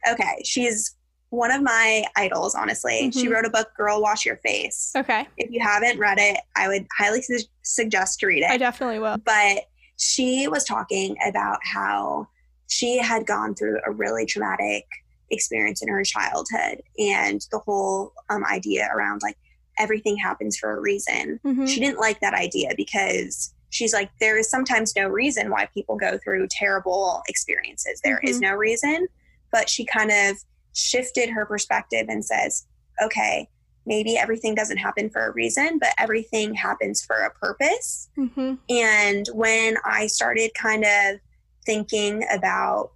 okay 0.09 0.43
she's 0.45 0.95
one 1.31 1.51
of 1.51 1.63
my 1.63 2.05
idols 2.17 2.55
honestly 2.55 3.11
she 3.13 3.27
Mhm. 3.27 3.33
wrote 3.35 3.47
a 3.47 3.51
book 3.51 3.69
girl 3.77 4.01
wash 4.01 4.25
your 4.25 4.37
face 4.39 4.93
Okay. 4.97 5.27
if 5.37 5.51
you 5.51 5.61
haven't 5.61 5.99
read 5.99 6.19
it 6.19 6.39
i 6.57 6.69
would 6.69 6.87
highly 6.99 7.21
su- 7.23 7.39
suggest 7.63 8.21
to 8.21 8.27
read 8.27 8.43
it 8.43 8.51
I 8.51 8.57
definitely 8.59 8.99
will. 8.99 9.17
but 9.25 9.65
she 9.97 10.47
was 10.49 10.65
talking 10.65 11.17
about 11.27 11.59
how 11.65 12.29
she 12.69 12.99
had 12.99 13.27
gone 13.27 13.55
through 13.55 13.81
a 13.87 13.91
really 13.91 14.25
traumatic 14.27 14.85
experience 15.31 15.83
in 15.83 15.88
her 15.88 16.03
childhood 16.05 16.83
and 16.99 17.47
the 17.51 17.59
whole 17.59 18.12
um, 18.31 18.45
idea 18.47 18.88
around 18.95 19.21
like 19.23 19.37
everything 19.79 20.17
happens 20.17 20.57
for 20.57 20.77
a 20.77 20.81
reason 20.81 21.38
Mhm. 21.45 21.69
she 21.69 21.81
didn't 21.81 21.99
like 22.01 22.21
that 22.21 22.35
idea 22.35 22.71
because 22.77 23.55
she's 23.71 23.93
like 23.93 24.11
there 24.21 24.38
is 24.38 24.51
sometimes 24.51 24.95
no 24.97 25.07
reason 25.09 25.51
why 25.51 25.67
people 25.75 25.97
go 25.97 26.19
through 26.19 26.47
terrible 26.51 27.23
experiences 27.29 28.01
There 28.03 28.19
is 28.25 28.38
Mhm. 28.38 28.43
no 28.43 28.55
reason 28.55 29.07
but 29.53 29.69
she 29.69 29.85
kind 29.85 30.11
of 30.11 30.37
shifted 30.75 31.29
her 31.31 31.45
perspective 31.47 32.07
and 32.09 32.25
says 32.25 32.67
okay 33.03 33.49
maybe 33.87 34.19
everything 34.19 34.55
doesn't 34.55 34.77
happen 34.79 35.09
for 35.11 35.27
a 35.27 35.33
reason 35.33 35.79
but 35.79 35.91
everything 35.99 36.55
happens 36.55 37.05
for 37.05 37.17
a 37.17 37.31
purpose 37.31 38.09
Mhm. 38.19 38.59
and 38.69 39.27
when 39.33 39.77
I 39.85 40.07
started 40.09 40.51
kind 40.55 40.85
of 40.85 41.21
thinking 41.64 42.25
about 42.31 42.93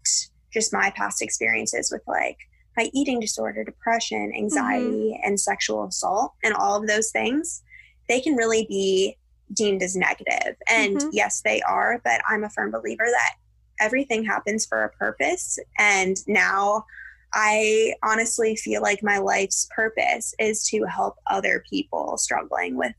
just 0.53 0.73
my 0.73 0.91
past 0.91 1.23
experiences 1.23 1.91
with 1.91 2.03
like 2.07 2.39
my 2.77 2.91
eating 2.95 3.21
disorder, 3.21 3.65
depression, 3.65 4.33
anxiety, 4.37 5.19
and 5.25 5.39
sexual 5.39 5.85
assault, 5.85 6.33
and 6.43 6.55
all 6.55 6.81
of 6.81 6.87
those 6.89 7.11
things, 7.11 7.63
they 8.09 8.21
can 8.21 8.35
really 8.35 8.67
be 8.69 9.17
deemed 9.53 9.83
as 9.83 9.95
negative. 9.95 10.57
And 10.69 10.99
Mhm. 10.99 11.09
yes, 11.13 11.43
they 11.43 11.61
are, 11.63 12.01
but 12.03 12.23
I'm 12.29 12.45
a 12.45 12.51
firm 12.51 12.71
believer 12.71 13.07
that 13.07 13.35
everything 13.81 14.25
happens 14.25 14.65
for 14.65 14.85
a 14.85 14.91
purpose. 14.91 15.59
And 15.79 16.17
now 16.27 16.87
I 17.35 17.95
honestly 18.03 18.57
feel 18.57 18.83
like 18.83 19.03
my 19.03 19.19
life's 19.19 19.67
purpose 19.75 20.35
is 20.39 20.65
to 20.69 20.85
help 20.85 21.17
other 21.27 21.65
people 21.69 22.17
struggling 22.17 22.77
with 22.77 22.95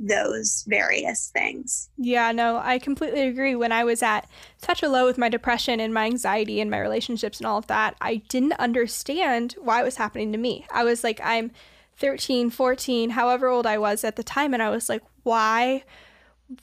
those 0.00 0.64
various 0.66 1.28
things. 1.28 1.90
Yeah, 1.98 2.32
no, 2.32 2.58
I 2.58 2.78
completely 2.78 3.20
agree. 3.20 3.54
When 3.54 3.70
I 3.70 3.84
was 3.84 4.02
at 4.02 4.26
such 4.56 4.82
a 4.82 4.88
low 4.88 5.04
with 5.04 5.18
my 5.18 5.28
depression 5.28 5.78
and 5.78 5.92
my 5.92 6.06
anxiety 6.06 6.60
and 6.60 6.70
my 6.70 6.80
relationships 6.80 7.38
and 7.38 7.46
all 7.46 7.58
of 7.58 7.66
that, 7.66 7.96
I 8.00 8.16
didn't 8.28 8.54
understand 8.54 9.54
why 9.60 9.80
it 9.80 9.84
was 9.84 9.96
happening 9.96 10.32
to 10.32 10.38
me. 10.38 10.66
I 10.72 10.84
was 10.84 11.04
like, 11.04 11.20
I'm 11.22 11.50
13, 11.98 12.48
14, 12.48 13.10
however 13.10 13.48
old 13.48 13.66
I 13.66 13.76
was 13.76 14.02
at 14.02 14.16
the 14.16 14.22
time, 14.22 14.54
and 14.54 14.62
I 14.62 14.70
was 14.70 14.88
like, 14.88 15.02
why? 15.22 15.84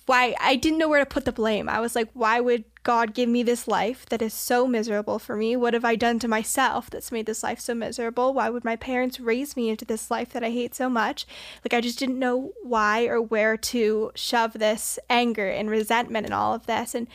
Why? 0.05 0.35
I 0.39 0.57
didn't 0.57 0.79
know 0.79 0.89
where 0.89 0.99
to 0.99 1.05
put 1.05 1.23
the 1.23 1.31
blame. 1.31 1.69
I 1.69 1.79
was 1.79 1.95
like, 1.95 2.09
why 2.13 2.41
would 2.41 2.65
God 2.83 3.13
give 3.13 3.29
me 3.29 3.41
this 3.41 3.67
life 3.67 4.05
that 4.07 4.21
is 4.21 4.33
so 4.33 4.67
miserable 4.67 5.17
for 5.17 5.37
me? 5.37 5.55
What 5.55 5.73
have 5.73 5.85
I 5.85 5.95
done 5.95 6.19
to 6.19 6.27
myself 6.27 6.89
that's 6.89 7.11
made 7.11 7.25
this 7.25 7.41
life 7.41 7.59
so 7.61 7.73
miserable? 7.73 8.33
Why 8.33 8.49
would 8.49 8.65
my 8.65 8.75
parents 8.75 9.19
raise 9.19 9.55
me 9.55 9.69
into 9.69 9.85
this 9.85 10.11
life 10.11 10.33
that 10.33 10.43
I 10.43 10.49
hate 10.49 10.75
so 10.75 10.89
much? 10.89 11.25
Like, 11.63 11.73
I 11.73 11.79
just 11.79 11.99
didn't 11.99 12.19
know 12.19 12.51
why 12.63 13.05
or 13.05 13.21
where 13.21 13.55
to 13.55 14.11
shove 14.15 14.53
this 14.53 14.99
anger 15.09 15.47
and 15.47 15.69
resentment 15.69 16.25
and 16.25 16.33
all 16.33 16.53
of 16.53 16.65
this. 16.65 16.93
And 16.93 17.07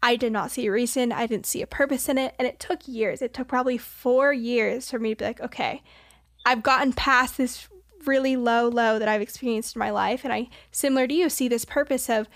I 0.00 0.14
did 0.14 0.32
not 0.32 0.52
see 0.52 0.66
a 0.66 0.72
reason. 0.72 1.10
I 1.10 1.26
didn't 1.26 1.46
see 1.46 1.62
a 1.62 1.66
purpose 1.66 2.08
in 2.08 2.16
it. 2.16 2.34
And 2.38 2.46
it 2.46 2.60
took 2.60 2.86
years. 2.86 3.22
It 3.22 3.34
took 3.34 3.48
probably 3.48 3.76
four 3.76 4.32
years 4.32 4.88
for 4.88 5.00
me 5.00 5.10
to 5.10 5.16
be 5.16 5.24
like, 5.24 5.40
okay, 5.40 5.82
I've 6.46 6.62
gotten 6.62 6.92
past 6.92 7.36
this 7.36 7.68
really 8.06 8.36
low 8.36 8.68
low 8.68 8.98
that 8.98 9.08
I've 9.08 9.22
experienced 9.22 9.76
in 9.76 9.80
my 9.80 9.90
life. 9.90 10.24
And 10.24 10.32
I, 10.32 10.48
similar 10.70 11.06
to 11.06 11.14
you, 11.14 11.28
see 11.28 11.48
this 11.48 11.64
purpose 11.64 12.08
of, 12.08 12.28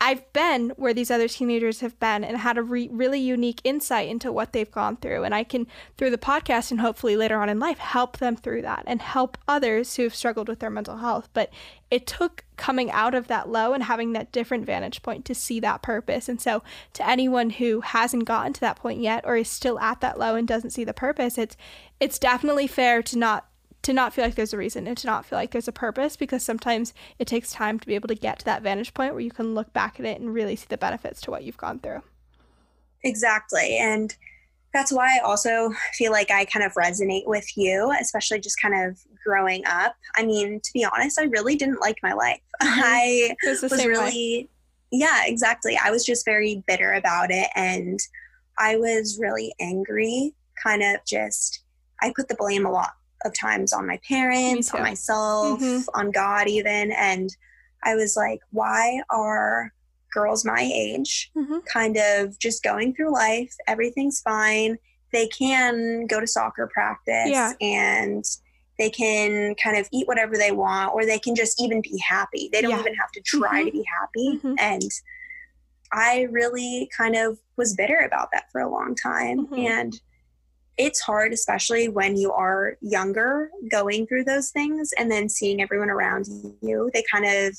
I've 0.00 0.30
been 0.32 0.70
where 0.76 0.92
these 0.92 1.10
other 1.10 1.28
teenagers 1.28 1.80
have 1.80 1.98
been 1.98 2.24
and 2.24 2.36
had 2.36 2.58
a 2.58 2.62
re- 2.62 2.88
really 2.90 3.20
unique 3.20 3.60
insight 3.64 4.08
into 4.08 4.32
what 4.32 4.52
they've 4.52 4.70
gone 4.70 4.96
through. 4.96 5.24
And 5.24 5.34
I 5.34 5.44
can, 5.44 5.66
through 5.96 6.10
the 6.10 6.18
podcast 6.18 6.70
and 6.70 6.80
hopefully 6.80 7.16
later 7.16 7.40
on 7.40 7.48
in 7.48 7.58
life, 7.58 7.78
help 7.78 8.18
them 8.18 8.36
through 8.36 8.62
that 8.62 8.82
and 8.86 9.00
help 9.00 9.38
others 9.46 9.94
who 9.94 10.02
have 10.02 10.14
struggled 10.14 10.48
with 10.48 10.58
their 10.58 10.68
mental 10.68 10.98
health. 10.98 11.28
But 11.32 11.50
it 11.90 12.06
took 12.06 12.44
coming 12.56 12.90
out 12.90 13.14
of 13.14 13.28
that 13.28 13.48
low 13.48 13.72
and 13.72 13.84
having 13.84 14.12
that 14.12 14.32
different 14.32 14.66
vantage 14.66 15.02
point 15.02 15.24
to 15.26 15.34
see 15.34 15.60
that 15.60 15.80
purpose. 15.80 16.28
And 16.28 16.40
so, 16.40 16.62
to 16.94 17.08
anyone 17.08 17.50
who 17.50 17.80
hasn't 17.80 18.24
gotten 18.24 18.52
to 18.54 18.60
that 18.60 18.76
point 18.76 19.00
yet 19.00 19.24
or 19.24 19.36
is 19.36 19.48
still 19.48 19.78
at 19.78 20.00
that 20.00 20.18
low 20.18 20.34
and 20.34 20.46
doesn't 20.46 20.70
see 20.70 20.84
the 20.84 20.92
purpose, 20.92 21.38
it's 21.38 21.56
it's 22.00 22.18
definitely 22.18 22.66
fair 22.66 23.02
to 23.04 23.16
not 23.16 23.46
to 23.84 23.92
not 23.92 24.12
feel 24.12 24.24
like 24.24 24.34
there's 24.34 24.52
a 24.52 24.58
reason 24.58 24.86
and 24.86 24.96
to 24.96 25.06
not 25.06 25.24
feel 25.24 25.38
like 25.38 25.50
there's 25.50 25.68
a 25.68 25.72
purpose 25.72 26.16
because 26.16 26.42
sometimes 26.42 26.92
it 27.18 27.26
takes 27.26 27.52
time 27.52 27.78
to 27.78 27.86
be 27.86 27.94
able 27.94 28.08
to 28.08 28.14
get 28.14 28.38
to 28.38 28.44
that 28.46 28.62
vantage 28.62 28.94
point 28.94 29.12
where 29.12 29.20
you 29.20 29.30
can 29.30 29.54
look 29.54 29.72
back 29.72 30.00
at 30.00 30.06
it 30.06 30.20
and 30.20 30.34
really 30.34 30.56
see 30.56 30.66
the 30.68 30.78
benefits 30.78 31.20
to 31.20 31.30
what 31.30 31.44
you've 31.44 31.56
gone 31.56 31.78
through. 31.78 32.02
Exactly. 33.02 33.76
And 33.76 34.14
that's 34.72 34.90
why 34.90 35.16
I 35.16 35.20
also 35.20 35.72
feel 35.92 36.12
like 36.12 36.30
I 36.30 36.46
kind 36.46 36.64
of 36.64 36.72
resonate 36.72 37.26
with 37.26 37.56
you, 37.56 37.94
especially 38.00 38.40
just 38.40 38.60
kind 38.60 38.74
of 38.88 38.98
growing 39.24 39.64
up. 39.66 39.94
I 40.16 40.24
mean, 40.24 40.60
to 40.60 40.72
be 40.72 40.84
honest, 40.84 41.20
I 41.20 41.24
really 41.24 41.54
didn't 41.54 41.80
like 41.80 41.98
my 42.02 42.12
life. 42.12 42.40
Mm-hmm. 42.62 42.80
I 42.82 43.34
was, 43.44 43.62
was 43.62 43.84
really, 43.84 43.98
way. 43.98 44.48
yeah, 44.90 45.22
exactly. 45.26 45.76
I 45.76 45.90
was 45.90 46.04
just 46.04 46.24
very 46.24 46.62
bitter 46.66 46.92
about 46.92 47.30
it. 47.30 47.48
And 47.56 47.98
I 48.58 48.76
was 48.76 49.18
really 49.20 49.52
angry, 49.60 50.34
kind 50.62 50.82
of 50.82 51.04
just, 51.04 51.64
I 52.00 52.12
put 52.14 52.28
the 52.28 52.36
blame 52.36 52.64
a 52.64 52.70
lot 52.70 52.92
of 53.24 53.32
times 53.38 53.72
on 53.72 53.86
my 53.86 53.98
parents, 54.06 54.72
on 54.72 54.82
myself, 54.82 55.60
mm-hmm. 55.60 55.82
on 55.94 56.10
God, 56.10 56.48
even. 56.48 56.92
And 56.92 57.30
I 57.82 57.94
was 57.94 58.16
like, 58.16 58.40
why 58.50 59.02
are 59.10 59.72
girls 60.12 60.44
my 60.44 60.60
age 60.60 61.30
mm-hmm. 61.36 61.58
kind 61.72 61.96
of 61.96 62.38
just 62.38 62.62
going 62.62 62.94
through 62.94 63.12
life? 63.12 63.54
Everything's 63.66 64.20
fine. 64.20 64.76
They 65.12 65.26
can 65.28 66.06
go 66.06 66.20
to 66.20 66.26
soccer 66.26 66.68
practice 66.72 67.30
yeah. 67.30 67.52
and 67.60 68.24
they 68.78 68.90
can 68.90 69.54
kind 69.62 69.76
of 69.76 69.88
eat 69.92 70.08
whatever 70.08 70.36
they 70.36 70.50
want, 70.50 70.92
or 70.94 71.06
they 71.06 71.18
can 71.18 71.36
just 71.36 71.62
even 71.62 71.80
be 71.80 71.96
happy. 71.98 72.48
They 72.52 72.60
don't 72.60 72.72
yeah. 72.72 72.80
even 72.80 72.94
have 72.94 73.12
to 73.12 73.20
try 73.20 73.60
mm-hmm. 73.60 73.66
to 73.66 73.72
be 73.72 73.84
happy. 74.00 74.38
Mm-hmm. 74.38 74.54
And 74.58 74.90
I 75.92 76.26
really 76.30 76.90
kind 76.96 77.14
of 77.14 77.38
was 77.56 77.74
bitter 77.76 77.98
about 77.98 78.30
that 78.32 78.46
for 78.50 78.60
a 78.60 78.70
long 78.70 78.96
time. 78.96 79.46
Mm-hmm. 79.46 79.54
And 79.54 80.00
it's 80.76 81.00
hard, 81.00 81.32
especially 81.32 81.88
when 81.88 82.16
you 82.16 82.32
are 82.32 82.76
younger, 82.80 83.50
going 83.70 84.06
through 84.06 84.24
those 84.24 84.50
things 84.50 84.92
and 84.98 85.10
then 85.10 85.28
seeing 85.28 85.60
everyone 85.60 85.90
around 85.90 86.26
you. 86.62 86.90
They 86.92 87.04
kind 87.10 87.24
of 87.24 87.56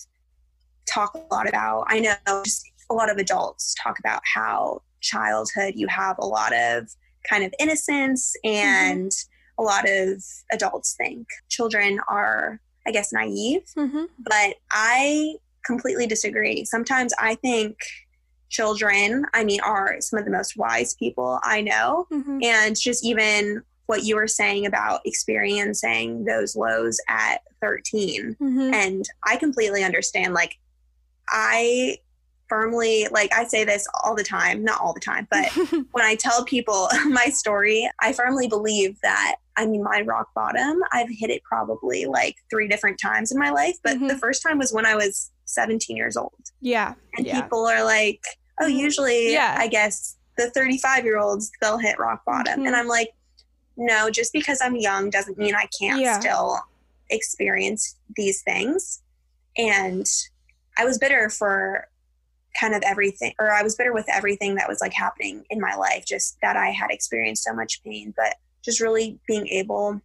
talk 0.86 1.16
a 1.16 1.34
lot 1.34 1.48
about, 1.48 1.86
I 1.88 2.00
know 2.00 2.44
just 2.44 2.70
a 2.90 2.94
lot 2.94 3.10
of 3.10 3.18
adults 3.18 3.76
talk 3.82 4.00
about 4.00 4.22
how 4.34 4.82
childhood 5.02 5.74
you 5.76 5.88
have 5.88 6.18
a 6.20 6.26
lot 6.26 6.54
of 6.54 6.90
kind 7.30 7.44
of 7.44 7.54
innocence 7.60 8.36
and 8.44 9.12
mm-hmm. 9.12 9.62
a 9.62 9.66
lot 9.66 9.90
of 9.90 10.24
adults 10.52 10.96
think 10.98 11.28
children 11.50 12.00
are, 12.08 12.60
I 12.86 12.92
guess, 12.92 13.14
naive. 13.14 13.64
Mm-hmm. 13.78 14.06
But 14.20 14.56
I 14.72 15.36
completely 15.66 16.06
disagree. 16.06 16.66
Sometimes 16.66 17.14
I 17.18 17.36
think 17.36 17.78
children, 18.50 19.26
I 19.34 19.44
mean, 19.44 19.60
are 19.62 20.00
some 20.00 20.20
of 20.20 20.26
the 20.26 20.32
most 20.32 20.58
wise 20.58 20.94
people 20.96 21.40
I 21.44 21.62
know. 21.62 22.08
Mm-hmm. 22.12 22.40
And 22.44 22.80
just 22.80 23.06
even 23.06 23.64
what 23.88 24.04
you 24.04 24.16
were 24.16 24.28
saying 24.28 24.66
about 24.66 25.02
experiencing 25.06 26.26
those 26.26 26.56
lows 26.56 27.00
at 27.08 27.42
13. 27.62 28.36
Mm-hmm. 28.42 28.74
And 28.74 29.06
I 29.24 29.38
completely 29.38 29.84
understand. 29.84 30.34
Like, 30.34 30.58
I 31.30 31.98
firmly, 32.48 33.08
like, 33.12 33.34
I 33.34 33.46
say 33.46 33.64
this 33.64 33.88
all 34.04 34.16
the 34.16 34.24
time, 34.24 34.64
not 34.64 34.82
all 34.82 34.94
the 34.94 35.00
time, 35.00 35.28
but 35.30 35.50
when 35.92 36.06
I 36.06 36.16
tell 36.16 36.44
people 36.46 36.90
my 37.08 37.26
story, 37.26 37.90
I 38.00 38.14
firmly 38.14 38.48
believe 38.48 39.00
that. 39.02 39.38
I 39.58 39.66
mean, 39.66 39.84
my 39.84 40.02
rock 40.02 40.30
bottom, 40.36 40.82
I've 40.92 41.10
hit 41.10 41.30
it 41.30 41.44
probably 41.44 42.06
like 42.06 42.36
three 42.50 42.68
different 42.68 43.00
times 43.00 43.32
in 43.32 43.40
my 43.40 43.52
life, 43.52 43.78
but 43.84 43.96
mm-hmm. 43.96 44.08
the 44.08 44.18
first 44.18 44.44
time 44.44 44.58
was 44.58 44.74
when 44.74 44.86
I 44.86 44.96
was 44.96 45.32
17 45.46 45.96
years 45.96 46.18
old. 46.18 46.34
Yeah. 46.62 46.94
And 47.18 47.26
yeah. 47.26 47.42
people 47.42 47.66
are 47.66 47.84
like, 47.84 48.22
oh, 48.60 48.66
mm-hmm. 48.66 48.78
usually, 48.78 49.34
yeah. 49.34 49.56
I 49.58 49.68
guess 49.68 50.18
the 50.38 50.50
35 50.52 51.06
year 51.06 51.20
olds, 51.20 51.52
they'll 51.62 51.78
hit 51.78 51.98
rock 52.00 52.24
bottom. 52.26 52.60
Mm-hmm. 52.60 52.68
And 52.68 52.76
I'm 52.76 52.88
like, 52.88 53.10
no, 53.78 54.10
just 54.10 54.34
because 54.34 54.60
I'm 54.62 54.76
young 54.76 55.10
doesn't 55.10 55.38
mean 55.38 55.56
I 55.56 55.68
can't 55.78 56.02
yeah. 56.02 56.20
still 56.20 56.60
experience 57.10 57.98
these 58.16 58.42
things. 58.42 59.02
And 59.58 60.06
I 60.78 60.86
was 60.86 60.98
bitter 60.98 61.30
for 61.30 61.88
kind 62.60 62.74
of 62.74 62.82
everything, 62.86 63.34
or 63.40 63.52
I 63.52 63.64
was 63.64 63.76
bitter 63.76 63.94
with 63.94 64.06
everything 64.12 64.56
that 64.56 64.68
was 64.68 64.80
like 64.82 64.94
happening 64.94 65.44
in 65.50 65.60
my 65.60 65.76
life, 65.76 66.06
just 66.06 66.38
that 66.42 66.56
I 66.56 66.70
had 66.70 66.90
experienced 66.90 67.44
so 67.44 67.54
much 67.54 67.84
pain, 67.84 68.14
but 68.16 68.36
just 68.64 68.80
really 68.80 69.20
being 69.28 69.48
able 69.48 70.02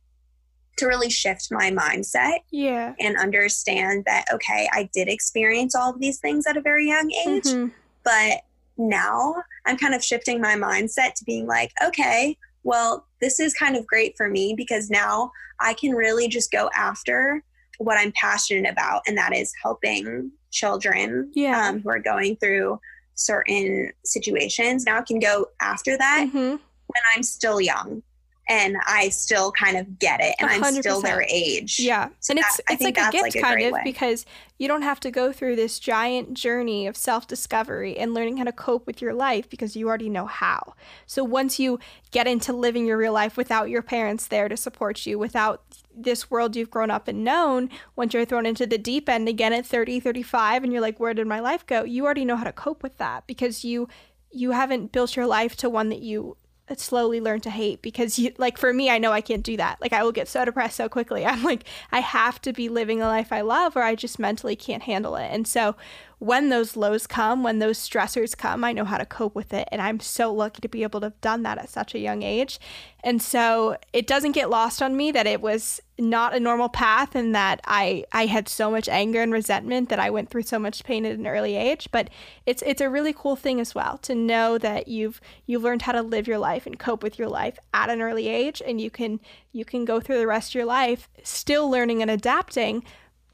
to 0.81 0.87
really 0.87 1.11
shift 1.11 1.49
my 1.51 1.71
mindset 1.71 2.39
yeah 2.51 2.93
and 2.99 3.17
understand 3.17 4.05
that 4.07 4.25
okay 4.33 4.69
i 4.73 4.89
did 4.93 5.09
experience 5.09 5.75
all 5.75 5.91
of 5.91 6.01
these 6.01 6.19
things 6.19 6.47
at 6.47 6.57
a 6.57 6.61
very 6.61 6.89
young 6.89 7.11
age 7.13 7.45
mm-hmm. 7.45 7.69
But 8.05 8.43
now 8.77 9.43
I'm 9.67 9.77
kind 9.77 9.95
of 9.95 10.05
shifting 10.05 10.41
my 10.41 10.55
mindset 10.55 11.15
to 11.15 11.25
being 11.25 11.47
like, 11.47 11.73
okay, 11.85 12.37
well, 12.63 13.07
this 13.21 13.41
is 13.41 13.55
kind 13.55 13.77
of 13.77 13.87
great 13.87 14.17
for 14.17 14.29
me 14.29 14.55
because 14.57 14.91
now 14.91 15.33
I 15.59 15.75
can 15.75 15.93
really 15.93 16.29
just 16.29 16.51
go 16.51 16.71
after 16.75 17.43
what 17.79 17.99
I'm 17.99 18.13
passionate 18.13 18.71
about, 18.71 19.03
and 19.07 19.17
that 19.17 19.35
is 19.35 19.53
helping 19.63 20.31
children 20.51 21.31
yeah. 21.35 21.69
um, 21.69 21.81
who 21.81 21.89
are 21.89 21.99
going 21.99 22.37
through 22.37 22.79
certain 23.15 23.93
situations. 24.05 24.85
Now 24.85 24.99
I 24.99 25.03
can 25.03 25.19
go 25.19 25.47
after 25.61 25.97
that 25.97 26.27
mm-hmm. 26.29 26.39
when 26.39 27.03
I'm 27.15 27.23
still 27.23 27.61
young 27.61 28.03
and 28.51 28.77
I 28.85 29.11
still 29.11 29.53
kind 29.53 29.77
of 29.77 30.01
get 30.01 30.21
it 30.21 30.35
and 30.41 30.51
i 30.51 30.57
am 30.57 30.75
still 30.75 31.01
their 31.01 31.25
age. 31.31 31.79
Yeah. 31.79 32.09
So 32.19 32.33
and 32.33 32.39
that, 32.39 32.57
it's 32.59 32.61
it's 32.69 32.83
like 32.83 32.99
a 32.99 33.11
gift 33.13 33.23
like 33.23 33.37
a 33.37 33.41
kind 33.41 33.63
of 33.63 33.73
way. 33.73 33.81
because 33.85 34.27
you 34.59 34.67
don't 34.67 34.83
have 34.83 34.99
to 35.01 35.11
go 35.13 35.33
through 35.33 35.55
this 35.55 35.79
giant 35.79 36.35
journey 36.35 36.89
of 36.89 36.97
self-discovery 36.97 37.97
and 37.97 38.13
learning 38.13 38.39
how 38.39 38.45
to 38.45 38.53
cope 38.53 38.89
with 38.89 39.01
your 39.01 39.15
life 39.15 39.49
because 39.49 39.77
you 39.77 39.89
already 39.89 40.09
know 40.09 40.27
how. 40.27 40.75
So 41.07 41.23
once 41.23 41.61
you 41.61 41.79
get 42.11 42.27
into 42.27 42.53
living 42.53 42.87
your 42.87 42.99
real 42.99 43.13
life 43.13 43.37
without 43.37 43.71
your 43.71 43.83
parents 43.83 44.27
there 44.27 44.49
to 44.49 44.57
support 44.57 45.07
you, 45.07 45.17
without 45.17 45.63
this 45.95 46.29
world 46.29 46.57
you've 46.57 46.73
grown 46.73 46.91
up 46.91 47.07
and 47.07 47.23
known, 47.23 47.71
once 47.95 48.13
you're 48.15 48.25
thrown 48.25 48.47
into 48.47 48.67
the 48.67 48.79
deep 48.79 49.09
end 49.09 49.29
again 49.29 49.53
at 49.53 49.65
30, 49.65 50.01
35 50.01 50.65
and 50.65 50.73
you're 50.73 50.83
like 50.83 50.99
where 50.99 51.15
did 51.15 51.29
my 51.29 51.39
life 51.39 51.65
go? 51.65 51.85
You 51.85 52.05
already 52.05 52.25
know 52.25 52.37
how 52.37 52.45
to 52.45 52.53
cope 52.53 52.83
with 52.83 52.99
that 52.99 53.29
because 53.29 53.65
you 53.65 53.89
you 54.33 54.53
haven't 54.53 54.93
built 54.93 55.17
your 55.17 55.27
life 55.27 55.57
to 55.57 55.69
one 55.69 55.89
that 55.89 56.03
you 56.03 56.37
slowly 56.79 57.21
learn 57.21 57.41
to 57.41 57.51
hate 57.51 57.83
because 57.83 58.19
you 58.19 58.33
like 58.39 58.59
for 58.59 58.73
me 58.73 58.91
I 58.91 58.99
know 58.99 59.13
I 59.13 59.21
can't 59.21 59.43
do 59.43 59.57
that. 59.57 59.81
Like 59.81 59.93
I 59.93 60.03
will 60.03 60.13
get 60.13 60.29
so 60.29 60.45
depressed 60.45 60.77
so 60.77 60.89
quickly. 60.89 61.25
I'm 61.27 61.43
like 61.43 61.65
I 61.91 62.01
have 62.01 62.41
to 62.43 62.53
be 62.53 62.69
living 62.69 63.01
a 63.01 63.07
life 63.07 63.33
I 63.33 63.41
love 63.41 63.77
or 63.77 63.83
I 63.83 63.95
just 63.95 64.19
mentally 64.19 64.57
can't 64.57 64.83
handle 64.83 65.17
it. 65.17 65.29
And 65.33 65.49
so 65.49 65.75
when 66.21 66.51
those 66.51 66.77
lows 66.77 67.07
come, 67.07 67.43
when 67.43 67.61
those 67.61 67.79
stressors 67.79 68.37
come, 68.37 68.63
I 68.63 68.73
know 68.73 68.85
how 68.85 68.99
to 68.99 69.07
cope 69.07 69.35
with 69.35 69.55
it. 69.55 69.67
And 69.73 69.81
I'm 69.81 70.01
so 70.01 70.31
lucky 70.31 70.61
to 70.61 70.69
be 70.69 70.83
able 70.83 71.01
to 71.01 71.07
have 71.07 71.21
done 71.23 71.43
that 71.45 71.57
at 71.57 71.71
such 71.71 71.95
a 71.95 71.99
young 71.99 72.23
age. 72.23 72.61
And 73.03 73.23
so 73.23 73.79
it 73.95 74.07
doesn't 74.07 74.33
get 74.33 74.51
lost 74.51 74.83
on 74.83 74.99
me 74.99 75.13
that 75.13 75.27
it 75.27 75.41
was 75.41 75.81
not 75.99 76.35
a 76.35 76.41
normal 76.41 76.69
path 76.69 77.15
and 77.15 77.35
that 77.35 77.63
I, 77.65 78.05
I 78.13 78.27
had 78.27 78.51
so 78.51 78.71
much 78.71 78.87
anger 78.87 79.23
and 79.23 79.33
resentment 79.33 79.89
that 79.89 79.99
I 79.99 80.11
went 80.11 80.29
through 80.29 80.43
so 80.43 80.59
much 80.59 80.85
pain 80.85 81.07
at 81.07 81.17
an 81.17 81.27
early 81.27 81.57
age. 81.57 81.89
But 81.91 82.11
it's 82.45 82.63
it's 82.67 82.83
a 82.83 82.91
really 82.91 83.15
cool 83.15 83.35
thing 83.35 83.59
as 83.59 83.75
well 83.75 83.97
to 83.99 84.15
know 84.15 84.59
that 84.59 84.89
you've 84.89 85.23
you've 85.47 85.63
learned 85.63 85.83
how 85.83 85.93
to 85.93 86.03
live 86.03 86.29
your 86.29 86.39
life 86.39 86.67
and 86.67 86.79
cope 86.79 87.03
with 87.03 87.19
your 87.19 87.29
life 87.29 87.59
at 87.73 87.89
an 87.89 88.03
early 88.03 88.29
age 88.29 88.61
and 88.67 88.79
you 88.79 88.91
can 88.91 89.21
you 89.53 89.65
can 89.65 89.87
go 89.87 90.01
through 90.01 90.19
the 90.19 90.27
rest 90.27 90.51
of 90.51 90.55
your 90.57 90.67
life 90.67 91.09
still 91.23 91.71
learning 91.71 92.03
and 92.03 92.11
adapting 92.11 92.83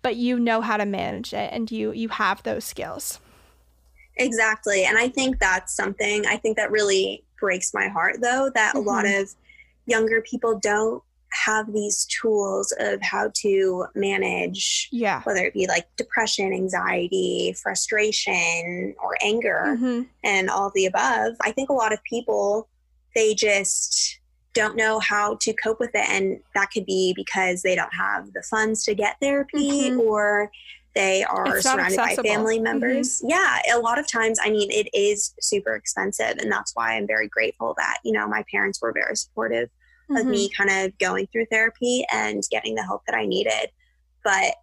but 0.06 0.14
you 0.14 0.38
know 0.38 0.60
how 0.60 0.76
to 0.76 0.86
manage 0.86 1.34
it 1.34 1.52
and 1.52 1.68
you 1.68 1.90
you 1.90 2.08
have 2.08 2.40
those 2.44 2.64
skills. 2.64 3.18
Exactly. 4.18 4.84
And 4.84 4.96
I 4.96 5.08
think 5.08 5.40
that's 5.40 5.74
something 5.74 6.24
I 6.28 6.36
think 6.36 6.56
that 6.58 6.70
really 6.70 7.24
breaks 7.40 7.74
my 7.74 7.88
heart 7.88 8.20
though 8.22 8.48
that 8.54 8.76
mm-hmm. 8.76 8.86
a 8.86 8.88
lot 8.88 9.04
mm-hmm. 9.04 9.22
of 9.22 9.34
younger 9.86 10.22
people 10.22 10.60
don't 10.60 11.02
have 11.32 11.72
these 11.72 12.04
tools 12.04 12.72
of 12.78 13.02
how 13.02 13.32
to 13.34 13.86
manage 13.96 14.88
yeah 14.92 15.22
whether 15.24 15.44
it 15.44 15.52
be 15.52 15.66
like 15.66 15.84
depression 15.96 16.52
anxiety 16.52 17.52
frustration 17.60 18.94
or 19.02 19.18
anger 19.20 19.76
mm-hmm. 19.76 20.02
and 20.22 20.48
all 20.48 20.70
the 20.74 20.86
above 20.86 21.34
i 21.42 21.50
think 21.50 21.68
a 21.68 21.74
lot 21.74 21.92
of 21.92 22.02
people 22.04 22.68
they 23.14 23.34
just 23.34 24.15
don't 24.56 24.74
know 24.74 24.98
how 24.98 25.36
to 25.42 25.52
cope 25.52 25.78
with 25.78 25.90
it 25.94 26.08
and 26.08 26.40
that 26.54 26.70
could 26.70 26.86
be 26.86 27.12
because 27.14 27.60
they 27.62 27.74
don't 27.74 27.92
have 27.94 28.32
the 28.32 28.42
funds 28.42 28.84
to 28.84 28.94
get 28.94 29.16
therapy 29.20 29.90
mm-hmm. 29.90 30.00
or 30.00 30.50
they 30.94 31.24
are 31.24 31.60
surrounded 31.60 31.98
by 31.98 32.16
family 32.16 32.56
mm-hmm. 32.56 32.64
members. 32.64 33.18
Mm-hmm. 33.18 33.28
Yeah, 33.28 33.76
a 33.76 33.78
lot 33.78 33.98
of 33.98 34.10
times, 34.10 34.38
I 34.42 34.48
mean, 34.48 34.70
it 34.70 34.88
is 34.94 35.34
super 35.40 35.74
expensive. 35.74 36.38
And 36.38 36.50
that's 36.50 36.74
why 36.74 36.96
I'm 36.96 37.06
very 37.06 37.28
grateful 37.28 37.74
that, 37.76 37.98
you 38.02 38.12
know, 38.12 38.26
my 38.26 38.44
parents 38.50 38.80
were 38.80 38.94
very 38.94 39.14
supportive 39.14 39.68
mm-hmm. 40.10 40.16
of 40.16 40.26
me 40.26 40.48
mm-hmm. 40.48 40.62
kind 40.62 40.86
of 40.86 40.98
going 40.98 41.26
through 41.26 41.46
therapy 41.46 42.06
and 42.10 42.42
getting 42.50 42.76
the 42.76 42.82
help 42.82 43.04
that 43.06 43.14
I 43.14 43.26
needed. 43.26 43.68
But 44.24 44.54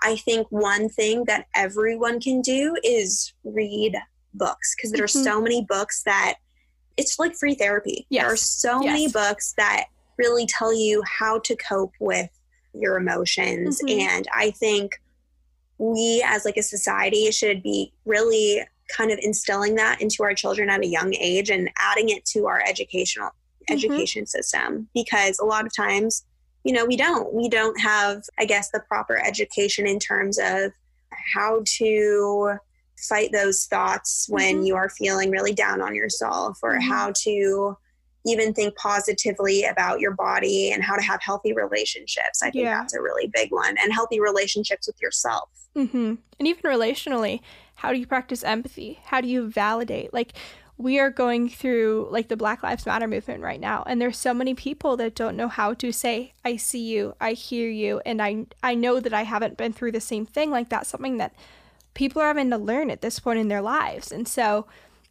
I 0.00 0.16
think 0.16 0.46
one 0.48 0.88
thing 0.88 1.26
that 1.26 1.46
everyone 1.54 2.20
can 2.20 2.40
do 2.40 2.74
is 2.82 3.34
read 3.44 3.94
books 4.32 4.74
because 4.74 4.92
there 4.92 5.04
are 5.04 5.06
mm-hmm. 5.06 5.24
so 5.24 5.42
many 5.42 5.62
books 5.68 6.04
that 6.04 6.36
it's 6.96 7.18
like 7.18 7.34
free 7.34 7.54
therapy. 7.54 8.06
Yes. 8.10 8.22
There 8.22 8.32
are 8.32 8.36
so 8.36 8.82
yes. 8.82 8.92
many 8.92 9.08
books 9.08 9.54
that 9.56 9.86
really 10.18 10.46
tell 10.46 10.74
you 10.74 11.02
how 11.06 11.38
to 11.40 11.56
cope 11.56 11.94
with 11.98 12.30
your 12.74 12.96
emotions. 12.96 13.80
Mm-hmm. 13.82 14.00
And 14.00 14.28
I 14.34 14.50
think 14.50 15.00
we 15.78 16.22
as 16.26 16.44
like 16.44 16.56
a 16.56 16.62
society 16.62 17.30
should 17.30 17.62
be 17.62 17.92
really 18.04 18.62
kind 18.96 19.10
of 19.10 19.18
instilling 19.22 19.74
that 19.76 20.00
into 20.00 20.22
our 20.22 20.34
children 20.34 20.70
at 20.70 20.80
a 20.80 20.86
young 20.86 21.14
age 21.14 21.50
and 21.50 21.70
adding 21.78 22.08
it 22.08 22.24
to 22.26 22.46
our 22.46 22.62
educational 22.66 23.28
mm-hmm. 23.28 23.74
education 23.74 24.26
system 24.26 24.88
because 24.94 25.38
a 25.38 25.44
lot 25.44 25.66
of 25.66 25.74
times 25.74 26.24
you 26.64 26.72
know 26.72 26.84
we 26.84 26.96
don't 26.96 27.32
we 27.32 27.48
don't 27.48 27.80
have 27.80 28.22
i 28.38 28.44
guess 28.44 28.70
the 28.70 28.80
proper 28.88 29.16
education 29.16 29.86
in 29.86 29.98
terms 29.98 30.38
of 30.38 30.72
how 31.34 31.62
to 31.64 32.56
fight 33.02 33.30
those 33.32 33.64
thoughts 33.66 34.26
when 34.28 34.56
mm-hmm. 34.56 34.64
you 34.64 34.76
are 34.76 34.88
feeling 34.88 35.30
really 35.30 35.52
down 35.52 35.80
on 35.80 35.94
yourself 35.94 36.58
or 36.62 36.74
mm-hmm. 36.74 36.88
how 36.88 37.12
to 37.16 37.76
even 38.24 38.54
think 38.54 38.76
positively 38.76 39.64
about 39.64 40.00
your 40.00 40.12
body 40.12 40.70
and 40.70 40.82
how 40.82 40.94
to 40.94 41.02
have 41.02 41.20
healthy 41.22 41.52
relationships. 41.52 42.42
I 42.42 42.50
think 42.50 42.64
yeah. 42.64 42.80
that's 42.80 42.94
a 42.94 43.02
really 43.02 43.28
big 43.34 43.50
one 43.50 43.76
and 43.82 43.92
healthy 43.92 44.20
relationships 44.20 44.86
with 44.86 45.00
yourself. 45.02 45.48
Mm-hmm. 45.74 46.14
And 46.38 46.48
even 46.48 46.62
relationally, 46.62 47.40
how 47.76 47.92
do 47.92 47.98
you 47.98 48.06
practice 48.06 48.44
empathy? 48.44 49.00
How 49.04 49.20
do 49.20 49.28
you 49.28 49.48
validate? 49.50 50.12
Like, 50.12 50.34
we 50.78 50.98
are 50.98 51.10
going 51.10 51.48
through 51.48 52.08
like 52.10 52.28
the 52.28 52.36
Black 52.36 52.62
Lives 52.62 52.86
Matter 52.86 53.06
movement 53.06 53.42
right 53.42 53.60
now, 53.60 53.84
and 53.86 54.00
there's 54.00 54.18
so 54.18 54.34
many 54.34 54.54
people 54.54 54.96
that 54.96 55.14
don't 55.14 55.36
know 55.36 55.48
how 55.48 55.74
to 55.74 55.92
say, 55.92 56.32
I 56.44 56.56
see 56.56 56.80
you, 56.80 57.14
I 57.20 57.32
hear 57.32 57.68
you, 57.68 58.00
and 58.04 58.20
I 58.20 58.46
I 58.62 58.74
know 58.74 58.98
that 58.98 59.12
I 59.12 59.22
haven't 59.22 59.56
been 59.56 59.72
through 59.72 59.92
the 59.92 60.00
same 60.00 60.26
thing. 60.26 60.50
Like 60.50 60.70
that's 60.70 60.88
something 60.88 61.18
that 61.18 61.34
people 61.94 62.22
are 62.22 62.26
having 62.26 62.50
to 62.50 62.58
learn 62.58 62.90
at 62.90 63.02
this 63.02 63.18
point 63.18 63.38
in 63.38 63.48
their 63.48 63.62
lives. 63.62 64.12
And 64.12 64.26
so 64.26 64.66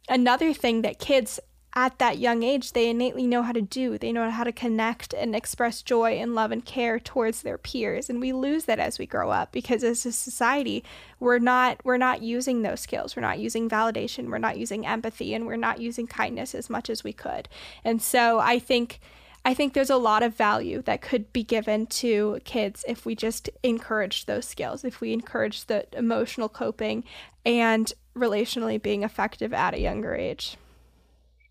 another 0.08 0.52
thing 0.52 0.82
that 0.82 0.98
kids 0.98 1.38
at 1.74 1.98
that 1.98 2.18
young 2.18 2.42
age 2.42 2.72
they 2.72 2.90
innately 2.90 3.26
know 3.26 3.42
how 3.42 3.52
to 3.52 3.62
do. 3.62 3.96
They 3.96 4.12
know 4.12 4.28
how 4.30 4.44
to 4.44 4.52
connect 4.52 5.14
and 5.14 5.34
express 5.34 5.80
joy 5.80 6.18
and 6.18 6.34
love 6.34 6.52
and 6.52 6.64
care 6.64 6.98
towards 6.98 7.42
their 7.42 7.56
peers. 7.56 8.10
And 8.10 8.20
we 8.20 8.32
lose 8.32 8.66
that 8.66 8.78
as 8.78 8.98
we 8.98 9.06
grow 9.06 9.30
up 9.30 9.52
because 9.52 9.82
as 9.82 10.04
a 10.04 10.12
society 10.12 10.84
we're 11.18 11.38
not 11.38 11.80
we're 11.84 11.96
not 11.96 12.22
using 12.22 12.62
those 12.62 12.80
skills. 12.80 13.16
We're 13.16 13.22
not 13.22 13.38
using 13.38 13.70
validation. 13.70 14.28
We're 14.28 14.38
not 14.38 14.58
using 14.58 14.86
empathy 14.86 15.34
and 15.34 15.46
we're 15.46 15.56
not 15.56 15.80
using 15.80 16.06
kindness 16.06 16.54
as 16.54 16.68
much 16.68 16.90
as 16.90 17.02
we 17.02 17.12
could. 17.12 17.48
And 17.84 18.02
so 18.02 18.38
i 18.38 18.58
think 18.58 19.00
I 19.44 19.54
think 19.54 19.72
there's 19.72 19.90
a 19.90 19.96
lot 19.96 20.22
of 20.22 20.36
value 20.36 20.82
that 20.82 21.02
could 21.02 21.32
be 21.32 21.42
given 21.42 21.86
to 21.86 22.40
kids 22.44 22.84
if 22.86 23.04
we 23.04 23.16
just 23.16 23.50
encourage 23.62 24.26
those 24.26 24.46
skills, 24.46 24.84
if 24.84 25.00
we 25.00 25.12
encourage 25.12 25.66
the 25.66 25.86
emotional 25.96 26.48
coping 26.48 27.02
and 27.44 27.92
relationally 28.16 28.80
being 28.80 29.02
effective 29.02 29.52
at 29.52 29.74
a 29.74 29.80
younger 29.80 30.14
age. 30.14 30.56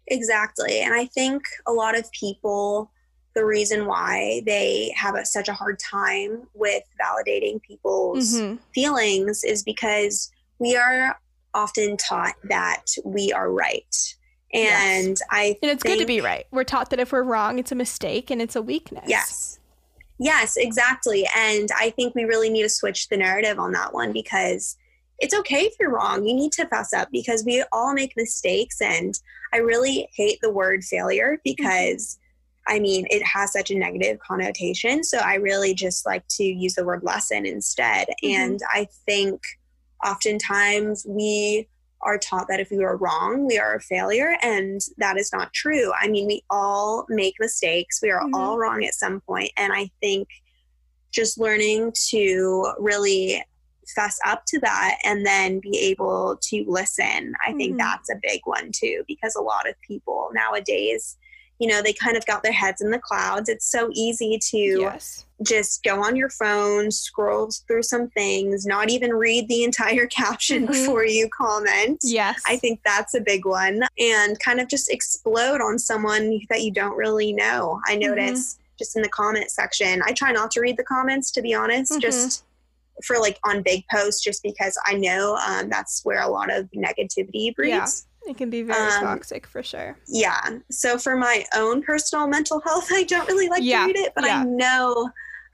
Exactly. 0.07 0.79
And 0.79 0.93
I 0.93 1.05
think 1.05 1.43
a 1.67 1.73
lot 1.73 1.97
of 1.97 2.09
people, 2.11 2.91
the 3.33 3.45
reason 3.45 3.85
why 3.85 4.41
they 4.45 4.93
have 4.95 5.15
a, 5.15 5.25
such 5.25 5.49
a 5.49 5.53
hard 5.53 5.79
time 5.79 6.47
with 6.53 6.83
validating 7.01 7.61
people's 7.61 8.35
mm-hmm. 8.35 8.55
feelings 8.73 9.43
is 9.43 9.63
because 9.63 10.31
we 10.59 10.77
are 10.77 11.19
often 11.53 11.97
taught 11.97 12.35
that 12.45 12.85
we 13.03 13.33
are 13.33 13.51
right. 13.51 14.15
And 14.53 15.07
yes. 15.07 15.21
I 15.31 15.57
And 15.61 15.71
it's 15.71 15.83
think, 15.83 15.95
good 15.95 15.99
to 15.99 16.05
be 16.05 16.21
right. 16.21 16.45
We're 16.51 16.63
taught 16.63 16.89
that 16.89 16.99
if 16.99 17.11
we're 17.11 17.23
wrong, 17.23 17.59
it's 17.59 17.71
a 17.71 17.75
mistake 17.75 18.29
and 18.29 18.41
it's 18.41 18.55
a 18.55 18.61
weakness. 18.61 19.05
Yes. 19.07 19.59
Yes, 20.19 20.55
exactly. 20.57 21.27
And 21.35 21.69
I 21.75 21.89
think 21.91 22.13
we 22.13 22.25
really 22.25 22.49
need 22.49 22.63
to 22.63 22.69
switch 22.69 23.09
the 23.09 23.17
narrative 23.17 23.57
on 23.57 23.71
that 23.71 23.93
one 23.93 24.11
because 24.13 24.77
it's 25.19 25.33
okay 25.33 25.61
if 25.61 25.73
you're 25.79 25.91
wrong. 25.91 26.25
You 26.25 26.35
need 26.35 26.51
to 26.53 26.67
fess 26.67 26.93
up 26.93 27.09
because 27.11 27.43
we 27.45 27.63
all 27.71 27.93
make 27.93 28.13
mistakes. 28.15 28.81
And 28.81 29.17
I 29.53 29.57
really 29.57 30.07
hate 30.15 30.39
the 30.41 30.51
word 30.51 30.83
failure 30.83 31.39
because 31.43 32.15
mm-hmm. 32.15 32.17
I 32.67 32.79
mean, 32.79 33.07
it 33.09 33.23
has 33.23 33.53
such 33.53 33.71
a 33.71 33.77
negative 33.77 34.19
connotation. 34.19 35.03
So 35.03 35.17
I 35.17 35.35
really 35.35 35.73
just 35.73 36.05
like 36.05 36.23
to 36.29 36.43
use 36.43 36.75
the 36.75 36.85
word 36.85 37.03
lesson 37.03 37.45
instead. 37.45 38.07
Mm-hmm. 38.23 38.41
And 38.41 38.59
I 38.71 38.87
think 39.07 39.41
oftentimes 40.05 41.05
we 41.07 41.67
are 42.03 42.17
taught 42.17 42.47
that 42.47 42.59
if 42.59 42.71
we 42.71 42.83
are 42.83 42.97
wrong, 42.97 43.47
we 43.47 43.57
are 43.57 43.75
a 43.75 43.81
failure. 43.81 44.35
And 44.41 44.81
that 44.97 45.17
is 45.17 45.31
not 45.31 45.53
true. 45.53 45.91
I 45.99 46.07
mean, 46.07 46.27
we 46.27 46.43
all 46.49 47.05
make 47.09 47.35
mistakes, 47.39 47.99
we 48.01 48.11
are 48.11 48.21
mm-hmm. 48.21 48.35
all 48.35 48.57
wrong 48.57 48.83
at 48.83 48.93
some 48.93 49.21
point. 49.21 49.51
And 49.57 49.71
I 49.73 49.89
think 50.01 50.27
just 51.11 51.39
learning 51.39 51.93
to 52.09 52.73
really 52.79 53.43
fess 53.95 54.17
up 54.25 54.43
to 54.47 54.59
that 54.59 54.97
and 55.03 55.25
then 55.25 55.59
be 55.59 55.77
able 55.77 56.37
to 56.41 56.65
listen. 56.67 57.33
I 57.45 57.51
think 57.53 57.71
mm-hmm. 57.71 57.77
that's 57.77 58.09
a 58.09 58.19
big 58.21 58.41
one 58.45 58.71
too, 58.73 59.03
because 59.07 59.35
a 59.35 59.41
lot 59.41 59.67
of 59.67 59.75
people 59.85 60.29
nowadays, 60.33 61.17
you 61.61 61.67
know, 61.67 61.83
they 61.83 61.93
kind 61.93 62.17
of 62.17 62.25
got 62.25 62.41
their 62.41 62.51
heads 62.51 62.81
in 62.81 62.89
the 62.89 62.97
clouds. 62.97 63.47
It's 63.47 63.69
so 63.69 63.91
easy 63.93 64.39
to 64.49 64.57
yes. 64.57 65.27
just 65.43 65.83
go 65.83 66.03
on 66.03 66.15
your 66.15 66.31
phone, 66.31 66.89
scroll 66.89 67.51
through 67.67 67.83
some 67.83 68.09
things, 68.09 68.65
not 68.65 68.89
even 68.89 69.13
read 69.13 69.47
the 69.47 69.63
entire 69.63 70.07
caption 70.07 70.63
mm-hmm. 70.63 70.71
before 70.71 71.05
you 71.05 71.29
comment. 71.29 71.99
Yes. 72.01 72.41
I 72.47 72.57
think 72.57 72.79
that's 72.83 73.13
a 73.13 73.21
big 73.21 73.45
one. 73.45 73.83
And 73.99 74.39
kind 74.39 74.59
of 74.59 74.69
just 74.69 74.89
explode 74.89 75.61
on 75.61 75.77
someone 75.77 76.39
that 76.49 76.63
you 76.63 76.71
don't 76.71 76.97
really 76.97 77.31
know. 77.31 77.79
I 77.85 77.91
mm-hmm. 77.91 78.09
notice 78.09 78.55
mm-hmm. 78.55 78.63
just 78.79 78.95
in 78.95 79.03
the 79.03 79.09
comment 79.09 79.51
section. 79.51 80.01
I 80.03 80.13
try 80.13 80.31
not 80.31 80.49
to 80.51 80.61
read 80.61 80.77
the 80.77 80.83
comments, 80.83 81.29
to 81.33 81.43
be 81.43 81.53
honest, 81.53 81.91
mm-hmm. 81.91 82.01
just 82.01 82.43
for 83.05 83.19
like 83.19 83.37
on 83.43 83.61
big 83.61 83.83
posts 83.91 84.23
just 84.23 84.41
because 84.41 84.75
I 84.87 84.95
know 84.95 85.37
um, 85.47 85.69
that's 85.69 86.01
where 86.03 86.21
a 86.21 86.27
lot 86.27 86.51
of 86.51 86.71
negativity 86.71 87.53
breeds. 87.53 88.07
Yeah, 88.07 88.10
it 88.27 88.37
can 88.37 88.49
be 88.49 88.61
very 88.61 88.91
um, 88.93 89.03
toxic 89.03 89.47
for 89.47 89.63
sure. 89.63 89.97
Yeah. 90.07 90.59
So 90.69 90.97
for 90.97 91.15
my 91.15 91.45
own 91.55 91.81
personal 91.81 92.27
mental 92.27 92.59
health, 92.61 92.87
I 92.91 93.03
don't 93.03 93.27
really 93.27 93.49
like 93.49 93.63
yeah. 93.63 93.81
to 93.81 93.87
read 93.87 93.97
it, 93.97 94.13
but 94.15 94.25
yeah. 94.25 94.41
I 94.41 94.43
know 94.43 95.09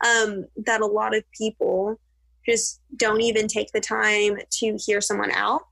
um, 0.05 0.45
that 0.65 0.81
a 0.81 0.85
lot 0.85 1.15
of 1.15 1.23
people 1.31 1.99
just 2.45 2.81
don't 2.95 3.21
even 3.21 3.47
take 3.47 3.71
the 3.71 3.81
time 3.81 4.37
to 4.49 4.77
hear 4.77 5.01
someone 5.01 5.31
out 5.31 5.63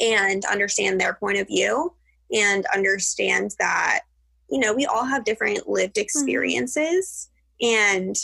and 0.00 0.44
understand 0.44 1.00
their 1.00 1.14
point 1.14 1.38
of 1.38 1.46
view 1.46 1.94
and 2.34 2.66
understand 2.74 3.52
that 3.58 4.00
you 4.50 4.58
know 4.58 4.74
we 4.74 4.84
all 4.84 5.04
have 5.04 5.24
different 5.24 5.66
lived 5.68 5.94
mm-hmm. 5.94 6.02
experiences 6.02 7.30
mm-hmm. 7.62 8.02
and 8.02 8.16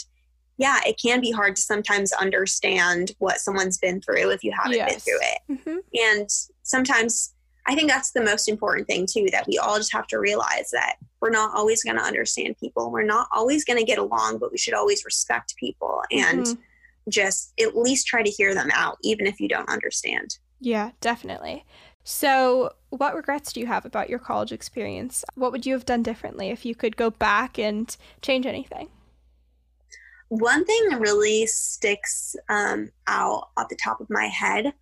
yeah, 0.57 0.79
it 0.85 0.99
can 1.01 1.19
be 1.19 1.31
hard 1.31 1.55
to 1.55 1.61
sometimes 1.61 2.11
understand 2.13 3.11
what 3.17 3.39
someone's 3.39 3.77
been 3.77 4.01
through 4.01 4.29
if 4.31 4.43
you 4.43 4.51
haven't 4.51 4.77
yes. 4.77 4.91
been 4.91 4.99
through 4.99 5.19
it. 5.21 5.39
Mm-hmm. 5.51 6.19
And 6.19 6.29
sometimes 6.61 7.32
I 7.65 7.75
think 7.75 7.89
that's 7.89 8.11
the 8.11 8.23
most 8.23 8.47
important 8.49 8.87
thing, 8.87 9.07
too, 9.09 9.27
that 9.31 9.47
we 9.47 9.57
all 9.57 9.77
just 9.77 9.93
have 9.93 10.07
to 10.07 10.19
realize 10.19 10.69
that 10.71 10.95
we're 11.21 11.29
not 11.29 11.55
always 11.55 11.83
going 11.83 11.97
to 11.97 12.03
understand 12.03 12.57
people. 12.59 12.91
We're 12.91 13.03
not 13.03 13.27
always 13.31 13.63
going 13.63 13.79
to 13.79 13.85
get 13.85 13.99
along, 13.99 14.39
but 14.39 14.51
we 14.51 14.57
should 14.57 14.73
always 14.73 15.05
respect 15.05 15.55
people 15.55 16.01
and 16.11 16.45
mm-hmm. 16.45 16.61
just 17.09 17.53
at 17.59 17.77
least 17.77 18.07
try 18.07 18.21
to 18.21 18.29
hear 18.29 18.53
them 18.53 18.69
out, 18.73 18.97
even 19.01 19.27
if 19.27 19.39
you 19.39 19.47
don't 19.47 19.69
understand. 19.69 20.37
Yeah, 20.59 20.91
definitely. 20.99 21.65
So, 22.03 22.73
what 22.89 23.15
regrets 23.15 23.53
do 23.53 23.61
you 23.61 23.67
have 23.67 23.85
about 23.85 24.09
your 24.09 24.19
college 24.19 24.51
experience? 24.51 25.23
What 25.35 25.53
would 25.53 25.65
you 25.65 25.73
have 25.73 25.85
done 25.85 26.03
differently 26.03 26.49
if 26.49 26.65
you 26.65 26.75
could 26.75 26.97
go 26.97 27.09
back 27.09 27.57
and 27.57 27.95
change 28.21 28.45
anything? 28.45 28.89
one 30.39 30.65
thing 30.65 30.89
that 30.89 30.99
really 30.99 31.45
sticks 31.45 32.35
um, 32.49 32.89
out 33.07 33.49
at 33.57 33.69
the 33.69 33.75
top 33.75 34.01
of 34.01 34.09
my 34.09 34.25
head. 34.25 34.73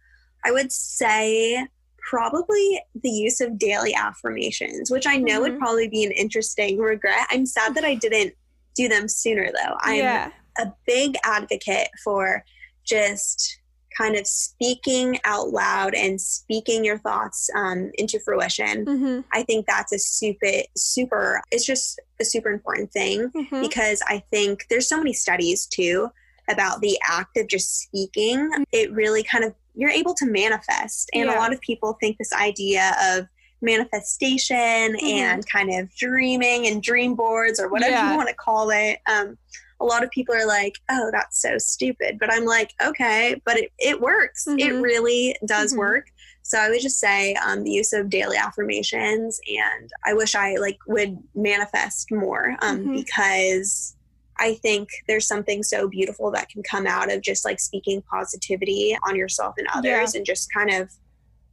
I 0.45 0.51
would 0.51 0.71
say 0.71 1.67
probably 2.09 2.81
the 3.01 3.09
use 3.09 3.41
of 3.41 3.57
daily 3.57 3.93
affirmations, 3.93 4.91
which 4.91 5.07
I 5.07 5.17
know 5.17 5.41
mm-hmm. 5.41 5.41
would 5.41 5.59
probably 5.59 5.87
be 5.87 6.03
an 6.03 6.11
interesting 6.11 6.77
regret. 6.79 7.27
I'm 7.29 7.45
sad 7.45 7.75
that 7.75 7.85
I 7.85 7.95
didn't 7.95 8.33
do 8.75 8.87
them 8.87 9.07
sooner, 9.07 9.51
though. 9.51 9.75
I'm 9.81 9.97
yeah. 9.97 10.31
a 10.59 10.71
big 10.85 11.15
advocate 11.23 11.89
for 12.03 12.43
just 12.85 13.59
kind 13.97 14.15
of 14.15 14.25
speaking 14.25 15.19
out 15.25 15.49
loud 15.49 15.93
and 15.93 16.19
speaking 16.19 16.85
your 16.85 16.97
thoughts 16.97 17.49
um, 17.55 17.91
into 17.95 18.19
fruition. 18.21 18.85
Mm-hmm. 18.85 19.19
I 19.33 19.43
think 19.43 19.65
that's 19.67 19.91
a 19.91 19.99
super, 19.99 20.47
super, 20.77 21.41
it's 21.51 21.65
just 21.65 21.99
a 22.19 22.25
super 22.25 22.49
important 22.49 22.91
thing 22.91 23.29
Mm-hmm. 23.35 23.61
because 23.61 24.01
I 24.07 24.23
think 24.31 24.65
there's 24.69 24.87
so 24.87 24.97
many 24.97 25.13
studies 25.13 25.65
too 25.65 26.09
about 26.49 26.79
the 26.79 26.97
act 27.07 27.37
of 27.37 27.47
just 27.47 27.81
speaking. 27.81 28.49
It 28.71 28.91
really 28.93 29.23
kind 29.23 29.43
of, 29.43 29.53
you're 29.75 29.89
able 29.89 30.13
to 30.15 30.25
manifest. 30.25 31.09
And 31.13 31.25
Yeah. 31.29 31.35
a 31.35 31.39
lot 31.39 31.53
of 31.53 31.61
people 31.61 31.97
think 31.99 32.17
this 32.17 32.33
idea 32.33 32.95
of 33.03 33.27
manifestation 33.61 34.57
Mm-hmm. 34.95 35.05
and 35.05 35.47
kind 35.49 35.73
of 35.73 35.93
dreaming 35.95 36.67
and 36.67 36.81
dream 36.81 37.15
boards 37.15 37.59
or 37.59 37.69
whatever 37.69 37.91
Yeah. 37.91 38.11
you 38.11 38.17
want 38.17 38.29
to 38.29 38.35
call 38.35 38.69
it. 38.71 38.99
Um, 39.07 39.37
a 39.79 39.85
lot 39.85 40.03
of 40.03 40.11
people 40.11 40.35
are 40.35 40.45
like, 40.47 40.75
oh, 40.89 41.09
that's 41.11 41.41
so 41.41 41.57
stupid. 41.57 42.17
But 42.19 42.31
I'm 42.31 42.45
like, 42.45 42.71
okay, 42.83 43.41
but 43.45 43.57
it, 43.57 43.71
it 43.79 43.99
works. 43.99 44.45
It 44.47 44.59
Mhm. 44.73 44.81
really 44.81 45.35
does 45.45 45.73
Mhm. 45.73 45.77
work. 45.77 46.07
So 46.43 46.57
I 46.59 46.69
would 46.69 46.81
just 46.81 46.99
say 46.99 47.33
um, 47.35 47.63
the 47.63 47.71
use 47.71 47.93
of 47.93 48.09
daily 48.09 48.35
affirmations, 48.37 49.39
and 49.47 49.89
I 50.05 50.13
wish 50.13 50.35
I 50.35 50.55
like 50.55 50.77
would 50.87 51.17
manifest 51.35 52.11
more 52.11 52.55
um, 52.61 52.79
Mhm. 52.85 52.93
because 52.93 53.95
I 54.41 54.55
think 54.55 54.89
there's 55.07 55.27
something 55.27 55.61
so 55.61 55.87
beautiful 55.87 56.31
that 56.31 56.49
can 56.49 56.63
come 56.63 56.87
out 56.87 57.11
of 57.11 57.21
just 57.21 57.45
like 57.45 57.59
speaking 57.59 58.01
positivity 58.09 58.97
on 59.07 59.15
yourself 59.15 59.53
and 59.57 59.67
others, 59.73 60.15
and 60.15 60.25
just 60.25 60.49
kind 60.51 60.71
of 60.71 60.89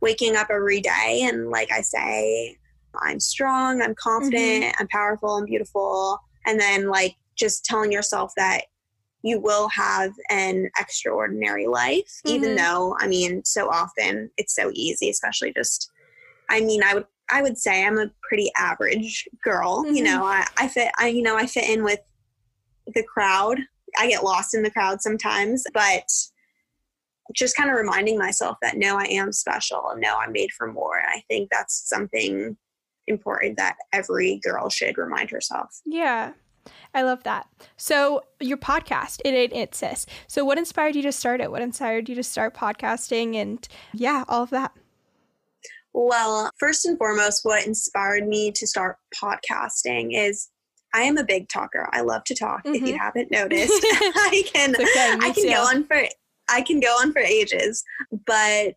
waking 0.01 0.37
up 0.37 0.49
every 0.51 0.81
day 0.81 1.21
and 1.29 1.51
like 1.51 1.71
I 1.71 1.83
say, 1.83 2.57
I'm 3.03 3.21
strong, 3.21 3.83
I'm 3.83 3.95
confident, 3.95 4.65
Mm-hmm. 4.65 4.81
I'm 4.81 4.89
powerful, 4.89 5.31
I'm 5.37 5.45
beautiful, 5.45 6.19
and 6.47 6.59
then 6.59 6.89
like 6.89 7.15
just 7.37 7.65
telling 7.65 7.93
yourself 7.93 8.33
that 8.37 8.63
you 9.23 9.39
will 9.41 9.69
have 9.69 10.13
an 10.31 10.71
extraordinary 10.79 11.67
life, 11.67 12.21
even 12.25 12.53
Mhm. 12.53 12.57
though, 12.57 12.97
I 12.99 13.07
mean, 13.09 13.45
so 13.45 13.69
often 13.69 14.31
it's 14.39 14.55
so 14.55 14.71
easy, 14.73 15.11
especially 15.11 15.53
just, 15.53 15.91
I 16.49 16.61
mean, 16.61 16.83
I 16.83 16.95
would, 16.95 17.07
I 17.29 17.43
would 17.43 17.59
say 17.59 17.85
I'm 17.85 17.99
a 17.99 18.11
pretty 18.23 18.51
average 18.57 19.29
girl. 19.45 19.85
You 19.85 20.03
Mhm. 20.03 20.05
know, 20.05 20.25
I, 20.25 20.47
I 20.57 20.69
fit, 20.69 20.91
I, 20.99 21.09
you 21.09 21.23
know, 21.23 21.37
I 21.37 21.47
fit 21.47 21.69
in 21.69 21.85
with 21.85 22.01
the 22.95 23.03
crowd. 23.03 23.59
I 23.99 24.09
get 24.09 24.25
lost 24.25 24.55
in 24.55 24.63
the 24.63 24.71
crowd 24.71 25.01
sometimes, 25.01 25.65
but 25.73 26.05
just 27.35 27.57
kind 27.57 27.71
of 27.71 27.77
reminding 27.77 28.19
myself 28.19 28.57
that 28.63 28.77
no, 28.77 28.99
I 28.99 29.05
am 29.05 29.33
special 29.33 29.89
and 29.91 30.01
no, 30.01 30.17
I'm 30.17 30.33
made 30.33 30.53
for 30.53 30.71
more. 30.71 30.99
And 30.99 31.09
I 31.09 31.23
think 31.29 31.51
that's 31.51 31.89
something 31.89 32.57
important 33.07 33.57
that 33.57 33.77
every 33.93 34.41
girl 34.43 34.69
should 34.69 34.99
remind 34.99 35.31
herself. 35.31 35.81
Yeah. 35.85 36.33
I 36.95 37.03
love 37.03 37.23
that. 37.25 37.47
So 37.77 38.23
your 38.41 38.59
podcast, 38.59 39.21
it 39.25 39.31
ain't 39.31 39.55
it 39.55 39.75
sis. 39.75 40.07
So 40.27 40.45
what 40.45 40.59
inspired 40.59 40.97
you 40.97 41.03
to 41.03 41.13
start 41.13 41.41
it? 41.41 41.51
What 41.51 41.63
inspired 41.63 42.09
you 42.09 42.15
to 42.15 42.23
start 42.23 42.55
podcasting 42.55 43.37
and 43.37 43.67
yeah, 43.95 44.25
all 44.29 44.43
of 44.43 44.51
that. 44.51 44.73
Well, 45.95 46.51
first 46.59 46.85
and 46.85 46.99
foremost, 46.99 47.45
what 47.45 47.67
inspired 47.67 48.29
me 48.29 48.53
to 48.53 48.67
start 48.67 48.99
podcasting 49.15 50.11
is 50.13 50.51
I 50.95 51.03
am 51.03 51.19
a 51.19 51.25
big 51.25 51.49
talker. 51.49 51.89
I 51.93 52.01
love 52.01 52.25
to 52.25 52.35
talk. 52.35 52.63
If 52.65 52.83
you 52.83 52.95
Mhm. 52.95 52.99
haven't 52.99 53.31
noticed, 53.41 53.73
I 53.93 54.43
can 54.53 54.75
okay, 54.75 55.17
I 55.21 55.33
can 55.33 55.45
too. 55.45 55.51
go 55.51 55.63
on 55.63 55.85
for 55.85 56.03
I 56.51 56.63
can 56.63 56.81
go 56.81 56.89
on 57.01 57.13
for 57.13 57.19
ages. 57.21 57.85
But 58.27 58.77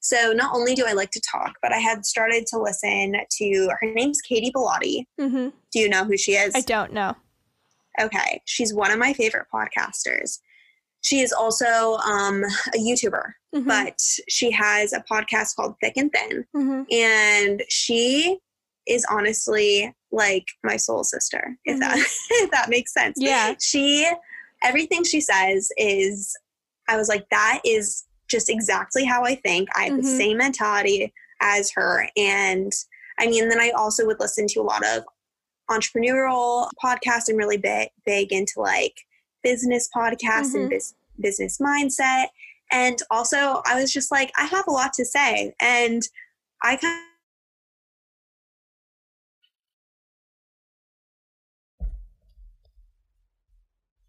so 0.00 0.32
not 0.32 0.54
only 0.54 0.74
do 0.74 0.84
I 0.86 0.92
like 0.92 1.10
to 1.12 1.20
talk, 1.20 1.54
but 1.62 1.72
I 1.72 1.78
had 1.78 2.04
started 2.06 2.46
to 2.48 2.58
listen 2.58 3.14
to 3.38 3.68
her 3.80 3.92
name's 3.92 4.20
Katie 4.20 4.50
Bellotte. 4.52 5.06
hmm 5.18 5.48
Do 5.72 5.78
you 5.80 5.88
know 5.88 6.04
who 6.04 6.16
she 6.16 6.32
is? 6.32 6.54
I 6.54 6.60
don't 6.62 6.92
know. 6.92 7.14
Okay. 8.00 8.40
She's 8.46 8.72
one 8.74 8.90
of 8.90 8.98
my 8.98 9.12
favorite 9.12 9.46
podcasters. 9.52 10.38
She 11.00 11.20
is 11.20 11.32
also 11.32 11.94
um, 11.98 12.44
a 12.74 12.78
YouTuber, 12.78 13.32
Mhm. 13.54 13.66
but 13.66 14.00
she 14.28 14.50
has 14.50 14.92
a 14.92 15.02
podcast 15.10 15.54
called 15.56 15.74
Thick 15.80 15.94
and 15.96 16.12
Thin. 16.12 16.44
Mhm. 16.54 16.92
And 16.92 17.62
she 17.68 18.38
is 18.88 19.04
honestly 19.10 19.94
like 20.10 20.46
my 20.64 20.76
soul 20.76 21.04
sister, 21.04 21.56
if 21.64 21.78
that 21.80 21.96
if 22.30 22.50
that 22.50 22.68
makes 22.70 22.92
sense. 22.92 23.16
Yeah. 23.20 23.54
She 23.60 24.10
everything 24.62 25.04
she 25.04 25.20
says 25.20 25.70
is 25.76 26.36
I 26.88 26.96
was 26.96 27.08
like, 27.08 27.28
that 27.30 27.60
is 27.64 28.04
just 28.28 28.48
exactly 28.50 29.04
how 29.04 29.24
I 29.24 29.34
think. 29.36 29.68
I 29.76 29.84
have 29.84 29.96
the 29.96 30.02
Mhm. 30.02 30.16
same 30.16 30.36
mentality 30.38 31.12
as 31.40 31.70
her. 31.72 32.08
And 32.16 32.72
I 33.18 33.26
mean, 33.26 33.48
then 33.48 33.60
I 33.60 33.70
also 33.70 34.06
would 34.06 34.20
listen 34.20 34.46
to 34.48 34.60
a 34.60 34.62
lot 34.62 34.84
of 34.86 35.04
entrepreneurial 35.70 36.68
podcasts. 36.82 37.28
I'm 37.28 37.36
really 37.36 37.56
big, 37.56 37.88
big 38.04 38.32
into 38.32 38.54
like 38.60 38.94
business 39.42 39.88
podcasts 39.94 40.52
Mhm. 40.52 40.60
and 40.62 40.70
bus- 40.70 40.94
business 41.20 41.58
mindset. 41.58 42.28
And 42.70 43.00
also, 43.10 43.62
I 43.66 43.80
was 43.80 43.92
just 43.92 44.10
like, 44.10 44.30
I 44.36 44.44
have 44.44 44.66
a 44.66 44.70
lot 44.72 44.92
to 44.94 45.04
say. 45.04 45.54
And 45.60 46.02
I 46.62 46.76
kind 46.76 47.04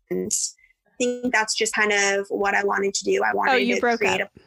and 0.10 0.32
I 0.88 0.91
think 0.98 1.34
that's 1.34 1.56
just 1.56 1.74
kind 1.74 1.91
of 1.91 2.28
what 2.30 2.54
I 2.56 2.63
wanted 2.63 2.93
to 2.95 3.04
do. 3.06 3.22
I 3.24 3.34
wanted 3.34 3.52
Oh, 3.54 3.56
you 3.56 3.76
to 3.76 3.82
broke 3.82 4.00
create 4.00 4.22
up. 4.22 4.32
a. 4.36 4.39
Oh, 4.39 4.43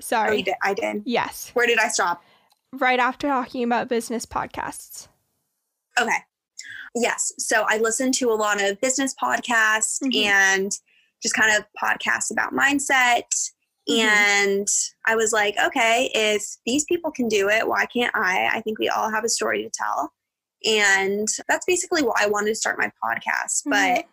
Sorry. 0.00 0.38
you 0.38 0.44
did, 0.44 0.54
I 0.62 0.74
did. 0.74 1.02
Yes. 1.06 1.50
Where 1.54 1.66
did 1.66 1.78
I 1.78 1.88
stop? 1.88 2.22
Right 2.72 2.98
after 2.98 3.28
talking 3.28 3.62
about 3.64 3.88
business 3.88 4.26
podcasts. 4.26 5.08
Okay. 5.98 6.18
Yes. 6.96 7.32
So 7.38 7.64
I 7.68 7.78
listened 7.78 8.14
to 8.14 8.30
a 8.30 8.34
lot 8.34 8.60
of 8.62 8.80
business 8.80 9.14
podcasts 9.20 10.00
Mhm. 10.02 10.24
and 10.26 10.72
just 11.22 11.34
kind 11.34 11.56
of 11.56 11.64
podcasts 11.80 12.30
about 12.30 12.52
mindset. 12.52 13.22
Mhm. 13.88 13.98
And 13.98 14.68
I 15.06 15.14
was 15.16 15.32
like, 15.32 15.56
okay, 15.58 16.10
if 16.14 16.44
these 16.66 16.84
people 16.84 17.10
can 17.12 17.28
do 17.28 17.48
it, 17.48 17.66
why 17.66 17.86
can't 17.86 18.14
I? 18.14 18.48
I 18.52 18.60
think 18.60 18.78
we 18.78 18.88
all 18.88 19.10
have 19.10 19.24
a 19.24 19.28
story 19.28 19.62
to 19.62 19.70
tell. 19.70 20.12
And 20.64 21.28
that's 21.48 21.66
basically 21.66 22.02
why 22.02 22.14
I 22.20 22.26
wanted 22.26 22.48
to 22.50 22.54
start 22.56 22.78
my 22.78 22.90
podcast. 23.02 23.62
But 23.66 24.06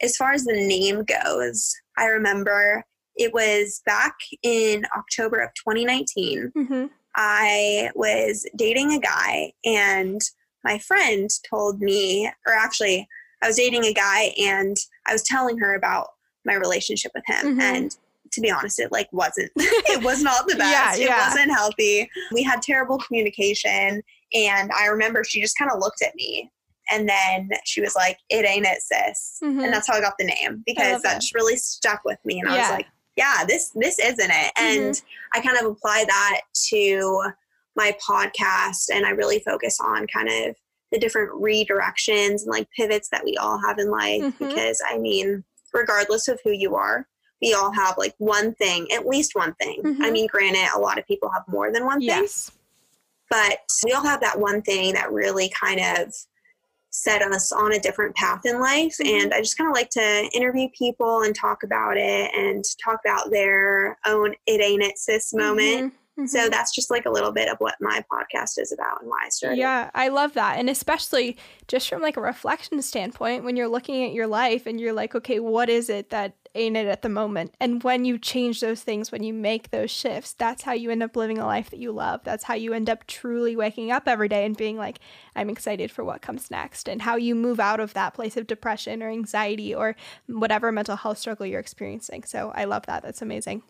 as 0.00 0.16
far 0.16 0.32
as 0.32 0.44
the 0.44 0.52
name 0.52 1.04
goes, 1.04 1.74
I 1.96 2.06
remember 2.06 2.84
it 3.16 3.32
was 3.34 3.82
back 3.84 4.14
in 4.42 4.84
October 4.96 5.38
of 5.40 5.50
2019. 5.54 6.52
hmm 6.54 6.86
I 7.20 7.90
was 7.96 8.46
dating 8.54 8.92
a 8.92 9.00
guy, 9.00 9.52
and 9.64 10.20
my 10.62 10.78
friend 10.78 11.28
told 11.50 11.80
me, 11.80 12.30
or 12.46 12.52
actually, 12.54 13.08
I 13.42 13.48
was 13.48 13.56
dating 13.56 13.84
a 13.86 13.92
guy, 13.92 14.32
and 14.40 14.76
I 15.06 15.14
was 15.14 15.24
telling 15.24 15.58
her 15.58 15.74
about 15.74 16.10
my 16.44 16.54
relationship 16.54 17.10
with 17.14 17.24
him. 17.26 17.58
Mhm. 17.58 17.60
And 17.60 17.96
to 18.30 18.40
be 18.40 18.50
honest, 18.52 18.78
it 18.78 18.92
like 18.92 19.08
wasn't. 19.12 19.50
it 19.56 20.04
was 20.04 20.22
not 20.22 20.46
the 20.46 20.54
best. 20.54 21.00
Yeah, 21.00 21.06
yeah. 21.06 21.16
It 21.16 21.28
wasn't 21.28 21.50
healthy. 21.50 22.08
We 22.32 22.44
had 22.44 22.62
terrible 22.62 22.98
communication, 22.98 24.02
and 24.32 24.70
I 24.72 24.86
remember 24.86 25.24
she 25.24 25.40
just 25.40 25.58
kind 25.58 25.70
of 25.72 25.80
looked 25.80 26.02
at 26.02 26.14
me. 26.14 26.52
And 26.90 27.08
then 27.08 27.50
she 27.64 27.80
was 27.80 27.94
like, 27.94 28.18
"It 28.30 28.44
ain't 28.46 28.66
it, 28.66 28.80
sis," 28.82 29.38
Mhm. 29.42 29.64
and 29.64 29.72
that's 29.72 29.86
how 29.88 29.94
I 29.94 30.00
got 30.00 30.14
the 30.18 30.24
name 30.26 30.62
because 30.66 31.02
that 31.02 31.16
it. 31.16 31.20
just 31.20 31.34
really 31.34 31.56
stuck 31.56 32.00
with 32.04 32.18
me. 32.24 32.40
And 32.40 32.48
I 32.48 32.58
was 32.58 32.70
like, 32.70 32.86
"Yeah, 33.16 33.44
this 33.46 33.70
this 33.74 33.98
isn't 33.98 34.30
it." 34.30 34.52
Mhm. 34.56 34.86
And 34.88 35.02
I 35.34 35.40
kind 35.40 35.58
of 35.58 35.66
apply 35.66 36.04
that 36.06 36.40
to 36.70 37.32
my 37.76 37.96
podcast 38.06 38.88
and 38.92 39.06
I 39.06 39.10
really 39.10 39.40
focus 39.40 39.78
on 39.80 40.06
kind 40.08 40.28
of 40.28 40.56
the 40.90 40.98
different 40.98 41.30
redirections 41.32 42.42
and 42.42 42.46
like 42.50 42.68
pivots 42.76 43.08
that 43.10 43.24
we 43.24 43.36
all 43.36 43.60
have 43.64 43.78
in 43.78 43.90
life 43.90 44.22
Mhm. 44.22 44.38
because 44.38 44.82
I 44.88 44.98
mean, 44.98 45.44
regardless 45.74 46.28
of 46.28 46.40
who 46.42 46.50
you 46.50 46.74
are, 46.74 47.06
we 47.42 47.52
all 47.54 47.70
have 47.72 47.98
like 47.98 48.14
one 48.18 48.54
thing, 48.54 48.90
at 48.90 49.06
least 49.06 49.34
one 49.34 49.54
thing. 49.60 49.80
I 49.84 49.88
Mhm. 50.08 50.12
mean, 50.12 50.26
granted, 50.26 50.66
a 50.74 50.78
lot 50.80 50.98
of 50.98 51.06
people 51.06 51.28
have 51.30 51.44
more 51.46 51.70
than 51.72 51.84
one 51.84 51.98
thing, 52.00 52.08
Yes. 52.08 52.50
but 53.30 53.60
we 53.84 53.92
all 53.92 54.02
have 54.02 54.20
that 54.22 54.40
one 54.40 54.62
thing 54.62 54.94
that 54.94 55.12
really 55.12 55.48
kind 55.50 55.78
of 55.78 56.12
set 57.02 57.22
us 57.22 57.52
on 57.52 57.72
a 57.72 57.78
different 57.78 58.14
path 58.16 58.44
in 58.44 58.60
life. 58.60 58.96
Mhm. 58.98 59.22
And 59.22 59.34
I 59.34 59.40
just 59.40 59.56
kind 59.56 59.68
of 59.68 59.74
like 59.74 59.90
to 59.90 60.28
interview 60.32 60.68
people 60.76 61.22
and 61.22 61.34
talk 61.34 61.62
about 61.62 61.96
it 61.96 62.30
and 62.34 62.64
talk 62.84 63.00
about 63.04 63.30
their 63.30 63.98
own 64.06 64.34
it 64.46 64.60
ain't 64.60 64.82
it 64.82 64.98
sis 64.98 65.32
moment. 65.32 65.94
Mhm. 66.18 66.28
So 66.28 66.48
that's 66.48 66.74
just 66.74 66.90
like 66.90 67.06
a 67.06 67.10
little 67.10 67.32
bit 67.32 67.48
of 67.48 67.58
what 67.58 67.76
my 67.80 68.04
podcast 68.10 68.58
is 68.58 68.72
about 68.72 69.00
and 69.00 69.08
why 69.10 69.24
I 69.26 69.28
started. 69.28 69.58
Yeah, 69.58 69.90
I 69.94 70.08
love 70.08 70.34
that. 70.34 70.58
And 70.58 70.68
especially 70.68 71.36
just 71.68 71.88
from 71.88 72.02
like 72.02 72.16
a 72.16 72.20
reflection 72.20 72.82
standpoint, 72.82 73.44
when 73.44 73.56
you're 73.56 73.68
looking 73.68 74.04
at 74.04 74.12
your 74.12 74.26
life 74.26 74.66
and 74.66 74.80
you're 74.80 74.92
like, 74.92 75.14
okay, 75.14 75.38
what 75.38 75.68
is 75.68 75.88
it 75.88 76.10
that 76.10 76.34
ain't 76.54 76.76
it 76.76 76.88
at 76.88 77.02
the 77.02 77.08
moment? 77.08 77.54
And 77.60 77.82
when 77.84 78.04
you 78.04 78.18
change 78.18 78.60
those 78.60 78.82
things, 78.82 79.12
when 79.12 79.22
you 79.22 79.32
make 79.32 79.70
those 79.70 79.90
shifts, 79.90 80.32
that's 80.32 80.62
how 80.62 80.72
you 80.72 80.90
end 80.90 81.02
up 81.02 81.14
living 81.14 81.38
a 81.38 81.46
life 81.46 81.70
that 81.70 81.78
you 81.78 81.92
love. 81.92 82.22
That's 82.24 82.44
how 82.44 82.54
you 82.54 82.72
end 82.72 82.90
up 82.90 83.06
truly 83.06 83.54
waking 83.54 83.92
up 83.92 84.08
every 84.08 84.28
day 84.28 84.44
and 84.44 84.56
being 84.56 84.76
like, 84.76 84.98
I'm 85.36 85.50
excited 85.50 85.92
for 85.92 86.02
what 86.02 86.22
comes 86.22 86.50
next. 86.50 86.88
And 86.88 87.02
how 87.02 87.14
you 87.14 87.36
move 87.36 87.60
out 87.60 87.78
of 87.78 87.94
that 87.94 88.14
place 88.14 88.36
of 88.36 88.48
depression 88.48 89.02
or 89.02 89.10
anxiety 89.10 89.72
or 89.74 89.94
whatever 90.26 90.72
mental 90.72 90.96
health 90.96 91.18
struggle 91.18 91.46
you're 91.46 91.60
experiencing. 91.60 92.24
So 92.24 92.50
I 92.56 92.64
love 92.64 92.86
that. 92.86 93.04
That's 93.04 93.22
amazing. 93.22 93.62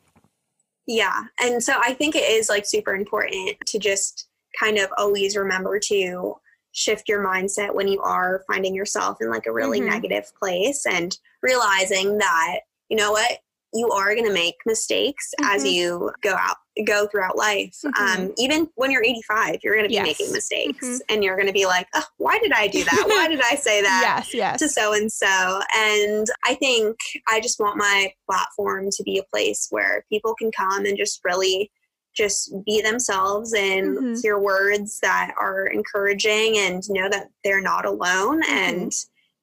Yeah. 0.88 1.24
And 1.38 1.62
so 1.62 1.74
I 1.84 1.92
think 1.92 2.16
it 2.16 2.24
is 2.28 2.48
like 2.48 2.64
super 2.64 2.94
important 2.96 3.58
to 3.66 3.78
just 3.78 4.26
kind 4.58 4.78
of 4.78 4.88
always 4.96 5.36
remember 5.36 5.78
to 5.78 6.34
shift 6.72 7.08
your 7.08 7.22
mindset 7.24 7.74
when 7.74 7.88
you 7.88 8.00
are 8.00 8.42
finding 8.50 8.74
yourself 8.74 9.18
in 9.20 9.30
like 9.30 9.46
a 9.46 9.52
really 9.52 9.80
Mhm. 9.80 9.90
negative 9.90 10.32
place 10.38 10.86
and 10.86 11.16
realizing 11.42 12.16
that, 12.18 12.60
you 12.88 12.96
know 12.96 13.12
what, 13.12 13.40
you 13.74 13.90
are 13.90 14.14
going 14.14 14.26
to 14.26 14.32
make 14.32 14.56
mistakes 14.66 15.32
mm-hmm. 15.40 15.54
as 15.54 15.64
you 15.64 16.10
go 16.22 16.34
out 16.34 16.56
go 16.86 17.06
throughout 17.08 17.36
life 17.36 17.76
mm-hmm. 17.84 18.20
um, 18.22 18.32
even 18.38 18.68
when 18.76 18.90
you're 18.90 19.02
85 19.02 19.58
you're 19.62 19.74
going 19.74 19.84
to 19.84 19.88
be 19.88 19.94
yes. 19.94 20.06
making 20.06 20.32
mistakes 20.32 20.86
mm-hmm. 20.86 20.96
and 21.08 21.24
you're 21.24 21.36
going 21.36 21.48
to 21.48 21.52
be 21.52 21.66
like 21.66 21.88
oh, 21.94 22.04
why 22.18 22.38
did 22.38 22.52
i 22.52 22.68
do 22.68 22.84
that 22.84 23.04
why 23.08 23.26
did 23.28 23.40
i 23.40 23.54
say 23.60 23.82
that 23.82 24.00
yes 24.04 24.32
yes 24.32 24.58
to 24.60 24.68
so 24.68 24.92
and 24.92 25.10
so 25.10 25.60
and 25.76 26.28
i 26.44 26.54
think 26.54 26.96
i 27.28 27.40
just 27.40 27.58
want 27.58 27.76
my 27.76 28.12
platform 28.30 28.88
to 28.90 29.02
be 29.02 29.18
a 29.18 29.24
place 29.34 29.66
where 29.70 30.04
people 30.08 30.34
can 30.38 30.50
come 30.52 30.84
and 30.84 30.96
just 30.96 31.20
really 31.24 31.70
just 32.16 32.52
be 32.64 32.80
themselves 32.80 33.52
and 33.52 33.96
mm-hmm. 33.96 34.14
hear 34.22 34.38
words 34.38 34.98
that 35.00 35.32
are 35.38 35.66
encouraging 35.66 36.58
and 36.58 36.82
know 36.88 37.08
that 37.08 37.28
they're 37.44 37.62
not 37.62 37.84
alone 37.84 38.42
mm-hmm. 38.42 38.52
and 38.52 38.92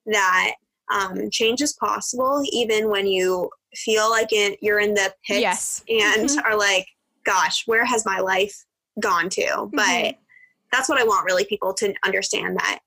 that 0.05 0.55
um, 0.93 1.29
change 1.31 1.61
is 1.61 1.73
possible 1.73 2.43
even 2.51 2.89
when 2.89 3.07
you 3.07 3.49
feel 3.77 4.09
like 4.09 4.29
it, 4.31 4.59
you're 4.61 4.79
in 4.79 4.93
the 4.93 5.13
pits 5.27 5.39
yes. 5.41 5.83
and 5.89 6.29
mm-hmm. 6.29 6.45
are 6.45 6.57
like, 6.57 6.87
gosh, 7.25 7.63
where 7.65 7.85
has 7.85 8.05
my 8.05 8.19
life 8.19 8.65
gone 8.99 9.29
to? 9.29 9.41
Mm-hmm. 9.45 9.75
But 9.75 10.15
that's 10.71 10.89
what 10.89 10.99
I 10.99 11.03
want 11.03 11.25
really 11.25 11.45
people 11.45 11.73
to 11.75 11.93
understand 12.03 12.57
that 12.57 12.79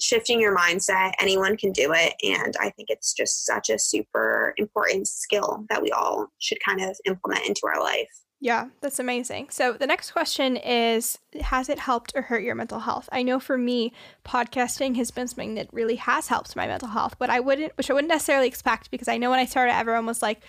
shifting 0.00 0.40
your 0.40 0.56
mindset, 0.56 1.12
anyone 1.20 1.56
can 1.56 1.72
do 1.72 1.92
it. 1.94 2.14
And 2.22 2.54
I 2.60 2.70
think 2.70 2.88
it's 2.90 3.12
just 3.12 3.44
such 3.44 3.68
a 3.70 3.78
super 3.78 4.54
important 4.56 5.06
skill 5.08 5.64
that 5.68 5.82
we 5.82 5.90
all 5.90 6.28
should 6.38 6.58
kind 6.64 6.80
of 6.80 6.96
implement 7.04 7.46
into 7.46 7.62
our 7.66 7.80
life. 7.80 8.08
Yeah, 8.42 8.68
that's 8.80 8.98
amazing. 8.98 9.50
So 9.50 9.74
the 9.74 9.86
next 9.86 10.12
question 10.12 10.56
is 10.56 11.18
Has 11.42 11.68
it 11.68 11.78
helped 11.78 12.12
or 12.14 12.22
hurt 12.22 12.42
your 12.42 12.54
mental 12.54 12.80
health? 12.80 13.06
I 13.12 13.22
know 13.22 13.38
for 13.38 13.58
me, 13.58 13.92
podcasting 14.24 14.96
has 14.96 15.10
been 15.10 15.28
something 15.28 15.54
that 15.54 15.68
really 15.72 15.96
has 15.96 16.28
helped 16.28 16.56
my 16.56 16.66
mental 16.66 16.88
health, 16.88 17.16
but 17.18 17.28
I 17.28 17.40
wouldn't, 17.40 17.76
which 17.76 17.90
I 17.90 17.92
wouldn't 17.92 18.08
necessarily 18.08 18.48
expect 18.48 18.90
because 18.90 19.08
I 19.08 19.18
know 19.18 19.28
when 19.28 19.38
I 19.38 19.44
started, 19.44 19.74
everyone 19.74 20.06
was 20.06 20.22
like, 20.22 20.40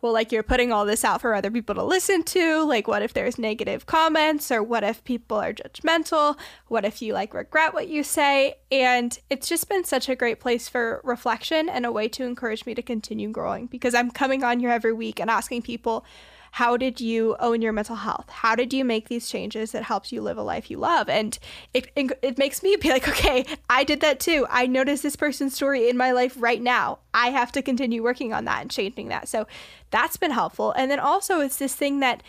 well, 0.00 0.12
like 0.12 0.30
you're 0.32 0.44
putting 0.44 0.72
all 0.72 0.86
this 0.86 1.04
out 1.04 1.20
for 1.20 1.34
other 1.34 1.50
people 1.50 1.74
to 1.74 1.82
listen 1.82 2.22
to. 2.22 2.62
Like, 2.62 2.86
what 2.86 3.02
if 3.02 3.12
there's 3.12 3.36
negative 3.36 3.84
comments, 3.84 4.50
or 4.50 4.62
what 4.62 4.84
if 4.84 5.02
people 5.04 5.36
are 5.36 5.52
judgmental? 5.52 6.38
What 6.68 6.84
if 6.84 7.02
you 7.02 7.12
like 7.14 7.34
regret 7.34 7.74
what 7.74 7.88
you 7.88 8.02
say? 8.04 8.54
And 8.70 9.18
it's 9.28 9.48
just 9.48 9.68
been 9.68 9.84
such 9.84 10.08
a 10.08 10.14
great 10.14 10.40
place 10.40 10.68
for 10.68 11.00
reflection 11.04 11.68
and 11.68 11.84
a 11.84 11.92
way 11.92 12.08
to 12.10 12.24
encourage 12.24 12.64
me 12.64 12.74
to 12.76 12.82
continue 12.82 13.28
growing 13.28 13.66
because 13.66 13.94
I'm 13.94 14.10
coming 14.10 14.44
on 14.44 14.60
here 14.60 14.70
every 14.70 14.92
week 14.92 15.20
and 15.20 15.28
asking 15.28 15.62
people, 15.62 16.06
how 16.52 16.76
did 16.76 17.00
you 17.00 17.36
own 17.38 17.62
your 17.62 17.72
mental 17.72 17.96
health? 17.96 18.28
How 18.28 18.54
did 18.54 18.72
you 18.72 18.84
make 18.84 19.08
these 19.08 19.28
changes 19.28 19.72
that 19.72 19.84
helps 19.84 20.12
you 20.12 20.20
live 20.20 20.38
a 20.38 20.42
life 20.42 20.70
you 20.70 20.78
love? 20.78 21.08
And 21.08 21.38
it, 21.72 21.90
it, 21.96 22.12
it 22.22 22.38
makes 22.38 22.62
me 22.62 22.76
be 22.76 22.90
like, 22.90 23.08
okay, 23.08 23.44
I 23.68 23.84
did 23.84 24.00
that 24.00 24.20
too. 24.20 24.46
I 24.50 24.66
noticed 24.66 25.02
this 25.02 25.16
person's 25.16 25.54
story 25.54 25.88
in 25.88 25.96
my 25.96 26.12
life 26.12 26.34
right 26.38 26.60
now. 26.60 26.98
I 27.14 27.30
have 27.30 27.52
to 27.52 27.62
continue 27.62 28.02
working 28.02 28.32
on 28.32 28.44
that 28.46 28.62
and 28.62 28.70
changing 28.70 29.08
that. 29.08 29.28
So 29.28 29.46
that's 29.90 30.16
been 30.16 30.30
helpful. 30.30 30.72
And 30.72 30.90
then 30.90 31.00
also, 31.00 31.40
it's 31.40 31.56
this 31.56 31.74
thing 31.74 32.00
that 32.00 32.22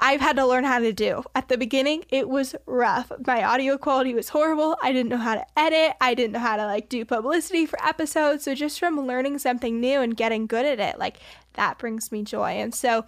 I've 0.00 0.20
had 0.20 0.36
to 0.36 0.46
learn 0.46 0.64
how 0.64 0.78
to 0.78 0.92
do. 0.92 1.22
At 1.34 1.48
the 1.48 1.58
beginning, 1.58 2.04
it 2.08 2.28
was 2.28 2.54
rough. 2.66 3.12
My 3.26 3.44
audio 3.44 3.76
quality 3.76 4.14
was 4.14 4.30
horrible. 4.30 4.76
I 4.82 4.92
didn't 4.92 5.10
know 5.10 5.18
how 5.18 5.34
to 5.34 5.46
edit. 5.56 5.96
I 6.00 6.14
didn't 6.14 6.32
know 6.32 6.38
how 6.38 6.56
to 6.56 6.64
like 6.64 6.88
do 6.88 7.04
publicity 7.04 7.66
for 7.66 7.82
episodes. 7.84 8.44
So 8.44 8.54
just 8.54 8.78
from 8.78 9.06
learning 9.06 9.38
something 9.38 9.80
new 9.80 10.00
and 10.00 10.16
getting 10.16 10.46
good 10.46 10.64
at 10.64 10.80
it, 10.80 10.98
like 10.98 11.18
that 11.54 11.78
brings 11.78 12.10
me 12.10 12.22
joy. 12.22 12.52
And 12.52 12.74
so 12.74 13.04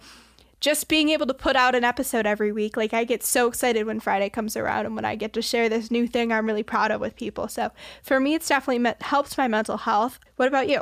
just 0.59 0.87
being 0.87 1.09
able 1.09 1.27
to 1.27 1.33
put 1.33 1.55
out 1.55 1.75
an 1.75 1.83
episode 1.83 2.25
every 2.25 2.51
week. 2.51 2.75
Like 2.77 2.93
I 2.93 3.03
get 3.03 3.23
so 3.23 3.47
excited 3.47 3.85
when 3.85 3.99
Friday 3.99 4.29
comes 4.29 4.57
around 4.57 4.85
and 4.85 4.95
when 4.95 5.05
I 5.05 5.15
get 5.15 5.33
to 5.33 5.41
share 5.41 5.69
this 5.69 5.91
new 5.91 6.07
thing 6.07 6.31
I'm 6.31 6.45
really 6.45 6.63
proud 6.63 6.91
of 6.91 7.01
with 7.01 7.15
people. 7.15 7.47
So 7.47 7.71
for 8.03 8.19
me, 8.19 8.33
it's 8.33 8.47
definitely 8.47 8.79
me- 8.79 8.93
helped 9.01 9.37
my 9.37 9.47
mental 9.47 9.77
health. 9.77 10.19
What 10.35 10.47
about 10.47 10.67
you? 10.67 10.81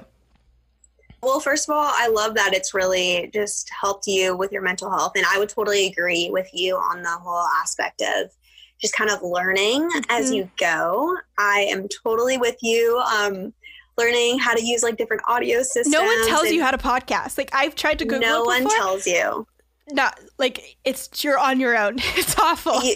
Well, 1.21 1.39
first 1.39 1.67
of 1.67 1.75
all, 1.75 1.91
I 1.91 2.07
love 2.07 2.35
that 2.35 2.53
it's 2.53 2.73
really 2.73 3.29
just 3.33 3.69
helped 3.69 4.05
you 4.07 4.37
with 4.37 4.51
your 4.51 4.61
mental 4.61 4.91
health. 4.91 5.13
And 5.15 5.25
I 5.27 5.39
would 5.39 5.49
totally 5.49 5.87
agree 5.87 6.29
with 6.29 6.47
you 6.53 6.75
on 6.75 7.01
the 7.01 7.09
whole 7.09 7.47
aspect 7.61 8.01
of 8.01 8.31
just 8.79 8.93
kind 8.93 9.09
of 9.09 9.23
learning 9.23 9.89
mm-hmm. 9.89 10.11
as 10.11 10.31
you 10.31 10.49
go. 10.57 11.17
I 11.37 11.67
am 11.69 11.87
totally 12.03 12.37
with 12.37 12.57
you. 12.61 13.01
Um, 13.11 13.53
learning 13.97 14.37
how 14.39 14.53
to 14.53 14.63
use 14.63 14.83
like 14.83 14.97
different 14.97 15.23
audio 15.27 15.63
systems. 15.63 15.87
No 15.87 16.03
one 16.03 16.27
tells 16.27 16.49
you 16.49 16.61
how 16.61 16.71
to 16.71 16.77
podcast. 16.77 17.37
Like 17.37 17.49
I've 17.53 17.75
tried 17.75 17.99
to 17.99 18.05
Google. 18.05 18.19
No 18.19 18.43
one 18.43 18.67
tells 18.69 19.07
you 19.07 19.47
not 19.91 20.19
like 20.37 20.77
it's 20.83 21.23
you're 21.23 21.39
on 21.39 21.59
your 21.59 21.77
own. 21.77 21.97
It's 22.17 22.37
awful. 22.39 22.83
You, 22.83 22.95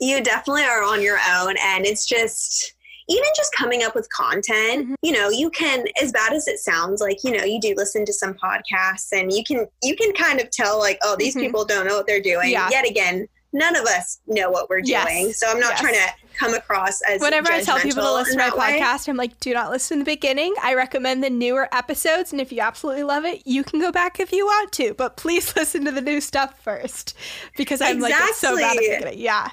you 0.00 0.22
definitely 0.22 0.64
are 0.64 0.82
on 0.82 1.02
your 1.02 1.18
own, 1.30 1.54
and 1.62 1.86
it's 1.86 2.06
just 2.06 2.74
even 3.08 3.28
just 3.36 3.54
coming 3.54 3.84
up 3.84 3.94
with 3.94 4.08
content 4.10 4.82
mm-hmm. 4.82 4.94
you 5.00 5.12
know 5.12 5.28
you 5.28 5.48
can 5.50 5.84
as 6.02 6.10
bad 6.10 6.32
as 6.32 6.48
it 6.48 6.58
sounds 6.58 7.00
like 7.00 7.22
you 7.22 7.30
know 7.30 7.44
you 7.44 7.60
do 7.60 7.72
listen 7.76 8.04
to 8.04 8.12
some 8.12 8.34
podcasts 8.34 9.12
and 9.12 9.32
you 9.32 9.44
can 9.44 9.64
you 9.80 9.94
can 9.94 10.12
kind 10.14 10.40
of 10.40 10.50
tell 10.50 10.80
like 10.80 10.98
oh 11.04 11.14
these 11.16 11.36
mm-hmm. 11.36 11.46
people 11.46 11.64
don't 11.64 11.86
know 11.86 11.96
what 11.96 12.04
they're 12.08 12.20
doing 12.20 12.50
yeah. 12.50 12.68
yet 12.68 12.84
again 12.84 13.28
none 13.56 13.76
of 13.76 13.84
us 13.86 14.20
know 14.26 14.50
what 14.50 14.68
we're 14.68 14.82
doing. 14.82 15.26
Yes. 15.26 15.40
So 15.40 15.48
I'm 15.48 15.60
not 15.60 15.72
yes. 15.72 15.80
trying 15.80 15.94
to 15.94 16.25
come 16.36 16.54
across 16.54 17.00
as 17.02 17.20
whenever 17.20 17.50
I 17.50 17.62
tell 17.62 17.78
people 17.78 18.02
to 18.02 18.14
listen 18.14 18.38
to 18.38 18.50
my 18.50 18.50
podcast, 18.50 19.08
I'm 19.08 19.16
like, 19.16 19.38
do 19.40 19.52
not 19.54 19.70
listen 19.70 19.96
in 19.96 19.98
the 20.00 20.04
beginning. 20.04 20.54
I 20.62 20.74
recommend 20.74 21.22
the 21.24 21.30
newer 21.30 21.68
episodes, 21.74 22.32
and 22.32 22.40
if 22.40 22.52
you 22.52 22.60
absolutely 22.60 23.02
love 23.02 23.24
it, 23.24 23.42
you 23.46 23.64
can 23.64 23.80
go 23.80 23.90
back 23.90 24.20
if 24.20 24.32
you 24.32 24.46
want 24.46 24.72
to. 24.72 24.94
But 24.94 25.16
please 25.16 25.54
listen 25.56 25.84
to 25.84 25.92
the 25.92 26.00
new 26.00 26.20
stuff 26.20 26.60
first 26.62 27.16
because 27.56 27.80
I'm 27.80 27.96
exactly. 27.96 28.20
like 28.20 28.30
it's 28.30 28.38
so 28.38 28.56
bad 28.56 28.76
at 28.76 28.82
the 28.82 28.96
beginning. 28.96 29.18
Yeah, 29.20 29.50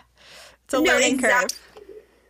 it's 0.65 0.73
a 0.73 0.81
no, 0.81 0.91
learning 0.91 1.19
curve. 1.19 1.45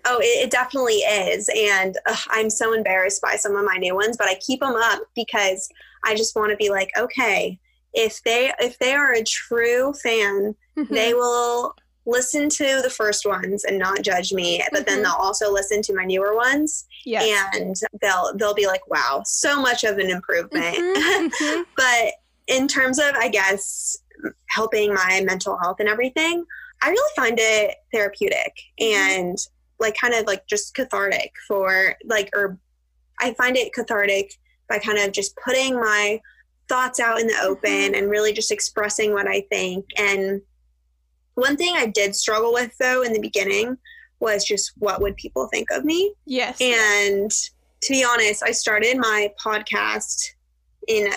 Oh, 0.06 0.20
it, 0.20 0.46
it, 0.46 0.52
definitely 0.52 0.96
is, 0.96 1.50
and 1.56 1.98
ugh, 2.08 2.28
I'm 2.30 2.50
so 2.50 2.74
embarrassed 2.74 3.22
by 3.22 3.38
some 3.38 3.56
of 3.56 3.64
my 3.64 3.78
new 3.78 3.96
ones, 3.96 4.18
but 4.18 4.28
I 4.28 4.36
keep 4.36 4.60
them 4.60 4.76
up 4.76 5.02
because 5.16 5.70
I 6.04 6.16
just 6.16 6.36
want 6.36 6.52
to 6.52 6.58
be 6.58 6.70
like, 6.70 6.90
okay, 6.98 7.58
if 7.94 8.22
they 8.24 8.52
if 8.60 8.78
they 8.80 8.94
are 8.94 9.14
a 9.14 9.24
true 9.24 9.94
fan 9.94 10.56
mm-hmm. 10.78 10.94
they 10.94 11.14
will 11.14 11.76
listen 12.06 12.50
to 12.50 12.82
the 12.82 12.90
first 12.90 13.26
ones 13.26 13.64
and 13.64 13.78
not 13.78 14.02
judge 14.02 14.34
me 14.34 14.62
but 14.72 14.80
mm-hmm. 14.80 14.96
then 14.96 15.04
they'll 15.04 15.14
also 15.14 15.52
listen 15.52 15.82
to 15.82 15.96
my 15.96 16.04
newer 16.04 16.36
ones 16.36 16.86
yes. 17.06 17.56
and 17.56 17.76
they'll 18.02 18.34
they'll 18.38 18.54
be 18.54 18.68
like 18.68 18.86
wow 18.90 19.22
so 19.26 19.62
much 19.62 19.84
of 19.84 19.98
an 19.98 20.10
improvement 20.10 20.76
mm-hmm. 20.76 21.28
mm-hmm. 21.28 21.62
but 21.78 22.14
in 22.48 22.68
terms 22.68 23.00
of 23.00 23.12
i 23.16 23.28
guess 23.28 23.98
helping 24.50 24.94
my 24.94 25.22
mental 25.26 25.58
health 25.62 25.78
and 25.80 25.90
everything 25.90 26.44
i 26.82 26.90
really 26.90 27.12
find 27.16 27.38
it 27.40 27.76
therapeutic 27.92 28.54
mm-hmm. 28.80 29.22
and 29.22 29.38
like 29.80 29.96
kind 30.00 30.14
of 30.14 30.26
like 30.26 30.46
just 30.48 30.76
cathartic 30.76 31.32
for 31.48 31.96
like 32.06 32.30
or 32.36 32.58
i 33.20 33.34
find 33.34 33.56
it 33.56 33.74
cathartic 33.74 34.38
by 34.70 34.78
kind 34.78 34.98
of 34.98 35.12
just 35.12 35.36
putting 35.46 35.76
my 35.76 36.20
thoughts 36.70 37.00
out 37.00 37.20
in 37.20 37.28
the 37.28 37.40
open 37.42 37.70
mm-hmm. 37.70 37.96
and 37.96 38.10
really 38.10 38.34
just 38.34 38.52
expressing 38.52 39.14
what 39.14 39.28
I 39.28 39.42
think. 39.52 39.86
And 39.98 40.42
one 41.36 41.58
thing 41.58 41.76
I 41.76 41.88
did 41.88 42.16
struggle 42.16 42.54
with 42.54 42.76
though 42.78 43.02
in 43.02 43.14
the 43.14 43.20
beginning 43.20 43.78
was 44.20 44.46
just 44.46 44.74
what 44.78 45.02
would 45.02 45.16
people 45.18 45.48
think 45.48 45.70
of 45.72 45.84
me? 45.84 46.14
Yes. 46.26 46.60
And 46.62 47.32
to 47.32 47.92
be 47.92 48.04
honest, 48.04 48.44
I 48.44 48.52
started 48.52 48.98
my 48.98 49.30
podcast 49.44 50.32
in 50.88 51.12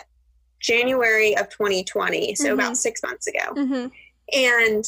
January 0.61 1.37
of 1.37 1.49
2020, 1.51 2.35
so 2.35 2.45
mm-hmm. 2.45 2.55
about 2.55 2.77
six 2.77 3.03
months 3.03 3.27
ago. 3.27 3.55
Mm-hmm. 3.55 3.87
And 4.33 4.85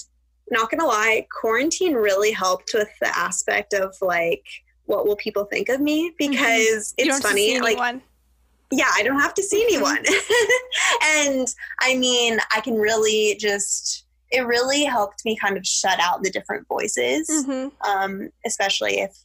not 0.51 0.70
gonna 0.70 0.87
lie, 0.87 1.26
quarantine 1.41 1.95
really 1.95 2.33
helped 2.33 2.72
with 2.74 2.89
the 3.01 3.16
aspect 3.16 3.74
of 3.74 3.95
like, 4.01 4.45
what 4.87 5.07
will 5.07 5.16
people 5.16 5.45
think 5.45 5.68
of 5.68 5.81
me? 5.81 6.09
Mm-hmm. 6.09 6.31
Because 6.31 6.95
mm-hmm. 6.99 7.11
it's 7.11 7.20
funny, 7.20 7.61
like, 7.61 7.79
anyone 7.79 8.03
yeah, 8.70 8.91
I 8.95 9.03
don't 9.03 9.18
have 9.18 9.35
to 9.35 9.43
see 9.43 9.64
mm-hmm. 9.64 9.85
anyone. 9.85 10.05
and 11.39 11.49
I 11.81 11.97
mean, 11.97 12.39
I 12.55 12.61
can 12.61 12.74
really 12.74 13.37
just, 13.39 14.05
it 14.31 14.47
really 14.47 14.85
helped 14.85 15.24
me 15.24 15.37
kind 15.37 15.57
of 15.57 15.66
shut 15.66 15.99
out 16.01 16.22
the 16.22 16.31
different 16.31 16.66
voices, 16.68 17.29
mm-hmm. 17.31 17.68
um, 17.91 18.31
especially 18.45 19.01
if 19.01 19.16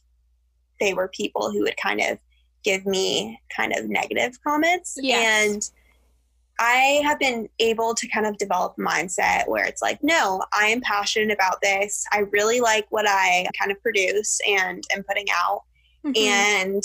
they 0.80 0.94
were 0.94 1.08
people 1.08 1.50
who 1.50 1.60
would 1.60 1.76
kind 1.76 2.00
of 2.00 2.18
give 2.64 2.86
me 2.86 3.38
kind 3.54 3.72
of 3.76 3.88
negative 3.88 4.38
comments. 4.42 4.96
Yes. 5.00 5.52
And 5.52 5.70
I 6.58 7.02
have 7.04 7.18
been 7.18 7.48
able 7.58 7.94
to 7.94 8.08
kind 8.08 8.26
of 8.26 8.38
develop 8.38 8.74
a 8.78 8.80
mindset 8.80 9.48
where 9.48 9.64
it's 9.64 9.82
like, 9.82 10.02
no, 10.02 10.42
I 10.52 10.66
am 10.66 10.80
passionate 10.80 11.32
about 11.32 11.60
this. 11.60 12.06
I 12.12 12.20
really 12.30 12.60
like 12.60 12.86
what 12.90 13.06
I 13.08 13.46
kind 13.58 13.70
of 13.70 13.82
produce 13.82 14.40
and 14.48 14.82
am 14.94 15.02
putting 15.02 15.26
out. 15.34 15.62
Mm-hmm. 16.04 16.16
And 16.16 16.82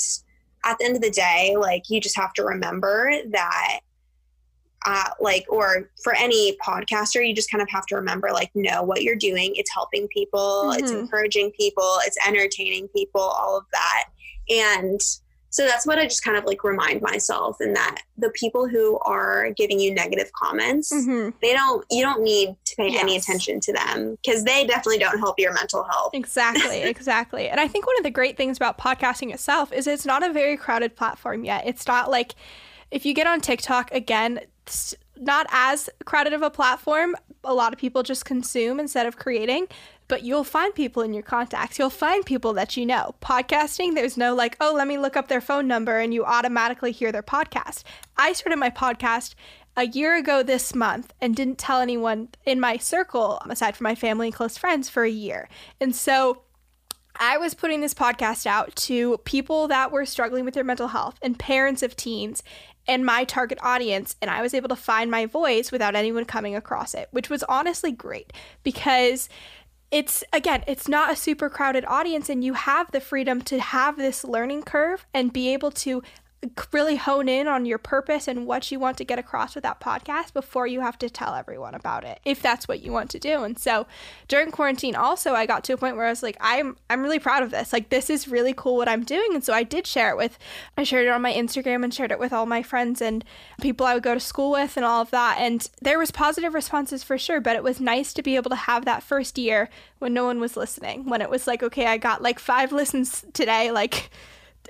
at 0.66 0.78
the 0.78 0.86
end 0.86 0.96
of 0.96 1.02
the 1.02 1.12
day, 1.12 1.56
like 1.58 1.84
you 1.90 2.02
just 2.02 2.18
have 2.18 2.34
to 2.34 2.44
remember 2.44 3.12
that 3.32 3.80
uh, 4.86 5.10
like 5.20 5.46
or 5.50 5.90
for 6.04 6.14
any 6.16 6.58
podcaster 6.66 7.26
you 7.28 7.36
just 7.36 7.52
kind 7.52 7.62
of 7.62 7.70
have 7.70 7.86
to 7.86 7.96
remember 7.96 8.30
like 8.32 8.50
know 8.56 8.82
what 8.82 9.04
you're 9.04 9.16
doing 9.16 9.54
it's 9.56 9.72
helping 9.74 10.08
people 10.08 10.66
mm-hmm. 10.68 10.80
it's 10.80 10.92
encouraging 10.92 11.52
people 11.52 11.98
it's 12.06 12.18
entertaining 12.26 12.88
people 12.90 13.22
all 13.22 13.58
of 13.58 13.66
that 13.72 14.06
and 14.50 15.02
so 15.50 15.66
that's 15.66 15.86
what 15.86 16.00
i 16.00 16.04
just 16.04 16.24
kind 16.24 16.38
of 16.38 16.46
like 16.46 16.64
remind 16.64 17.02
myself 17.02 17.58
and 17.60 17.76
that 17.76 18.02
the 18.18 18.30
people 18.32 18.68
who 18.68 18.98
are 19.00 19.52
giving 19.58 19.80
you 19.80 19.94
negative 19.94 20.32
comments 20.32 20.94
mm-hmm. 20.94 21.30
they 21.42 21.54
don't 21.54 21.86
you 21.92 22.02
don't 22.02 22.24
need 22.24 22.56
to 22.66 22.76
pay 22.78 22.90
yes. 22.90 23.02
any 23.02 23.18
attention 23.18 23.60
to 23.60 23.74
them 23.74 24.16
because 24.24 24.44
they 24.46 24.66
definitely 24.66 24.98
don't 24.98 25.20
help 25.20 25.38
your 25.38 25.54
mental 25.54 25.84
health 25.84 26.12
exactly 26.14 26.82
exactly 26.84 27.50
and 27.50 27.60
i 27.60 27.68
think 27.68 27.86
one 27.86 27.98
of 27.98 28.04
the 28.04 28.12
great 28.12 28.38
things 28.38 28.56
about 28.56 28.78
podcasting 28.78 29.34
itself 29.34 29.74
is 29.74 29.88
it's 29.88 30.06
not 30.06 30.24
a 30.24 30.32
very 30.32 30.56
crowded 30.56 30.96
platform 30.96 31.44
yet 31.44 31.68
it's 31.68 31.86
not 31.86 32.10
like 32.10 32.36
if 32.92 33.06
you 33.06 33.14
get 33.14 33.28
on 33.28 33.42
tiktok 33.42 33.92
again 33.92 34.40
not 35.18 35.48
as 35.50 35.90
crowded 36.06 36.34
of 36.34 36.42
a 36.42 36.50
platform. 36.50 37.16
A 37.44 37.54
lot 37.54 37.74
of 37.74 37.80
people 37.80 38.04
just 38.04 38.26
consume 38.26 38.80
instead 38.80 39.06
of 39.06 39.18
creating, 39.18 39.68
but 40.08 40.24
you'll 40.24 40.44
find 40.44 40.74
people 40.74 41.04
in 41.04 41.14
your 41.14 41.24
contacts. 41.24 41.78
You'll 41.78 41.90
find 41.90 42.26
people 42.26 42.54
that 42.54 42.78
you 42.78 42.86
know. 42.86 43.16
Podcasting, 43.22 43.96
there's 43.96 44.18
no 44.18 44.34
like, 44.34 44.58
oh, 44.60 44.74
let 44.76 44.88
me 44.88 44.98
look 44.98 45.16
up 45.16 45.28
their 45.28 45.42
phone 45.42 45.68
number 45.68 46.00
and 46.00 46.14
you 46.14 46.26
automatically 46.26 46.92
hear 46.92 47.12
their 47.12 47.24
podcast. 47.24 47.84
I 48.18 48.34
started 48.34 48.58
my 48.58 48.70
podcast 48.70 49.36
a 49.78 49.88
year 49.88 50.18
ago 50.18 50.44
this 50.44 50.76
month 50.76 51.14
and 51.22 51.36
didn't 51.36 51.58
tell 51.58 51.80
anyone 51.80 52.30
in 52.46 52.60
my 52.60 52.78
circle, 52.78 53.42
aside 53.50 53.76
from 53.76 53.86
my 53.86 53.96
family 53.96 54.28
and 54.28 54.36
close 54.36 54.58
friends, 54.58 54.90
for 54.90 55.04
a 55.04 55.10
year. 55.10 55.48
And 55.80 55.96
so 55.96 56.42
I 57.22 57.38
was 57.38 57.54
putting 57.54 57.82
this 57.82 57.94
podcast 57.94 58.46
out 58.46 58.76
to 58.78 59.18
people 59.20 59.68
that 59.68 59.92
were 59.92 60.06
struggling 60.06 60.46
with 60.46 60.54
their 60.54 60.64
mental 60.64 60.90
health 60.90 61.18
and 61.22 61.38
parents 61.38 61.84
of 61.84 61.96
teens 61.96 62.44
and 62.90 63.06
my 63.06 63.24
target 63.24 63.60
audience. 63.62 64.16
And 64.22 64.30
I 64.30 64.42
was 64.42 64.54
able 64.54 64.68
to 64.70 64.76
find 64.76 65.10
my 65.10 65.28
voice 65.28 65.72
without 65.72 65.96
anyone 65.96 66.26
coming 66.26 66.56
across 66.56 66.94
it, 66.94 67.08
which 67.12 67.30
was 67.30 67.44
honestly 67.44 67.92
great 67.92 68.34
because 68.64 69.30
it's 69.92 70.24
again, 70.34 70.64
it's 70.68 70.88
not 70.88 71.12
a 71.12 71.16
super 71.16 71.50
crowded 71.50 71.86
audience, 71.86 72.30
and 72.30 72.44
you 72.44 72.54
have 72.54 72.92
the 72.92 73.00
freedom 73.00 73.42
to 73.44 73.60
have 73.60 73.98
this 73.98 74.24
learning 74.24 74.64
curve 74.64 75.06
and 75.14 75.32
be 75.32 75.54
able 75.54 75.72
to 75.72 76.04
really 76.72 76.96
hone 76.96 77.28
in 77.28 77.48
on 77.48 77.66
your 77.66 77.78
purpose 77.78 78.28
and 78.28 78.48
what 78.48 78.72
you 78.72 78.80
want 78.80 78.98
to 78.98 79.04
get 79.04 79.20
across 79.20 79.56
with 79.56 79.64
that 79.64 79.82
podcast 79.82 80.34
before 80.34 80.66
you 80.66 80.80
have 80.80 80.98
to 80.98 81.10
tell 81.10 81.36
everyone 81.36 81.76
about 81.76 82.06
it 82.06 82.20
if 82.24 82.42
that's 82.42 82.66
what 82.66 82.82
you 82.82 82.94
want 82.94 83.10
to 83.10 83.20
do. 83.20 83.44
And 83.44 83.60
so 83.60 83.86
during 84.30 84.50
quarantine 84.50 84.96
also 84.96 85.34
I 85.34 85.46
got 85.46 85.66
to 85.66 85.74
a 85.74 85.78
point 85.78 85.98
where 85.98 86.06
I 86.06 86.10
was 86.10 86.24
like 86.24 86.38
I'm 86.40 86.78
I'm 86.90 87.02
really 87.02 87.20
proud 87.20 87.44
of 87.44 87.52
this. 87.52 87.74
Like 87.74 87.90
this 87.90 88.10
is 88.10 88.30
really 88.30 88.54
cool 88.54 88.78
what 88.78 88.88
I'm 88.88 89.04
doing 89.04 89.34
and 89.34 89.44
so 89.44 89.52
I 89.54 89.64
did 89.64 89.86
share 89.86 90.12
it 90.12 90.18
with 90.18 90.40
I 90.78 90.84
shared 90.84 91.08
it 91.08 91.12
on 91.12 91.22
my 91.22 91.34
Instagram 91.34 91.84
and 91.84 91.94
shared 91.94 92.12
it 92.12 92.20
with 92.20 92.32
all 92.32 92.46
my 92.46 92.64
friends 92.64 93.02
and 93.02 93.26
people 93.60 93.86
I 93.86 93.94
would 93.94 94.04
go 94.04 94.14
to 94.14 94.20
school 94.20 94.52
with 94.52 94.78
and 94.78 94.86
all 94.86 95.02
of 95.02 95.12
that 95.12 95.38
and 95.40 95.70
there 95.82 96.00
was 96.00 96.12
positive 96.12 96.54
responses 96.54 97.04
for 97.04 97.18
sure, 97.18 97.42
but 97.42 97.58
it 97.58 97.64
was 97.64 97.82
nice 97.82 98.14
to 98.14 98.24
be 98.24 98.38
able 98.38 98.50
to 98.52 98.56
have 98.56 98.86
that 98.86 99.04
first 99.04 99.38
year 99.38 99.70
when 100.00 100.14
no 100.14 100.24
one 100.24 100.40
was 100.40 100.56
listening. 100.56 101.06
When 101.10 101.22
it 101.22 101.30
was 101.30 101.48
like 101.48 101.62
okay, 101.64 101.88
I 101.88 101.98
got 101.98 102.22
like 102.22 102.40
5 102.40 102.72
listens 102.72 103.26
today 103.34 103.72
like 103.72 104.10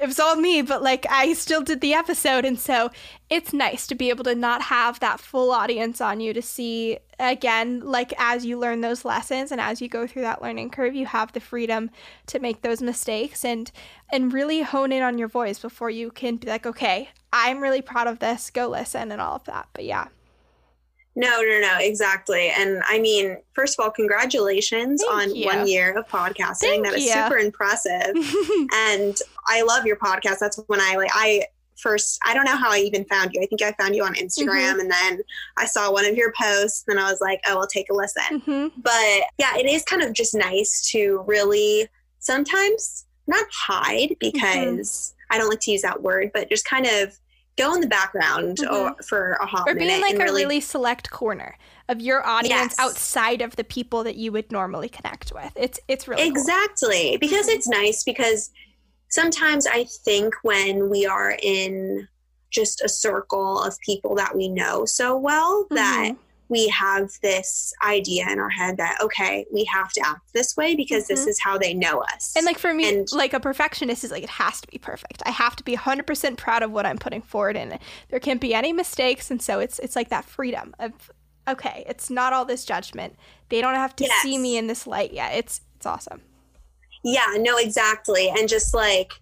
it 0.01 0.07
was 0.07 0.19
all 0.19 0.35
me, 0.35 0.61
but 0.61 0.81
like 0.81 1.05
I 1.09 1.33
still 1.33 1.61
did 1.61 1.81
the 1.81 1.93
episode. 1.93 2.45
And 2.45 2.59
so 2.59 2.89
it's 3.29 3.53
nice 3.53 3.85
to 3.87 3.95
be 3.95 4.09
able 4.09 4.23
to 4.25 4.35
not 4.35 4.63
have 4.63 4.99
that 4.99 5.19
full 5.19 5.51
audience 5.51 5.99
on 5.99 6.19
you 6.19 6.33
to 6.33 6.41
see 6.41 6.99
again, 7.19 7.81
like 7.81 8.13
as 8.17 8.45
you 8.45 8.57
learn 8.57 8.81
those 8.81 9.03
lessons 9.03 9.51
and 9.51 9.59
as 9.59 9.81
you 9.81 9.89
go 9.89 10.07
through 10.07 10.21
that 10.21 10.41
learning 10.41 10.69
curve, 10.69 10.95
you 10.95 11.05
have 11.05 11.33
the 11.33 11.39
freedom 11.39 11.91
to 12.27 12.39
make 12.39 12.61
those 12.61 12.81
mistakes 12.81 13.43
and 13.43 13.71
and 14.11 14.33
really 14.33 14.61
hone 14.61 14.91
in 14.91 15.03
on 15.03 15.17
your 15.17 15.27
voice 15.27 15.59
before 15.59 15.89
you 15.89 16.11
can 16.11 16.37
be 16.37 16.47
like, 16.47 16.65
okay, 16.65 17.09
I'm 17.33 17.61
really 17.61 17.81
proud 17.81 18.07
of 18.07 18.19
this, 18.19 18.49
go 18.49 18.69
listen 18.69 19.11
and 19.11 19.21
all 19.21 19.35
of 19.35 19.43
that. 19.45 19.67
But 19.73 19.85
yeah. 19.85 20.07
No, 21.19 21.41
no, 21.41 21.59
no, 21.59 21.77
exactly. 21.79 22.49
And 22.49 22.81
I 22.87 22.97
mean, 22.97 23.35
first 23.51 23.77
of 23.77 23.83
all, 23.83 23.91
congratulations 23.91 25.03
Thank 25.03 25.13
on 25.13 25.35
you. 25.35 25.47
one 25.47 25.67
year 25.67 25.97
of 25.97 26.07
podcasting. 26.07 26.59
Thank 26.61 26.85
that 26.85 26.93
is 26.93 27.07
you. 27.07 27.11
super 27.11 27.37
impressive. 27.37 28.15
and 28.73 29.17
I 29.45 29.61
love 29.63 29.85
your 29.85 29.97
podcast. 29.97 30.39
That's 30.39 30.57
when 30.67 30.79
I 30.79 30.95
like 30.95 31.11
I 31.13 31.43
first 31.75 32.19
I 32.25 32.33
don't 32.33 32.45
know 32.45 32.55
how 32.55 32.71
I 32.71 32.77
even 32.77 33.03
found 33.03 33.31
you. 33.33 33.41
I 33.41 33.47
think 33.47 33.61
I 33.61 33.73
found 33.73 33.97
you 33.97 34.05
on 34.05 34.15
Instagram 34.15 34.47
mm-hmm. 34.47 34.79
and 34.79 34.91
then 34.91 35.21
I 35.57 35.65
saw 35.65 35.91
one 35.91 36.05
of 36.05 36.15
your 36.15 36.31
posts 36.39 36.85
and 36.87 36.97
I 36.97 37.11
was 37.11 37.19
like, 37.19 37.41
"Oh, 37.45 37.59
I'll 37.59 37.67
take 37.67 37.89
a 37.91 37.93
listen." 37.93 38.39
Mm-hmm. 38.39 38.79
But 38.81 39.23
yeah, 39.37 39.57
it 39.57 39.65
is 39.65 39.83
kind 39.83 40.01
of 40.01 40.13
just 40.13 40.33
nice 40.33 40.89
to 40.91 41.25
really 41.27 41.89
sometimes 42.19 43.07
not 43.27 43.45
hide 43.51 44.11
mm-hmm. 44.11 44.31
because 44.31 44.47
mm-hmm. 44.47 45.35
I 45.35 45.37
don't 45.37 45.49
like 45.49 45.59
to 45.61 45.71
use 45.71 45.81
that 45.81 46.01
word, 46.01 46.31
but 46.33 46.47
just 46.47 46.63
kind 46.63 46.85
of 46.85 47.19
go 47.59 47.75
in 47.75 47.81
the 47.81 47.87
background 47.87 48.57
mm-hmm. 48.57 48.73
or, 48.73 48.95
for 49.03 49.33
a 49.33 49.45
hot 49.45 49.69
or 49.69 49.73
minute. 49.75 49.85
Or 49.85 49.87
being 49.89 50.01
like 50.01 50.15
a 50.15 50.23
really... 50.23 50.43
really... 50.43 50.61
select 50.61 51.09
corner 51.11 51.57
of 51.89 51.99
your 52.01 52.25
audience 52.25 52.75
yes. 52.77 52.79
outside 52.79 53.41
of 53.41 53.55
the 53.55 53.63
people 53.63 54.03
that 54.03 54.15
you 54.15 54.31
would 54.31 54.51
normally 54.51 54.89
connect 54.89 55.33
with. 55.33 55.51
It's 55.55 55.79
it's 55.87 56.07
really 56.07 56.27
exactly 56.27 57.11
cool. 57.11 57.19
because 57.19 57.47
it's 57.47 57.67
nice 57.67 58.03
because 58.03 58.51
sometimes 59.09 59.65
I 59.65 59.85
think 60.05 60.35
when 60.43 60.89
we 60.89 61.05
are 61.05 61.35
in 61.41 62.07
just 62.51 62.81
a 62.81 62.89
circle 62.89 63.61
of 63.61 63.79
people 63.85 64.15
that 64.15 64.35
we 64.35 64.47
know 64.49 64.85
so 64.85 65.17
well 65.17 65.63
mm-hmm. 65.65 65.75
that 65.75 66.15
we 66.49 66.67
have 66.69 67.11
this 67.21 67.73
idea 67.85 68.27
in 68.29 68.39
our 68.39 68.49
head 68.49 68.77
that 68.77 68.97
okay 69.01 69.45
we 69.53 69.63
have 69.65 69.93
to 69.93 70.01
act 70.05 70.33
this 70.33 70.57
way 70.57 70.75
because 70.75 71.03
mm-hmm. 71.03 71.13
this 71.13 71.27
is 71.27 71.39
how 71.39 71.57
they 71.57 71.73
know 71.73 72.03
us. 72.13 72.33
And 72.35 72.45
like 72.45 72.57
for 72.57 72.73
me 72.73 72.89
and, 72.89 73.07
like 73.13 73.33
a 73.33 73.39
perfectionist 73.39 74.03
is 74.03 74.11
like 74.11 74.23
it 74.23 74.29
has 74.29 74.59
to 74.61 74.67
be 74.67 74.77
perfect. 74.77 75.21
I 75.25 75.31
have 75.31 75.55
to 75.57 75.63
be 75.63 75.77
100% 75.77 76.37
proud 76.37 76.63
of 76.63 76.71
what 76.71 76.85
i'm 76.85 76.97
putting 76.97 77.21
forward 77.21 77.55
and 77.55 77.79
there 78.09 78.19
can't 78.19 78.41
be 78.41 78.53
any 78.53 78.73
mistakes 78.73 79.31
and 79.31 79.41
so 79.41 79.59
it's 79.59 79.79
it's 79.79 79.95
like 79.95 80.09
that 80.09 80.25
freedom 80.25 80.73
of 80.79 81.11
okay 81.47 81.83
it's 81.87 82.09
not 82.09 82.33
all 82.33 82.45
this 82.45 82.65
judgment. 82.65 83.15
They 83.49 83.61
don't 83.61 83.75
have 83.75 83.95
to 83.97 84.03
yes. 84.03 84.21
see 84.21 84.37
me 84.37 84.57
in 84.57 84.67
this 84.67 84.85
light 84.87 85.13
yet. 85.13 85.35
It's 85.35 85.61
it's 85.75 85.85
awesome. 85.85 86.21
Yeah 87.03 87.35
no 87.37 87.57
exactly. 87.57 88.29
And 88.29 88.49
just 88.49 88.73
like 88.73 89.13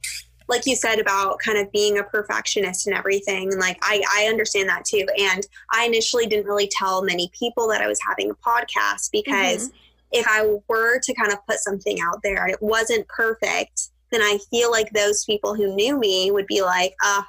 like 0.47 0.65
you 0.65 0.75
said 0.75 0.99
about 0.99 1.39
kind 1.39 1.57
of 1.57 1.71
being 1.71 1.97
a 1.97 2.03
perfectionist 2.03 2.87
and 2.87 2.95
everything 2.95 3.51
and 3.51 3.59
like 3.59 3.77
I, 3.81 4.03
I 4.17 4.27
understand 4.27 4.69
that 4.69 4.85
too 4.85 5.05
and 5.17 5.45
i 5.71 5.85
initially 5.85 6.25
didn't 6.25 6.45
really 6.45 6.67
tell 6.67 7.03
many 7.03 7.29
people 7.37 7.67
that 7.69 7.81
i 7.81 7.87
was 7.87 7.99
having 8.05 8.31
a 8.31 8.35
podcast 8.35 9.11
because 9.11 9.69
mm-hmm. 9.69 9.77
if 10.11 10.25
i 10.27 10.59
were 10.67 10.99
to 10.99 11.13
kind 11.13 11.31
of 11.31 11.45
put 11.47 11.59
something 11.59 11.99
out 12.01 12.21
there 12.23 12.43
and 12.43 12.53
it 12.53 12.61
wasn't 12.61 13.07
perfect 13.07 13.89
then 14.11 14.21
i 14.21 14.37
feel 14.49 14.71
like 14.71 14.89
those 14.91 15.25
people 15.25 15.55
who 15.55 15.75
knew 15.75 15.97
me 15.97 16.31
would 16.31 16.47
be 16.47 16.61
like 16.61 16.95
uh 17.03 17.23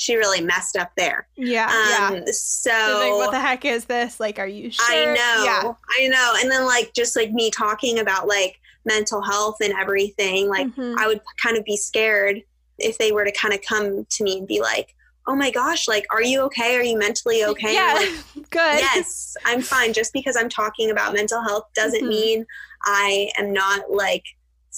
she 0.00 0.16
really 0.16 0.40
messed 0.40 0.78
up 0.78 0.90
there. 0.96 1.28
Yeah. 1.36 1.66
Um, 1.66 2.14
yeah. 2.14 2.22
So 2.32 2.70
like, 2.70 3.12
what 3.12 3.32
the 3.32 3.38
heck 3.38 3.66
is 3.66 3.84
this? 3.84 4.18
Like, 4.18 4.38
are 4.38 4.46
you 4.46 4.70
sure? 4.70 4.86
I 4.88 5.04
know. 5.04 5.44
Yeah. 5.44 5.72
I 5.90 6.08
know. 6.08 6.32
And 6.40 6.50
then 6.50 6.64
like 6.64 6.94
just 6.94 7.14
like 7.16 7.30
me 7.32 7.50
talking 7.50 7.98
about 7.98 8.26
like 8.26 8.58
mental 8.86 9.20
health 9.20 9.56
and 9.60 9.74
everything, 9.74 10.48
like 10.48 10.68
mm-hmm. 10.68 10.98
I 10.98 11.06
would 11.06 11.20
kind 11.42 11.58
of 11.58 11.66
be 11.66 11.76
scared 11.76 12.42
if 12.80 12.98
they 12.98 13.12
were 13.12 13.24
to 13.24 13.32
kind 13.32 13.54
of 13.54 13.60
come 13.62 14.06
to 14.08 14.24
me 14.24 14.38
and 14.38 14.46
be 14.46 14.60
like, 14.60 14.94
oh 15.26 15.36
my 15.36 15.50
gosh, 15.50 15.86
like, 15.86 16.06
are 16.10 16.22
you 16.22 16.40
okay? 16.42 16.76
Are 16.76 16.82
you 16.82 16.98
mentally 16.98 17.44
okay? 17.44 17.74
Yeah, 17.74 17.94
like, 17.94 18.50
good. 18.50 18.80
Yes, 18.80 19.36
I'm 19.44 19.60
fine. 19.60 19.92
Just 19.92 20.12
because 20.12 20.36
I'm 20.36 20.48
talking 20.48 20.90
about 20.90 21.14
mental 21.14 21.42
health 21.42 21.66
doesn't 21.74 22.00
mm-hmm. 22.00 22.08
mean 22.08 22.46
I 22.84 23.30
am 23.38 23.52
not 23.52 23.90
like 23.90 24.24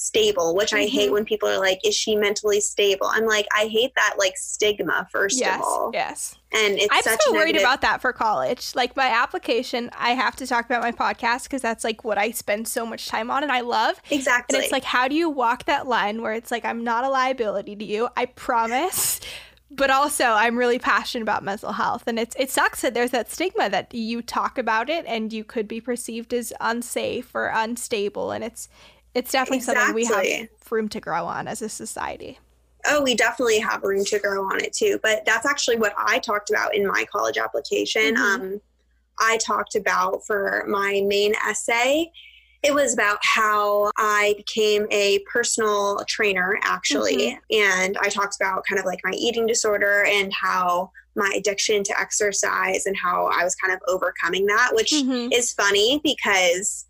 stable, 0.02 0.54
which 0.54 0.70
mm-hmm. 0.70 0.78
I 0.78 0.86
hate 0.86 1.06
mm-hmm. 1.06 1.14
when 1.14 1.24
people 1.24 1.48
are 1.48 1.58
like, 1.58 1.80
is 1.86 1.94
she 1.94 2.16
mentally 2.16 2.60
stable? 2.60 3.06
I'm 3.10 3.26
like, 3.26 3.46
I 3.54 3.66
hate 3.66 3.92
that 3.96 4.16
like 4.18 4.36
stigma, 4.36 5.06
first 5.10 5.38
yes, 5.38 5.56
of 5.56 5.62
all. 5.62 5.90
Yes. 5.92 6.36
And 6.52 6.78
it's 6.78 6.88
I'm 6.90 7.16
so 7.20 7.32
worried 7.32 7.56
about 7.56 7.80
that 7.80 8.02
for 8.02 8.12
college. 8.12 8.74
Like 8.74 8.94
my 8.94 9.08
application, 9.08 9.90
I 9.96 10.10
have 10.10 10.36
to 10.36 10.46
talk 10.46 10.66
about 10.66 10.82
my 10.82 10.92
podcast 10.92 11.44
because 11.44 11.62
that's 11.62 11.84
like 11.84 12.04
what 12.04 12.18
I 12.18 12.30
spend 12.32 12.68
so 12.68 12.84
much 12.84 13.08
time 13.08 13.30
on 13.30 13.42
and 13.42 13.50
I 13.50 13.62
love. 13.62 14.00
Exactly. 14.10 14.56
And 14.56 14.64
it's 14.64 14.72
like, 14.72 14.84
how 14.84 15.08
do 15.08 15.14
you 15.14 15.30
walk 15.30 15.64
that 15.64 15.86
line 15.86 16.20
where 16.20 16.34
it's 16.34 16.50
like, 16.50 16.64
I'm 16.64 16.84
not 16.84 17.04
a 17.04 17.08
liability 17.08 17.76
to 17.76 17.84
you, 17.84 18.08
I 18.16 18.26
promise. 18.26 19.20
but 19.74 19.90
also 19.90 20.24
I'm 20.24 20.58
really 20.58 20.78
passionate 20.78 21.22
about 21.22 21.42
mental 21.42 21.72
health 21.72 22.04
and 22.06 22.18
it's 22.18 22.36
it 22.38 22.50
sucks 22.50 22.82
that 22.82 22.94
there's 22.94 23.10
that 23.12 23.30
stigma 23.30 23.70
that 23.70 23.92
you 23.94 24.20
talk 24.20 24.58
about 24.58 24.90
it 24.90 25.04
and 25.06 25.32
you 25.32 25.44
could 25.44 25.66
be 25.66 25.80
perceived 25.80 26.34
as 26.34 26.52
unsafe 26.60 27.34
or 27.34 27.46
unstable 27.46 28.32
and 28.32 28.44
it's 28.44 28.68
it's 29.14 29.32
definitely 29.32 29.58
exactly. 29.58 30.04
something 30.04 30.24
we 30.26 30.38
have 30.40 30.72
room 30.72 30.88
to 30.88 31.00
grow 31.00 31.26
on 31.26 31.48
as 31.48 31.62
a 31.62 31.68
society. 31.68 32.38
Oh, 32.86 33.02
we 33.02 33.14
definitely 33.14 33.60
have 33.60 33.82
room 33.82 34.04
to 34.06 34.18
grow 34.18 34.44
on 34.44 34.62
it 34.62 34.72
too. 34.72 34.98
But 35.02 35.24
that's 35.24 35.46
actually 35.46 35.76
what 35.76 35.94
I 35.96 36.18
talked 36.18 36.50
about 36.50 36.74
in 36.74 36.86
my 36.86 37.04
college 37.10 37.38
application. 37.38 38.16
Mm-hmm. 38.16 38.42
Um, 38.42 38.60
I 39.20 39.36
talked 39.38 39.76
about 39.76 40.26
for 40.26 40.64
my 40.66 41.02
main 41.06 41.34
essay. 41.46 42.10
It 42.62 42.74
was 42.74 42.94
about 42.94 43.18
how 43.22 43.90
I 43.96 44.34
became 44.36 44.86
a 44.90 45.20
personal 45.32 46.02
trainer, 46.08 46.58
actually. 46.62 47.38
Mm-hmm. 47.50 47.86
And 47.86 47.98
I 48.00 48.08
talked 48.08 48.36
about 48.36 48.64
kind 48.68 48.78
of 48.78 48.84
like 48.84 49.00
my 49.04 49.12
eating 49.12 49.46
disorder 49.46 50.04
and 50.06 50.32
how 50.32 50.90
my 51.14 51.30
addiction 51.36 51.84
to 51.84 52.00
exercise 52.00 52.86
and 52.86 52.96
how 52.96 53.30
I 53.32 53.44
was 53.44 53.54
kind 53.54 53.72
of 53.72 53.80
overcoming 53.86 54.46
that, 54.46 54.70
which 54.72 54.92
mm-hmm. 54.92 55.32
is 55.32 55.52
funny 55.52 56.00
because 56.02 56.86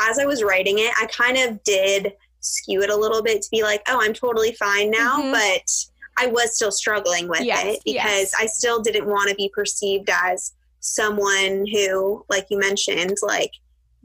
as 0.00 0.18
I 0.18 0.26
was 0.26 0.42
writing 0.42 0.78
it, 0.78 0.92
I 1.00 1.06
kind 1.06 1.36
of 1.36 1.62
did 1.64 2.12
skew 2.40 2.82
it 2.82 2.90
a 2.90 2.96
little 2.96 3.22
bit 3.22 3.42
to 3.42 3.50
be 3.50 3.62
like, 3.62 3.82
oh, 3.88 4.00
I'm 4.00 4.12
totally 4.12 4.52
fine 4.52 4.90
now. 4.90 5.20
Mm-hmm. 5.20 5.32
But 5.32 5.70
I 6.16 6.26
was 6.28 6.54
still 6.54 6.72
struggling 6.72 7.28
with 7.28 7.42
yes, 7.42 7.76
it 7.76 7.82
because 7.84 8.04
yes. 8.04 8.34
I 8.38 8.46
still 8.46 8.82
didn't 8.82 9.06
want 9.06 9.30
to 9.30 9.34
be 9.34 9.50
perceived 9.54 10.08
as 10.10 10.52
someone 10.80 11.66
who, 11.72 12.24
like 12.28 12.46
you 12.50 12.58
mentioned, 12.58 13.16
like 13.22 13.52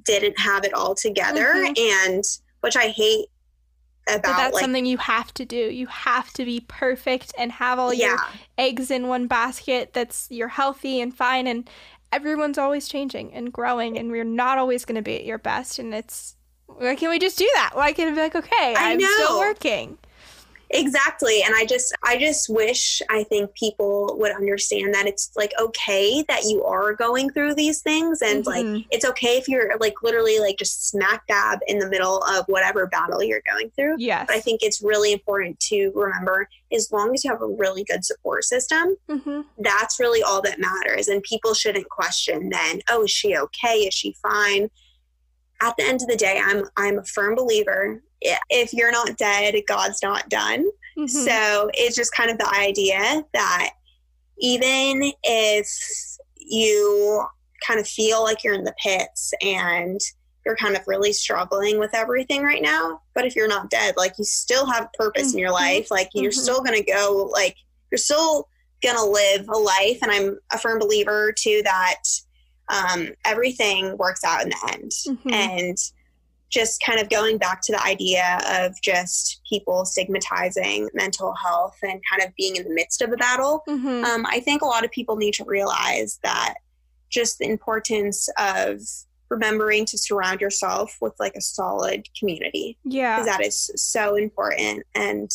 didn't 0.05 0.39
have 0.39 0.63
it 0.63 0.73
all 0.73 0.95
together. 0.95 1.53
Mm-hmm. 1.55 1.73
And 1.77 2.23
which 2.61 2.75
I 2.75 2.87
hate 2.87 3.27
about 4.07 4.23
but 4.23 4.37
that's 4.37 4.53
like, 4.55 4.61
something 4.61 4.85
you 4.85 4.97
have 4.97 5.33
to 5.35 5.45
do. 5.45 5.55
You 5.55 5.87
have 5.87 6.31
to 6.33 6.45
be 6.45 6.65
perfect 6.67 7.33
and 7.37 7.51
have 7.51 7.79
all 7.79 7.93
yeah. 7.93 8.07
your 8.07 8.17
eggs 8.57 8.89
in 8.89 9.07
one 9.07 9.27
basket 9.27 9.93
that's 9.93 10.27
you're 10.31 10.47
healthy 10.47 10.99
and 11.01 11.15
fine 11.15 11.47
and 11.47 11.69
everyone's 12.12 12.57
always 12.57 12.88
changing 12.88 13.34
and 13.34 13.53
growing 13.53 13.97
and 13.97 14.12
we're 14.12 14.24
not 14.24 14.57
always 14.57 14.86
going 14.86 14.95
to 14.95 15.01
be 15.01 15.16
at 15.16 15.26
your 15.26 15.38
best 15.38 15.80
and 15.80 15.93
it's 15.93 16.36
why 16.66 16.95
can't 16.95 17.10
we 17.10 17.20
just 17.20 17.38
do 17.38 17.49
that 17.55 17.72
why 17.74 17.91
can't 17.93 18.12
we 18.12 18.16
be 18.16 18.22
like 18.22 18.36
okay 18.36 18.76
I 18.78 18.91
i'm 18.91 18.99
know. 18.99 19.12
still 19.16 19.39
working 19.39 19.97
Exactly. 20.72 21.41
And 21.43 21.55
I 21.55 21.65
just 21.65 21.95
I 22.03 22.17
just 22.17 22.47
wish 22.47 23.01
I 23.09 23.24
think 23.24 23.53
people 23.55 24.15
would 24.20 24.32
understand 24.32 24.93
that 24.93 25.07
it's 25.07 25.32
like 25.36 25.51
okay 25.59 26.24
that 26.28 26.43
you 26.43 26.63
are 26.63 26.93
going 26.93 27.32
through 27.32 27.55
these 27.55 27.82
things 27.82 28.22
and 28.22 28.45
mm-hmm. 28.45 28.74
like 28.76 28.86
it's 28.91 29.05
okay 29.05 29.38
if 29.38 29.47
you're 29.47 29.78
like 29.80 29.95
literally 30.03 30.39
like 30.39 30.57
just 30.59 30.88
smack 30.88 31.26
dab 31.28 31.59
in 31.67 31.80
the 31.80 31.89
middle 31.89 32.24
of 32.24 32.45
whatever 32.47 32.86
battle 32.86 33.24
you're 33.24 33.41
going 33.51 33.72
through. 33.72 33.95
Yes. 33.97 34.26
But 34.28 34.36
I 34.36 34.39
think 34.39 34.61
it's 34.61 34.82
really 34.82 35.11
important 35.11 35.59
to 35.61 35.91
remember 35.95 36.47
as 36.72 36.91
long 36.91 37.15
as 37.15 37.24
you 37.24 37.32
have 37.32 37.41
a 37.41 37.47
really 37.47 37.84
good 37.84 38.05
support 38.05 38.43
system, 38.43 38.95
mm-hmm. 39.09 39.41
that's 39.57 39.99
really 39.99 40.22
all 40.22 40.41
that 40.43 40.59
matters. 40.59 41.07
And 41.07 41.24
people 41.24 41.55
shouldn't 41.55 41.89
question 41.89 42.49
then, 42.49 42.82
oh, 42.89 43.05
is 43.05 43.11
she 43.11 43.36
okay? 43.36 43.80
Is 43.80 43.93
she 43.95 44.15
fine? 44.22 44.70
At 45.61 45.76
the 45.78 45.84
end 45.84 46.01
of 46.01 46.07
the 46.07 46.15
day, 46.15 46.39
I'm 46.41 46.65
I'm 46.78 46.99
a 46.99 47.05
firm 47.05 47.36
believer 47.36 48.01
if 48.22 48.74
you're 48.74 48.91
not 48.91 49.17
dead, 49.17 49.55
God's 49.67 50.01
not 50.03 50.30
done. 50.30 50.65
Mm-hmm. 50.97 51.07
So 51.07 51.70
it's 51.74 51.95
just 51.95 52.13
kind 52.13 52.30
of 52.30 52.38
the 52.38 52.53
idea 52.55 53.24
that 53.34 53.72
even 54.39 55.11
if 55.24 55.67
you 56.38 57.26
kind 57.65 57.80
of 57.80 57.88
feel 57.88 58.24
like 58.24 58.43
you're 58.43 58.53
in 58.53 58.63
the 58.63 58.76
pits 58.82 59.34
and 59.41 59.99
you're 60.45 60.55
kind 60.55 60.76
of 60.76 60.84
really 60.88 61.13
struggling 61.13 61.80
with 61.80 61.93
everything 61.93 62.41
right 62.41 62.61
now, 62.61 63.01
but 63.13 63.26
if 63.26 63.36
you're 63.36 63.47
not 63.47 63.70
dead, 63.70 63.95
like 63.97 64.13
you 64.17 64.26
still 64.26 64.65
have 64.65 64.91
purpose 64.93 65.30
mm-hmm. 65.30 65.38
in 65.38 65.39
your 65.39 65.53
mm-hmm. 65.53 65.63
life, 65.63 65.91
like 65.91 66.09
you're 66.13 66.32
mm-hmm. 66.32 66.39
still 66.39 66.61
going 66.61 66.78
to 66.78 66.91
go, 66.91 67.30
like 67.32 67.55
you're 67.91 67.97
still 67.97 68.47
going 68.82 68.95
to 68.95 69.03
live 69.03 69.47
a 69.49 69.57
life. 69.57 69.99
And 70.01 70.11
I'm 70.11 70.39
a 70.51 70.57
firm 70.57 70.80
believer 70.80 71.34
too 71.38 71.61
that 71.63 72.01
um, 72.70 73.09
everything 73.26 73.97
works 73.97 74.24
out 74.24 74.43
in 74.43 74.49
the 74.49 74.72
end. 74.74 74.91
Mm-hmm. 74.91 75.34
And 75.34 75.78
just 76.49 76.81
kind 76.81 76.99
of 76.99 77.09
going 77.09 77.37
back 77.37 77.61
to 77.61 77.71
the 77.71 77.83
idea 77.83 78.39
of 78.49 78.79
just 78.81 79.41
people 79.47 79.85
stigmatizing 79.85 80.89
mental 80.93 81.33
health 81.33 81.77
and 81.83 82.01
kind 82.09 82.27
of 82.27 82.35
being 82.35 82.55
in 82.55 82.63
the 82.63 82.73
midst 82.73 83.01
of 83.01 83.11
a 83.11 83.17
battle, 83.17 83.63
mm-hmm. 83.67 84.03
um, 84.03 84.25
I 84.25 84.39
think 84.39 84.61
a 84.61 84.65
lot 84.65 84.83
of 84.83 84.91
people 84.91 85.15
need 85.15 85.35
to 85.35 85.43
realize 85.45 86.19
that 86.23 86.55
just 87.09 87.37
the 87.37 87.45
importance 87.45 88.29
of 88.37 88.81
remembering 89.29 89.85
to 89.85 89.97
surround 89.97 90.41
yourself 90.41 90.97
with 91.01 91.13
like 91.19 91.35
a 91.35 91.41
solid 91.41 92.07
community. 92.17 92.77
Yeah. 92.83 93.17
Because 93.17 93.37
that 93.37 93.45
is 93.45 93.71
so 93.75 94.15
important. 94.15 94.83
And 94.95 95.29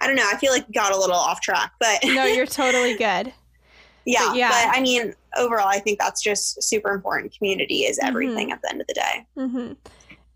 I 0.00 0.06
don't 0.06 0.16
know, 0.16 0.28
I 0.30 0.36
feel 0.36 0.52
like 0.52 0.70
got 0.72 0.92
a 0.92 0.98
little 0.98 1.16
off 1.16 1.40
track, 1.40 1.72
but. 1.80 1.98
no, 2.04 2.24
you're 2.24 2.46
totally 2.46 2.92
good. 2.96 3.32
yeah, 4.04 4.26
but 4.28 4.36
yeah. 4.36 4.50
But 4.50 4.78
I 4.78 4.82
mean, 4.82 5.14
overall, 5.36 5.68
I 5.68 5.78
think 5.78 5.98
that's 5.98 6.22
just 6.22 6.62
super 6.62 6.90
important. 6.90 7.36
Community 7.36 7.80
is 7.80 7.98
mm-hmm. 7.98 8.08
everything 8.08 8.46
mm-hmm. 8.46 8.52
at 8.52 8.62
the 8.62 8.70
end 8.70 8.80
of 8.82 8.86
the 8.86 8.94
day. 8.94 9.26
Mm-hmm. 9.36 9.72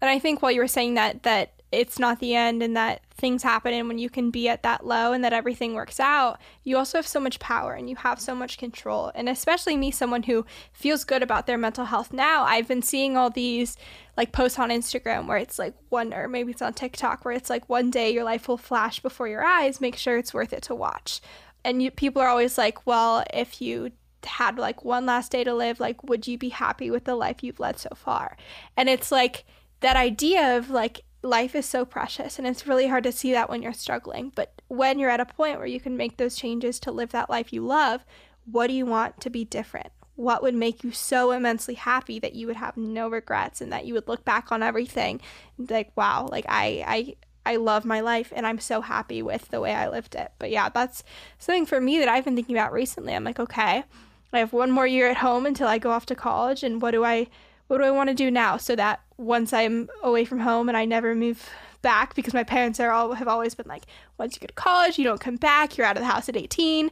And 0.03 0.11
I 0.11 0.19
think 0.19 0.43
while 0.43 0.53
you 0.53 0.61
were 0.61 0.69
saying 0.69 0.95
that 0.95 1.23
that 1.23 1.53
it's 1.73 1.99
not 1.99 2.21
the 2.21 2.35
end 2.35 2.63
and 2.63 2.77
that 2.77 3.01
things 3.15 3.43
happen 3.43 3.73
and 3.73 3.89
when 3.89 3.99
you 3.99 4.11
can 4.11 4.31
be 4.31 4.47
at 4.47 4.63
that 4.63 4.85
low 4.85 5.13
and 5.13 5.25
that 5.25 5.33
everything 5.33 5.73
works 5.73 5.99
out, 5.99 6.39
you 6.65 6.77
also 6.77 6.99
have 6.99 7.07
so 7.07 7.19
much 7.19 7.41
power 7.41 7.73
and 7.73 7.89
you 7.89 7.97
have 7.97 8.21
so 8.21 8.35
much 8.35 8.59
control. 8.59 9.11
And 9.15 9.27
especially 9.27 9.77
me, 9.77 9.91
someone 9.91 10.25
who 10.25 10.45
feels 10.73 11.05
good 11.05 11.23
about 11.23 11.47
their 11.47 11.57
mental 11.57 11.87
health 11.87 12.13
now, 12.13 12.43
I've 12.43 12.69
been 12.69 12.83
seeing 12.83 13.17
all 13.17 13.31
these 13.31 13.79
like 14.19 14.33
posts 14.33 14.59
on 14.59 14.69
Instagram 14.69 15.27
where 15.27 15.39
it's 15.39 15.59
like 15.59 15.75
one 15.89 16.13
or 16.13 16.29
maybe 16.29 16.53
it's 16.53 16.61
on 16.61 16.75
TikTok 16.75 17.25
where 17.25 17.35
it's 17.35 17.49
like 17.49 17.67
one 17.71 17.91
day 17.91 18.13
your 18.13 18.25
life 18.25 18.49
will 18.49 18.59
flash 18.59 19.01
before 19.01 19.29
your 19.29 19.43
eyes, 19.43 19.81
make 19.81 19.97
sure 19.97 20.19
it's 20.19 20.35
worth 20.35 20.53
it 20.53 20.63
to 20.65 20.75
watch. 20.75 21.23
And 21.65 21.83
you, 21.83 21.91
people 21.91 22.21
are 22.21 22.29
always 22.29 22.59
like, 22.59 22.87
well, 22.87 23.25
if 23.33 23.63
you 23.63 23.93
had 24.25 24.59
like 24.59 24.85
one 24.85 25.07
last 25.07 25.33
day 25.33 25.43
to 25.43 25.55
live, 25.55 25.81
like 25.81 26.05
would 26.05 26.27
you 26.27 26.37
be 26.37 26.51
happy 26.51 26.91
with 26.91 27.05
the 27.05 27.15
life 27.15 27.43
you've 27.43 27.61
led 27.61 27.79
so 27.79 27.91
far? 27.95 28.37
And 28.77 28.91
it's 28.91 29.11
like 29.11 29.45
that 29.83 29.97
idea 29.97 30.57
of 30.57 30.71
like 30.71 31.05
life 31.23 31.55
is 31.55 31.67
so 31.67 31.85
precious 31.85 32.39
and 32.39 32.49
it's 32.49 32.67
really 32.67 32.89
hard 32.89 33.05
to 33.05 33.13
see 33.13 33.33
that 33.33 33.49
when 33.49 33.63
you're 33.63 33.73
struggling. 33.73 34.33
But 34.35 34.61
when 34.69 34.99
you're 34.99 35.11
at 35.11 35.21
a 35.21 35.27
point 35.27 35.59
where 35.59 35.67
you 35.67 35.81
can 35.81 35.97
make 35.97 36.17
those 36.17 36.37
changes 36.37 36.81
to 36.81 36.91
live 36.91 37.13
that 37.13 37.31
life 37.31 37.53
you 37.53 37.65
love, 37.65 38.05
what 38.45 38.67
do 38.67 38.73
you 38.73 38.87
want 38.87 39.21
to 39.21 39.31
be 39.31 39.45
different? 39.45 39.93
What 40.17 40.43
would 40.43 40.55
make 40.55 40.85
you 40.85 40.93
so 40.93 41.31
immensely 41.31 41.75
happy 41.75 42.19
that 42.19 42.35
you 42.35 42.47
would 42.47 42.57
have 42.57 42.77
no 42.77 43.09
regrets 43.09 43.61
and 43.61 43.73
that 43.73 43.85
you 43.85 43.95
would 43.95 44.09
look 44.09 44.25
back 44.25 44.51
on 44.51 44.63
everything 44.63 45.21
like, 45.59 45.93
wow, 45.97 46.29
like 46.31 46.45
I, 46.49 46.85
I, 46.87 47.53
I 47.53 47.57
love 47.57 47.85
my 47.85 48.01
life 48.01 48.33
and 48.35 48.47
I'm 48.47 48.59
so 48.59 48.81
happy 48.81 49.23
with 49.23 49.49
the 49.49 49.61
way 49.61 49.75
I 49.75 49.89
lived 49.89 50.15
it. 50.15 50.33
But 50.39 50.51
yeah, 50.51 50.69
that's 50.69 51.03
something 51.39 51.67
for 51.67 51.81
me 51.81 51.99
that 51.99 52.09
I've 52.09 52.25
been 52.25 52.37
thinking 52.37 52.57
about 52.57 52.73
recently. 52.73 53.15
I'm 53.15 53.25
like, 53.25 53.41
okay, 53.41 53.85
I 54.33 54.39
have 54.39 54.53
one 54.53 54.71
more 54.71 54.87
year 54.87 55.09
at 55.09 55.19
home 55.19 55.47
until 55.47 55.69
I 55.69 55.79
go 55.79 55.91
off 55.91 56.07
to 56.07 56.15
college 56.15 56.63
and 56.63 56.83
what 56.83 56.93
do 56.93 57.05
I 57.05 57.29
what 57.69 57.79
do 57.79 57.85
I 57.85 57.91
want 57.91 58.09
to 58.09 58.15
do 58.15 58.31
now? 58.31 58.57
So 58.57 58.77
that 58.77 59.01
once 59.17 59.53
I'm 59.53 59.89
away 60.03 60.25
from 60.25 60.41
home 60.41 60.69
and 60.69 60.77
I 60.77 60.85
never 60.85 61.15
move 61.15 61.49
back 61.83 62.15
because 62.15 62.33
my 62.33 62.45
parents 62.45 62.81
are 62.81 62.91
all 62.91 63.13
have 63.15 63.29
always 63.29 63.55
been 63.55 63.67
like 63.67 63.85
once 64.17 64.35
you 64.35 64.41
go 64.41 64.47
to 64.47 64.55
college 64.55 64.99
you 64.99 65.05
don't 65.05 65.21
come 65.21 65.35
back 65.35 65.77
you're 65.77 65.87
out 65.87 65.97
of 65.97 66.01
the 66.01 66.09
house 66.09 66.29
at 66.29 66.37
18 66.37 66.91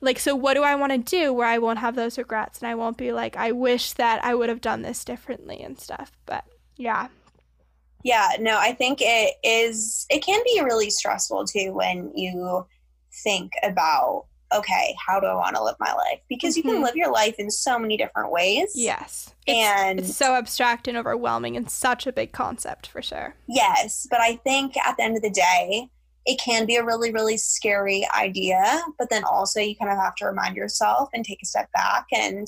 like 0.00 0.18
so 0.18 0.34
what 0.34 0.54
do 0.54 0.62
I 0.62 0.76
want 0.76 0.92
to 0.92 0.98
do 0.98 1.32
where 1.32 1.46
I 1.46 1.58
won't 1.58 1.80
have 1.80 1.96
those 1.96 2.16
regrets 2.16 2.60
and 2.60 2.68
I 2.68 2.76
won't 2.76 2.96
be 2.96 3.12
like 3.12 3.36
I 3.36 3.50
wish 3.50 3.92
that 3.94 4.24
I 4.24 4.34
would 4.34 4.48
have 4.48 4.60
done 4.60 4.82
this 4.82 5.04
differently 5.04 5.60
and 5.60 5.78
stuff 5.78 6.12
but 6.24 6.44
yeah. 6.76 7.08
Yeah 8.04 8.30
no 8.38 8.56
I 8.58 8.74
think 8.74 9.00
it 9.02 9.34
is 9.42 10.06
it 10.08 10.24
can 10.24 10.40
be 10.44 10.60
really 10.62 10.90
stressful 10.90 11.46
too 11.46 11.72
when 11.72 12.12
you 12.14 12.64
think 13.24 13.50
about 13.64 14.26
okay, 14.54 14.94
how 15.04 15.20
do 15.20 15.26
I 15.26 15.34
want 15.34 15.56
to 15.56 15.62
live 15.62 15.76
my 15.78 15.92
life? 15.92 16.20
Because 16.28 16.56
mm-hmm. 16.56 16.58
you 16.58 16.62
can 16.62 16.74
mm-hmm. 16.74 16.84
live 16.84 16.96
your 16.96 17.12
life 17.12 17.34
in 17.38 17.50
so 17.50 17.78
many 17.78 17.96
different 17.96 18.32
ways. 18.32 18.72
Yes. 18.74 19.34
And 19.46 19.98
it's, 19.98 20.10
it's 20.10 20.18
so 20.18 20.34
abstract 20.34 20.88
and 20.88 20.96
overwhelming 20.96 21.56
and 21.56 21.70
such 21.70 22.06
a 22.06 22.12
big 22.12 22.32
concept 22.32 22.86
for 22.86 23.02
sure. 23.02 23.34
Yes. 23.46 24.06
But 24.10 24.20
I 24.20 24.36
think 24.36 24.76
at 24.78 24.96
the 24.96 25.02
end 25.02 25.16
of 25.16 25.22
the 25.22 25.30
day, 25.30 25.90
it 26.26 26.38
can 26.38 26.66
be 26.66 26.76
a 26.76 26.84
really, 26.84 27.12
really 27.12 27.36
scary 27.36 28.06
idea. 28.16 28.82
But 28.98 29.10
then 29.10 29.24
also, 29.24 29.60
you 29.60 29.76
kind 29.76 29.90
of 29.90 29.98
have 29.98 30.14
to 30.16 30.26
remind 30.26 30.56
yourself 30.56 31.08
and 31.14 31.24
take 31.24 31.42
a 31.42 31.46
step 31.46 31.70
back 31.72 32.06
and 32.12 32.46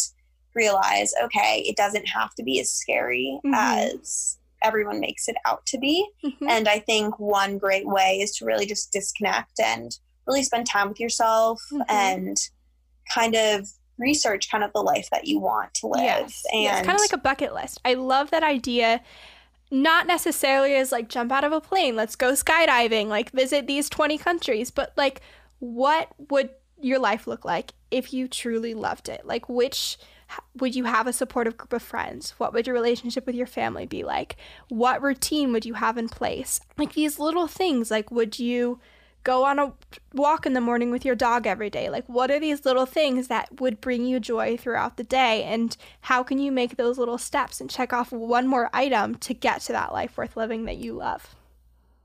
realize, 0.55 1.13
okay, 1.23 1.65
it 1.67 1.77
doesn't 1.77 2.09
have 2.09 2.35
to 2.35 2.43
be 2.43 2.61
as 2.61 2.71
scary 2.71 3.39
mm-hmm. 3.45 3.55
as 3.55 4.39
everyone 4.63 5.01
makes 5.01 5.29
it 5.29 5.37
out 5.47 5.65
to 5.67 5.79
be. 5.79 6.07
Mm-hmm. 6.25 6.49
And 6.49 6.69
I 6.69 6.79
think 6.81 7.19
one 7.19 7.59
great 7.59 7.87
way 7.87 8.21
is 8.21 8.37
to 8.37 8.45
really 8.45 8.67
just 8.67 8.93
disconnect 8.93 9.59
and 9.59 9.97
really 10.31 10.43
spend 10.43 10.67
time 10.67 10.89
with 10.89 11.01
yourself 11.01 11.61
mm-hmm. 11.73 11.83
and 11.89 12.37
kind 13.13 13.35
of 13.35 13.69
research 13.99 14.51
kind 14.51 14.65
of 14.65 14.73
the 14.73 14.81
life 14.81 15.09
that 15.11 15.27
you 15.27 15.39
want 15.39 15.75
to 15.75 15.87
live. 15.87 16.03
Yes. 16.03 16.43
And 16.53 16.79
it's 16.79 16.87
kind 16.87 16.97
of 16.97 17.01
like 17.01 17.13
a 17.13 17.19
bucket 17.19 17.53
list. 17.53 17.81
I 17.85 17.95
love 17.95 18.31
that 18.31 18.43
idea. 18.43 19.03
Not 19.71 20.07
necessarily 20.07 20.75
as 20.75 20.91
like 20.91 21.09
jump 21.09 21.31
out 21.31 21.45
of 21.45 21.53
a 21.53 21.61
plane, 21.61 21.95
let's 21.95 22.17
go 22.17 22.33
skydiving, 22.33 23.07
like 23.07 23.31
visit 23.31 23.67
these 23.67 23.89
20 23.89 24.19
countries, 24.19 24.71
but 24.71 24.93
like 24.97 25.21
what 25.61 26.09
would 26.31 26.51
your 26.81 26.99
life 26.99 27.27
look 27.27 27.45
like 27.45 27.73
if 27.91 28.13
you 28.13 28.27
truly 28.27 28.75
loved 28.75 29.09
it? 29.09 29.27
Like 29.27 29.49
which 29.49 29.99
would 30.59 30.75
you 30.75 30.85
have 30.85 31.07
a 31.07 31.13
supportive 31.13 31.57
group 31.57 31.73
of 31.73 31.83
friends? 31.83 32.35
What 32.39 32.53
would 32.53 32.67
your 32.67 32.75
relationship 32.75 33.27
with 33.27 33.35
your 33.35 33.47
family 33.47 33.87
be 33.87 34.03
like? 34.05 34.37
What 34.69 35.03
routine 35.03 35.53
would 35.53 35.65
you 35.65 35.75
have 35.75 35.99
in 35.99 36.09
place? 36.09 36.61
Like 36.77 36.95
these 36.95 37.19
little 37.19 37.47
things, 37.47 37.91
like 37.91 38.11
would 38.11 38.39
you 38.39 38.81
go 39.23 39.45
on 39.45 39.59
a 39.59 39.73
walk 40.15 40.47
in 40.47 40.53
the 40.53 40.61
morning 40.61 40.91
with 40.91 41.05
your 41.05 41.15
dog 41.15 41.47
every 41.47 41.71
day. 41.71 41.91
Like, 41.91 42.09
what 42.09 42.31
are 42.31 42.41
these 42.41 42.65
little 42.65 42.87
things 42.87 43.29
that 43.29 43.61
would 43.61 43.81
bring 43.81 44.05
you 44.05 44.21
joy 44.21 44.57
throughout 44.57 44.97
the 44.97 45.05
day? 45.05 45.45
And 45.45 45.77
how 46.03 46.23
can 46.23 46.39
you 46.39 46.51
make 46.51 46.77
those 46.77 46.99
little 46.99 47.19
steps 47.19 47.61
and 47.61 47.69
check 47.69 47.93
off 47.93 48.13
one 48.13 48.47
more 48.47 48.71
item 48.73 49.15
to 49.17 49.35
get 49.35 49.61
to 49.63 49.73
that 49.73 49.93
life 49.93 50.17
worth 50.17 50.37
living 50.37 50.65
that 50.65 50.79
you 50.79 50.95
love? 50.95 51.35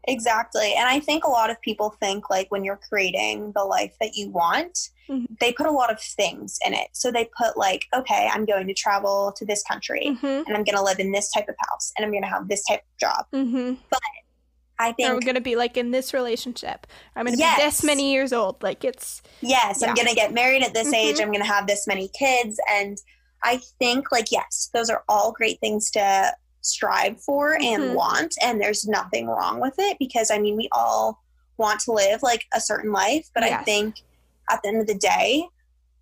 Exactly. 0.07 0.73
And 0.77 0.87
I 0.87 0.99
think 0.99 1.23
a 1.23 1.29
lot 1.29 1.49
of 1.49 1.59
people 1.61 1.95
think 1.99 2.29
like 2.29 2.51
when 2.51 2.63
you're 2.63 2.79
creating 2.89 3.51
the 3.55 3.63
life 3.63 3.95
that 3.99 4.15
you 4.15 4.29
want, 4.29 4.89
mm-hmm. 5.09 5.25
they 5.39 5.51
put 5.51 5.65
a 5.65 5.71
lot 5.71 5.91
of 5.91 5.99
things 5.99 6.59
in 6.65 6.73
it. 6.73 6.89
So 6.93 7.11
they 7.11 7.29
put 7.37 7.57
like, 7.57 7.85
okay, 7.95 8.29
I'm 8.31 8.45
going 8.45 8.67
to 8.67 8.73
travel 8.73 9.33
to 9.37 9.45
this 9.45 9.63
country 9.63 10.05
mm-hmm. 10.05 10.25
and 10.25 10.49
I'm 10.49 10.63
going 10.63 10.75
to 10.75 10.83
live 10.83 10.99
in 10.99 11.11
this 11.11 11.31
type 11.31 11.49
of 11.49 11.55
house 11.57 11.91
and 11.97 12.05
I'm 12.05 12.11
going 12.11 12.23
to 12.23 12.29
have 12.29 12.47
this 12.47 12.63
type 12.65 12.81
of 12.81 12.99
job. 12.99 13.25
Mm-hmm. 13.33 13.73
But 13.89 13.99
I 14.77 14.91
think 14.91 15.09
I'm 15.09 15.19
gonna 15.19 15.41
be 15.41 15.55
like 15.55 15.77
in 15.77 15.91
this 15.91 16.13
relationship. 16.13 16.87
I'm 17.15 17.25
gonna 17.25 17.37
yes. 17.37 17.57
be 17.57 17.63
this 17.63 17.83
many 17.83 18.11
years 18.11 18.33
old. 18.33 18.61
Like 18.61 18.83
it's 18.83 19.21
yes, 19.41 19.79
yeah. 19.81 19.89
I'm 19.89 19.95
gonna 19.95 20.15
get 20.15 20.33
married 20.33 20.63
at 20.63 20.73
this 20.73 20.87
mm-hmm. 20.87 20.95
age. 20.95 21.19
I'm 21.19 21.31
gonna 21.31 21.45
have 21.45 21.67
this 21.67 21.87
many 21.87 22.09
kids, 22.09 22.59
and 22.71 22.97
I 23.43 23.61
think 23.79 24.11
like 24.11 24.31
yes, 24.31 24.69
those 24.73 24.89
are 24.89 25.03
all 25.07 25.31
great 25.31 25.59
things 25.59 25.89
to 25.91 26.33
strive 26.61 27.21
for 27.21 27.55
and 27.55 27.83
mm-hmm. 27.83 27.93
want, 27.93 28.35
and 28.41 28.59
there's 28.59 28.87
nothing 28.87 29.27
wrong 29.27 29.61
with 29.61 29.75
it 29.77 29.97
because 29.99 30.29
I 30.31 30.39
mean 30.39 30.57
we 30.57 30.67
all 30.71 31.23
want 31.57 31.79
to 31.81 31.93
live 31.93 32.21
like 32.21 32.45
a 32.53 32.59
certain 32.59 32.91
life, 32.91 33.29
but 33.33 33.43
yes. 33.43 33.61
I 33.61 33.63
think 33.63 34.01
at 34.49 34.61
the 34.61 34.69
end 34.69 34.81
of 34.81 34.87
the 34.87 34.95
day, 34.95 35.47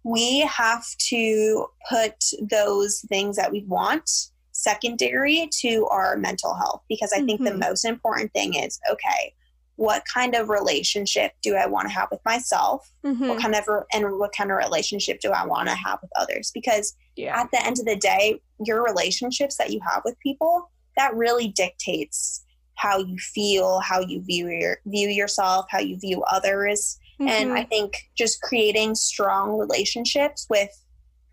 we 0.03 0.39
have 0.39 0.86
to 0.97 1.67
put 1.89 2.15
those 2.41 3.05
things 3.07 3.36
that 3.38 3.51
we 3.51 3.63
want 3.67 4.09
secondary 4.54 5.49
to 5.51 5.88
our 5.88 6.16
mental 6.16 6.54
health 6.56 6.84
because 6.88 7.12
I 7.14 7.22
think 7.22 7.41
mm-hmm. 7.41 7.60
the 7.60 7.68
most 7.68 7.86
important 7.86 8.32
thing 8.34 8.54
is 8.54 8.80
okay, 8.89 9.34
what 9.76 10.04
kind 10.12 10.36
of 10.36 10.49
relationship 10.49 11.34
do 11.41 11.56
I 11.56 11.66
want 11.66 11.88
to 11.88 11.93
have 11.93 12.10
with 12.12 12.22
myself? 12.26 12.89
Mm-hmm. 13.06 13.28
What 13.28 13.41
kind 13.41 13.56
of 13.56 13.68
and 13.91 14.20
what 14.20 14.34
kind 14.36 14.51
of 14.51 14.58
relationship 14.58 15.20
do 15.20 15.32
I 15.32 15.45
want 15.45 15.68
to 15.70 15.76
have 15.76 15.99
with 16.01 16.12
others? 16.16 16.51
Because 16.54 16.95
yeah. 17.16 17.39
at 17.39 17.49
the 17.51 17.66
end 17.66 17.80
of 17.80 17.86
the 17.86 17.95
day, 17.95 18.39
your 18.64 18.84
relationships 18.84 19.58
that 19.58 19.72
you 19.72 19.80
have 19.88 20.04
with 20.06 20.18
people 20.20 20.70
that 20.95 21.16
really 21.16 21.47
dictates 21.47 22.43
how 22.76 22.99
you 22.99 23.18
feel, 23.18 23.80
how 23.80 23.99
you 23.99 24.22
view 24.22 24.49
your 24.49 24.78
view 24.86 25.10
yourself, 25.10 25.66
how 25.70 25.80
you 25.80 25.97
view 25.99 26.24
others. 26.32 26.99
Mm-hmm. 27.20 27.30
And 27.30 27.54
I 27.54 27.64
think 27.64 28.10
just 28.16 28.41
creating 28.41 28.95
strong 28.95 29.58
relationships 29.58 30.45
with 30.49 30.70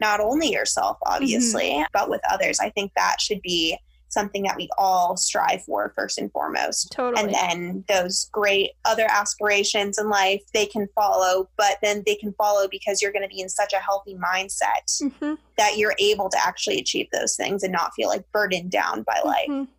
not 0.01 0.21
only 0.21 0.51
yourself, 0.51 0.99
obviously, 1.05 1.71
mm-hmm. 1.71 1.85
but 1.93 2.09
with 2.09 2.21
others. 2.31 2.61
I 2.61 2.71
think 2.71 2.93
that 2.97 3.21
should 3.21 3.43
be 3.43 3.77
something 4.09 4.43
that 4.43 4.57
we 4.57 4.69
all 4.77 5.17
strive 5.17 5.63
for 5.65 5.93
first 5.95 6.19
and 6.19 6.31
foremost. 6.33 6.91
Totally. 6.91 7.23
And 7.23 7.33
then 7.33 7.85
those 7.89 8.29
great 8.33 8.73
other 8.85 9.07
aspirations 9.09 9.99
in 9.99 10.09
life, 10.09 10.43
they 10.53 10.67
can 10.67 10.89
follow, 10.95 11.49
but 11.57 11.79
then 11.83 12.03
they 12.07 12.17
can 12.17 12.33
follow 12.33 12.67
because 12.69 13.01
you're 13.01 13.13
going 13.13 13.23
to 13.23 13.29
be 13.29 13.41
in 13.41 13.49
such 13.49 13.73
a 13.73 13.77
healthy 13.77 14.17
mindset 14.17 15.01
mm-hmm. 15.01 15.35
that 15.57 15.79
you're 15.79 15.95
able 16.01 16.29
to 16.29 16.39
actually 16.45 16.79
achieve 16.79 17.07
those 17.13 17.37
things 17.37 17.63
and 17.63 17.73
not 17.73 17.95
feel 17.95 18.09
like 18.09 18.25
burdened 18.33 18.73
down 18.73 19.05
by 19.05 19.21
life. 19.25 19.49
Mm-hmm. 19.49 19.71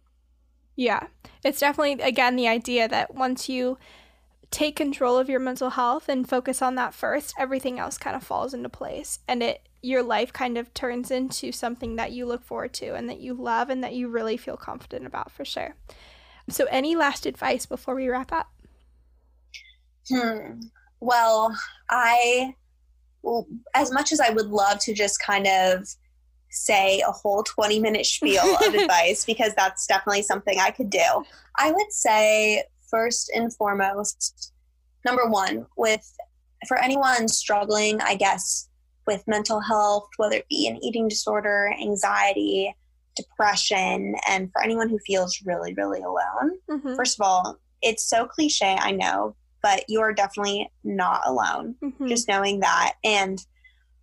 Yeah. 0.77 1.07
It's 1.43 1.59
definitely, 1.59 2.01
again, 2.01 2.37
the 2.37 2.47
idea 2.47 2.87
that 2.87 3.13
once 3.13 3.49
you 3.49 3.77
take 4.49 4.77
control 4.77 5.17
of 5.17 5.29
your 5.29 5.39
mental 5.39 5.71
health 5.71 6.07
and 6.07 6.27
focus 6.27 6.61
on 6.61 6.75
that 6.75 6.93
first, 6.93 7.33
everything 7.37 7.79
else 7.79 7.97
kind 7.97 8.15
of 8.15 8.23
falls 8.23 8.53
into 8.53 8.69
place. 8.69 9.19
And 9.27 9.43
it, 9.43 9.67
your 9.81 10.03
life 10.03 10.31
kind 10.31 10.57
of 10.57 10.73
turns 10.73 11.09
into 11.11 11.51
something 11.51 11.95
that 11.95 12.11
you 12.11 12.25
look 12.25 12.43
forward 12.43 12.73
to 12.73 12.93
and 12.93 13.09
that 13.09 13.19
you 13.19 13.33
love 13.33 13.69
and 13.69 13.83
that 13.83 13.93
you 13.93 14.07
really 14.07 14.37
feel 14.37 14.57
confident 14.57 15.05
about 15.05 15.31
for 15.31 15.43
sure. 15.43 15.75
So, 16.49 16.65
any 16.69 16.95
last 16.95 17.25
advice 17.25 17.65
before 17.65 17.95
we 17.95 18.07
wrap 18.07 18.31
up? 18.31 18.51
Hmm. 20.09 20.61
Well, 20.99 21.55
I, 21.89 22.55
well, 23.23 23.47
as 23.73 23.91
much 23.91 24.11
as 24.11 24.19
I 24.19 24.29
would 24.29 24.47
love 24.47 24.79
to 24.79 24.93
just 24.93 25.21
kind 25.21 25.47
of 25.47 25.87
say 26.49 27.01
a 27.07 27.11
whole 27.11 27.43
20 27.43 27.79
minute 27.79 28.05
spiel 28.05 28.57
of 28.65 28.73
advice, 28.73 29.25
because 29.25 29.53
that's 29.55 29.87
definitely 29.87 30.23
something 30.23 30.59
I 30.59 30.71
could 30.71 30.89
do, 30.89 31.23
I 31.57 31.71
would 31.71 31.91
say, 31.91 32.63
first 32.89 33.31
and 33.33 33.53
foremost, 33.55 34.51
number 35.05 35.27
one, 35.27 35.65
with 35.77 36.13
for 36.67 36.77
anyone 36.77 37.27
struggling, 37.27 38.01
I 38.01 38.15
guess, 38.15 38.69
with 39.11 39.27
mental 39.27 39.59
health, 39.59 40.07
whether 40.17 40.37
it 40.37 40.47
be 40.49 40.67
an 40.67 40.77
eating 40.83 41.07
disorder, 41.07 41.73
anxiety, 41.81 42.73
depression, 43.15 44.15
and 44.29 44.49
for 44.51 44.63
anyone 44.63 44.89
who 44.89 44.99
feels 45.05 45.41
really, 45.45 45.73
really 45.73 45.99
alone. 45.99 46.57
Mm-hmm. 46.69 46.95
First 46.95 47.19
of 47.19 47.25
all, 47.25 47.57
it's 47.81 48.03
so 48.09 48.25
cliche, 48.25 48.77
I 48.79 48.91
know, 48.91 49.35
but 49.61 49.83
you 49.89 49.99
are 50.01 50.13
definitely 50.13 50.71
not 50.83 51.21
alone. 51.25 51.75
Mm-hmm. 51.83 52.07
Just 52.07 52.27
knowing 52.27 52.61
that. 52.61 52.93
And 53.03 53.43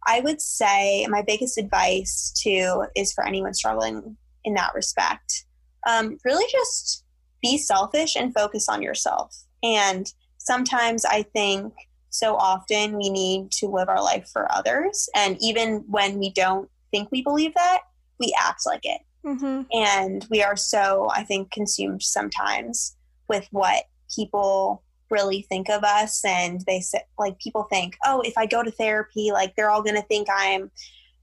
I 0.06 0.20
would 0.20 0.40
say 0.40 1.06
my 1.08 1.22
biggest 1.22 1.58
advice 1.58 2.32
too 2.42 2.84
is 2.94 3.12
for 3.12 3.26
anyone 3.26 3.54
struggling 3.54 4.16
in 4.44 4.54
that 4.54 4.74
respect. 4.74 5.44
Um, 5.88 6.18
really 6.24 6.46
just 6.52 7.04
be 7.42 7.56
selfish 7.56 8.14
and 8.16 8.34
focus 8.34 8.68
on 8.68 8.82
yourself. 8.82 9.34
And 9.62 10.06
sometimes 10.38 11.04
I 11.04 11.22
think 11.22 11.72
so 12.10 12.36
often 12.36 12.96
we 12.96 13.10
need 13.10 13.50
to 13.52 13.66
live 13.66 13.88
our 13.88 14.02
life 14.02 14.28
for 14.32 14.50
others. 14.52 15.08
And 15.14 15.36
even 15.40 15.84
when 15.88 16.18
we 16.18 16.30
don't 16.30 16.70
think 16.90 17.10
we 17.10 17.22
believe 17.22 17.54
that, 17.54 17.80
we 18.18 18.34
act 18.40 18.62
like 18.66 18.84
it. 18.84 19.00
Mm-hmm. 19.24 19.62
And 19.72 20.26
we 20.30 20.42
are 20.42 20.56
so, 20.56 21.08
I 21.12 21.24
think, 21.24 21.50
consumed 21.50 22.02
sometimes 22.02 22.96
with 23.28 23.46
what 23.50 23.84
people 24.14 24.82
really 25.10 25.42
think 25.42 25.68
of 25.68 25.84
us. 25.84 26.24
And 26.24 26.62
they 26.66 26.80
say, 26.80 27.02
like, 27.18 27.38
people 27.38 27.64
think, 27.64 27.96
oh, 28.04 28.22
if 28.22 28.36
I 28.36 28.46
go 28.46 28.62
to 28.62 28.70
therapy, 28.70 29.30
like, 29.32 29.54
they're 29.56 29.70
all 29.70 29.82
going 29.82 29.96
to 29.96 30.06
think 30.06 30.28
I'm, 30.34 30.70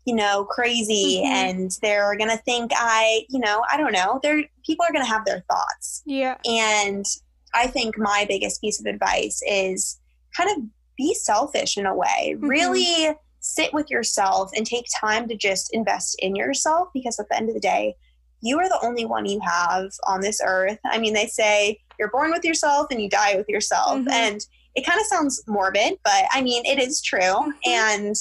you 0.05 0.15
know, 0.15 0.45
crazy 0.45 1.21
mm-hmm. 1.23 1.33
and 1.33 1.71
they're 1.81 2.15
going 2.17 2.29
to 2.29 2.37
think 2.37 2.71
I, 2.75 3.25
you 3.29 3.39
know, 3.39 3.63
I 3.69 3.77
don't 3.77 3.93
know. 3.93 4.19
They're, 4.21 4.43
people 4.65 4.85
are 4.87 4.93
going 4.93 5.05
to 5.05 5.11
have 5.11 5.25
their 5.25 5.43
thoughts. 5.49 6.03
Yeah. 6.05 6.37
And 6.45 7.05
I 7.53 7.67
think 7.67 7.97
my 7.97 8.25
biggest 8.27 8.61
piece 8.61 8.79
of 8.79 8.85
advice 8.85 9.41
is 9.47 9.99
kind 10.35 10.49
of 10.51 10.63
be 10.97 11.13
selfish 11.13 11.77
in 11.77 11.85
a 11.85 11.95
way. 11.95 12.35
Mm-hmm. 12.35 12.47
Really 12.47 13.15
sit 13.39 13.73
with 13.73 13.91
yourself 13.91 14.51
and 14.55 14.65
take 14.65 14.85
time 14.99 15.27
to 15.27 15.35
just 15.35 15.73
invest 15.73 16.17
in 16.19 16.35
yourself 16.35 16.89
because 16.93 17.19
at 17.19 17.29
the 17.29 17.37
end 17.37 17.49
of 17.49 17.55
the 17.55 17.61
day, 17.61 17.95
you 18.41 18.59
are 18.59 18.67
the 18.67 18.79
only 18.83 19.05
one 19.05 19.25
you 19.25 19.39
have 19.41 19.91
on 20.07 20.21
this 20.21 20.41
earth. 20.43 20.79
I 20.85 20.97
mean, 20.97 21.13
they 21.13 21.27
say 21.27 21.79
you're 21.99 22.11
born 22.11 22.31
with 22.31 22.43
yourself 22.43 22.87
and 22.91 23.01
you 23.01 23.09
die 23.09 23.35
with 23.35 23.47
yourself. 23.47 23.99
Mm-hmm. 23.99 24.09
And 24.09 24.45
it 24.75 24.85
kind 24.85 24.99
of 24.99 25.05
sounds 25.05 25.43
morbid, 25.47 25.99
but 26.03 26.25
I 26.31 26.41
mean, 26.41 26.65
it 26.65 26.79
is 26.79 27.01
true. 27.01 27.19
Mm-hmm. 27.19 27.69
And 27.69 28.15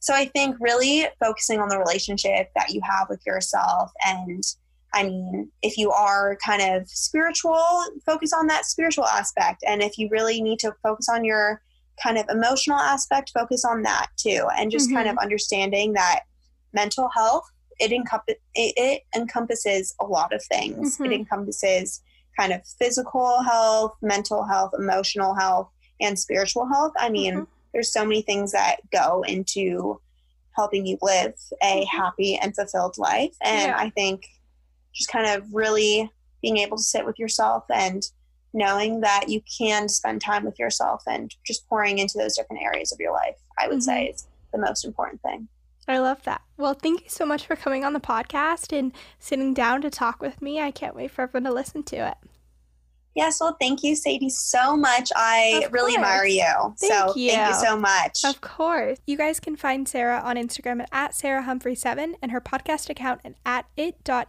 so 0.00 0.14
I 0.14 0.26
think 0.26 0.56
really 0.60 1.06
focusing 1.20 1.60
on 1.60 1.68
the 1.68 1.78
relationship 1.78 2.50
that 2.54 2.70
you 2.70 2.80
have 2.84 3.08
with 3.08 3.20
yourself 3.26 3.90
and 4.04 4.42
I 4.96 5.02
mean, 5.02 5.50
if 5.62 5.76
you 5.76 5.90
are 5.90 6.38
kind 6.44 6.62
of 6.62 6.88
spiritual, 6.88 7.84
focus 8.06 8.32
on 8.32 8.46
that 8.46 8.64
spiritual 8.64 9.04
aspect. 9.04 9.62
And 9.66 9.82
if 9.82 9.98
you 9.98 10.08
really 10.10 10.40
need 10.40 10.58
to 10.60 10.74
focus 10.82 11.08
on 11.10 11.22
your 11.22 11.60
kind 12.02 12.18
of 12.18 12.26
emotional 12.30 12.78
aspect, 12.78 13.30
focus 13.30 13.64
on 13.64 13.82
that 13.82 14.08
too. 14.16 14.46
And 14.56 14.70
just 14.70 14.88
mm-hmm. 14.88 14.96
kind 14.96 15.08
of 15.08 15.18
understanding 15.18 15.94
that 15.94 16.20
mental 16.72 17.08
health, 17.14 17.50
it, 17.78 17.92
encompass, 17.92 18.36
it, 18.54 18.74
it 18.76 19.02
encompasses 19.14 19.94
a 20.00 20.04
lot 20.04 20.32
of 20.32 20.42
things. 20.44 20.94
Mm-hmm. 20.94 21.04
It 21.06 21.12
encompasses 21.12 22.02
kind 22.38 22.52
of 22.52 22.60
physical 22.78 23.42
health, 23.42 23.96
mental 24.02 24.44
health, 24.44 24.72
emotional 24.78 25.34
health, 25.34 25.70
and 26.00 26.18
spiritual 26.18 26.66
health. 26.66 26.92
I 26.98 27.08
mean, 27.08 27.34
mm-hmm. 27.34 27.44
there's 27.72 27.92
so 27.92 28.04
many 28.04 28.22
things 28.22 28.52
that 28.52 28.76
go 28.92 29.22
into 29.26 30.00
helping 30.54 30.86
you 30.86 30.98
live 31.02 31.34
a 31.62 31.82
mm-hmm. 31.82 31.96
happy 31.96 32.36
and 32.36 32.54
fulfilled 32.54 32.96
life. 32.98 33.34
And 33.42 33.70
yeah. 33.70 33.76
I 33.78 33.90
think 33.90 34.26
just 34.94 35.10
kind 35.10 35.26
of 35.26 35.52
really 35.52 36.10
being 36.42 36.58
able 36.58 36.76
to 36.76 36.82
sit 36.82 37.04
with 37.04 37.18
yourself 37.18 37.64
and 37.72 38.02
knowing 38.56 39.02
that 39.02 39.26
you 39.28 39.40
can 39.58 39.88
spend 39.88 40.20
time 40.20 40.44
with 40.44 40.58
yourself 40.58 41.02
and 41.06 41.32
just 41.46 41.68
pouring 41.68 41.98
into 41.98 42.18
those 42.18 42.36
different 42.36 42.62
areas 42.62 42.90
of 42.90 42.98
your 42.98 43.12
life, 43.12 43.36
I 43.58 43.68
would 43.68 43.78
mm-hmm. 43.78 43.82
say 43.82 44.06
is 44.06 44.26
the 44.52 44.58
most 44.58 44.84
important 44.84 45.22
thing. 45.22 45.46
I 45.86 45.98
love 45.98 46.24
that. 46.24 46.40
Well, 46.56 46.74
thank 46.74 47.04
you 47.04 47.10
so 47.10 47.24
much 47.24 47.46
for 47.46 47.54
coming 47.54 47.84
on 47.84 47.92
the 47.92 48.00
podcast 48.00 48.76
and 48.76 48.92
sitting 49.20 49.54
down 49.54 49.82
to 49.82 49.90
talk 49.90 50.20
with 50.20 50.42
me. 50.42 50.60
I 50.60 50.72
can't 50.72 50.96
wait 50.96 51.12
for 51.12 51.22
everyone 51.22 51.44
to 51.44 51.52
listen 51.52 51.84
to 51.84 52.08
it. 52.08 52.16
Yes, 53.14 53.40
well, 53.40 53.56
thank 53.58 53.82
you, 53.82 53.94
Sadie, 53.94 54.28
so 54.28 54.76
much. 54.76 55.10
I 55.16 55.68
really 55.70 55.94
admire 55.94 56.26
you. 56.26 56.74
Thank 56.78 56.92
so 56.92 57.16
you. 57.16 57.30
thank 57.30 57.48
you 57.48 57.54
so 57.54 57.76
much. 57.76 58.24
Of 58.24 58.42
course. 58.42 58.98
You 59.06 59.16
guys 59.16 59.40
can 59.40 59.56
find 59.56 59.88
Sarah 59.88 60.20
on 60.22 60.36
Instagram 60.36 60.82
at, 60.82 60.88
at 60.92 61.12
SarahHumphrey7 61.12 62.14
and 62.20 62.32
her 62.32 62.40
podcast 62.40 62.90
account 62.90 63.22
at, 63.46 63.66
at. 63.76 64.26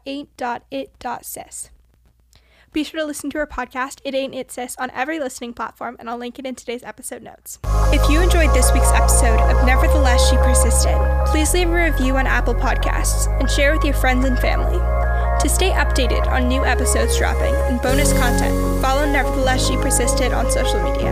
Be 2.73 2.83
sure 2.83 2.99
to 2.99 3.05
listen 3.05 3.29
to 3.31 3.39
our 3.39 3.47
podcast, 3.47 4.01
It 4.03 4.13
Ain't 4.13 4.35
It 4.35 4.51
Sis, 4.51 4.75
on 4.77 4.91
every 4.91 5.19
listening 5.19 5.53
platform, 5.53 5.95
and 5.99 6.09
I'll 6.09 6.17
link 6.17 6.37
it 6.37 6.45
in 6.45 6.53
today's 6.53 6.83
episode 6.83 7.23
notes. 7.23 7.59
If 7.93 8.09
you 8.09 8.21
enjoyed 8.21 8.53
this 8.53 8.71
week's 8.73 8.91
episode 8.91 9.39
of 9.39 9.65
Nevertheless 9.65 10.29
She 10.29 10.35
Persisted, 10.37 10.97
please 11.27 11.53
leave 11.53 11.69
a 11.69 11.73
review 11.73 12.17
on 12.17 12.27
Apple 12.27 12.53
Podcasts 12.53 13.27
and 13.39 13.49
share 13.49 13.73
with 13.73 13.83
your 13.83 13.93
friends 13.95 14.25
and 14.25 14.37
family. 14.39 14.77
To 14.77 15.49
stay 15.49 15.71
updated 15.71 16.27
on 16.27 16.47
new 16.47 16.65
episodes 16.65 17.17
dropping 17.17 17.55
and 17.55 17.81
bonus 17.81 18.11
content, 18.13 18.81
follow 18.81 19.05
Nevertheless 19.05 19.65
She 19.67 19.77
Persisted 19.77 20.33
on 20.33 20.51
social 20.51 20.83
media. 20.83 21.11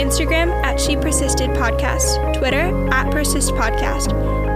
Instagram 0.00 0.50
at 0.64 0.80
She 0.80 0.96
Persisted 0.96 1.50
Podcast, 1.50 2.36
Twitter 2.36 2.90
at 2.92 3.10
Persist 3.10 3.52
Podcast, 3.52 4.08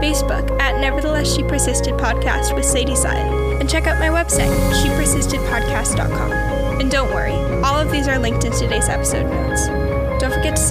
Facebook 0.03 0.51
at 0.61 0.81
Nevertheless 0.81 1.35
She 1.35 1.43
Persisted 1.43 1.95
Podcast 1.95 2.55
with 2.55 2.65
Sadie 2.65 2.97
Sutton, 2.97 3.44
and 3.65 3.71
check 3.71 3.87
out 3.87 3.99
my 3.99 4.09
website, 4.09 4.53
shepersistedpodcast.com. 4.75 6.33
And 6.83 6.91
don't 6.91 7.09
worry, 7.15 7.33
all 7.63 7.81
of 7.81 7.91
these 7.91 8.07
are 8.07 8.19
linked 8.19 8.45
in 8.45 8.53
today's 8.53 8.91
episode 8.91 9.25
notes. 9.25 9.69
Don't 10.21 10.35
forget 10.35 10.55
to 10.57 10.63
subscribe 10.63 10.65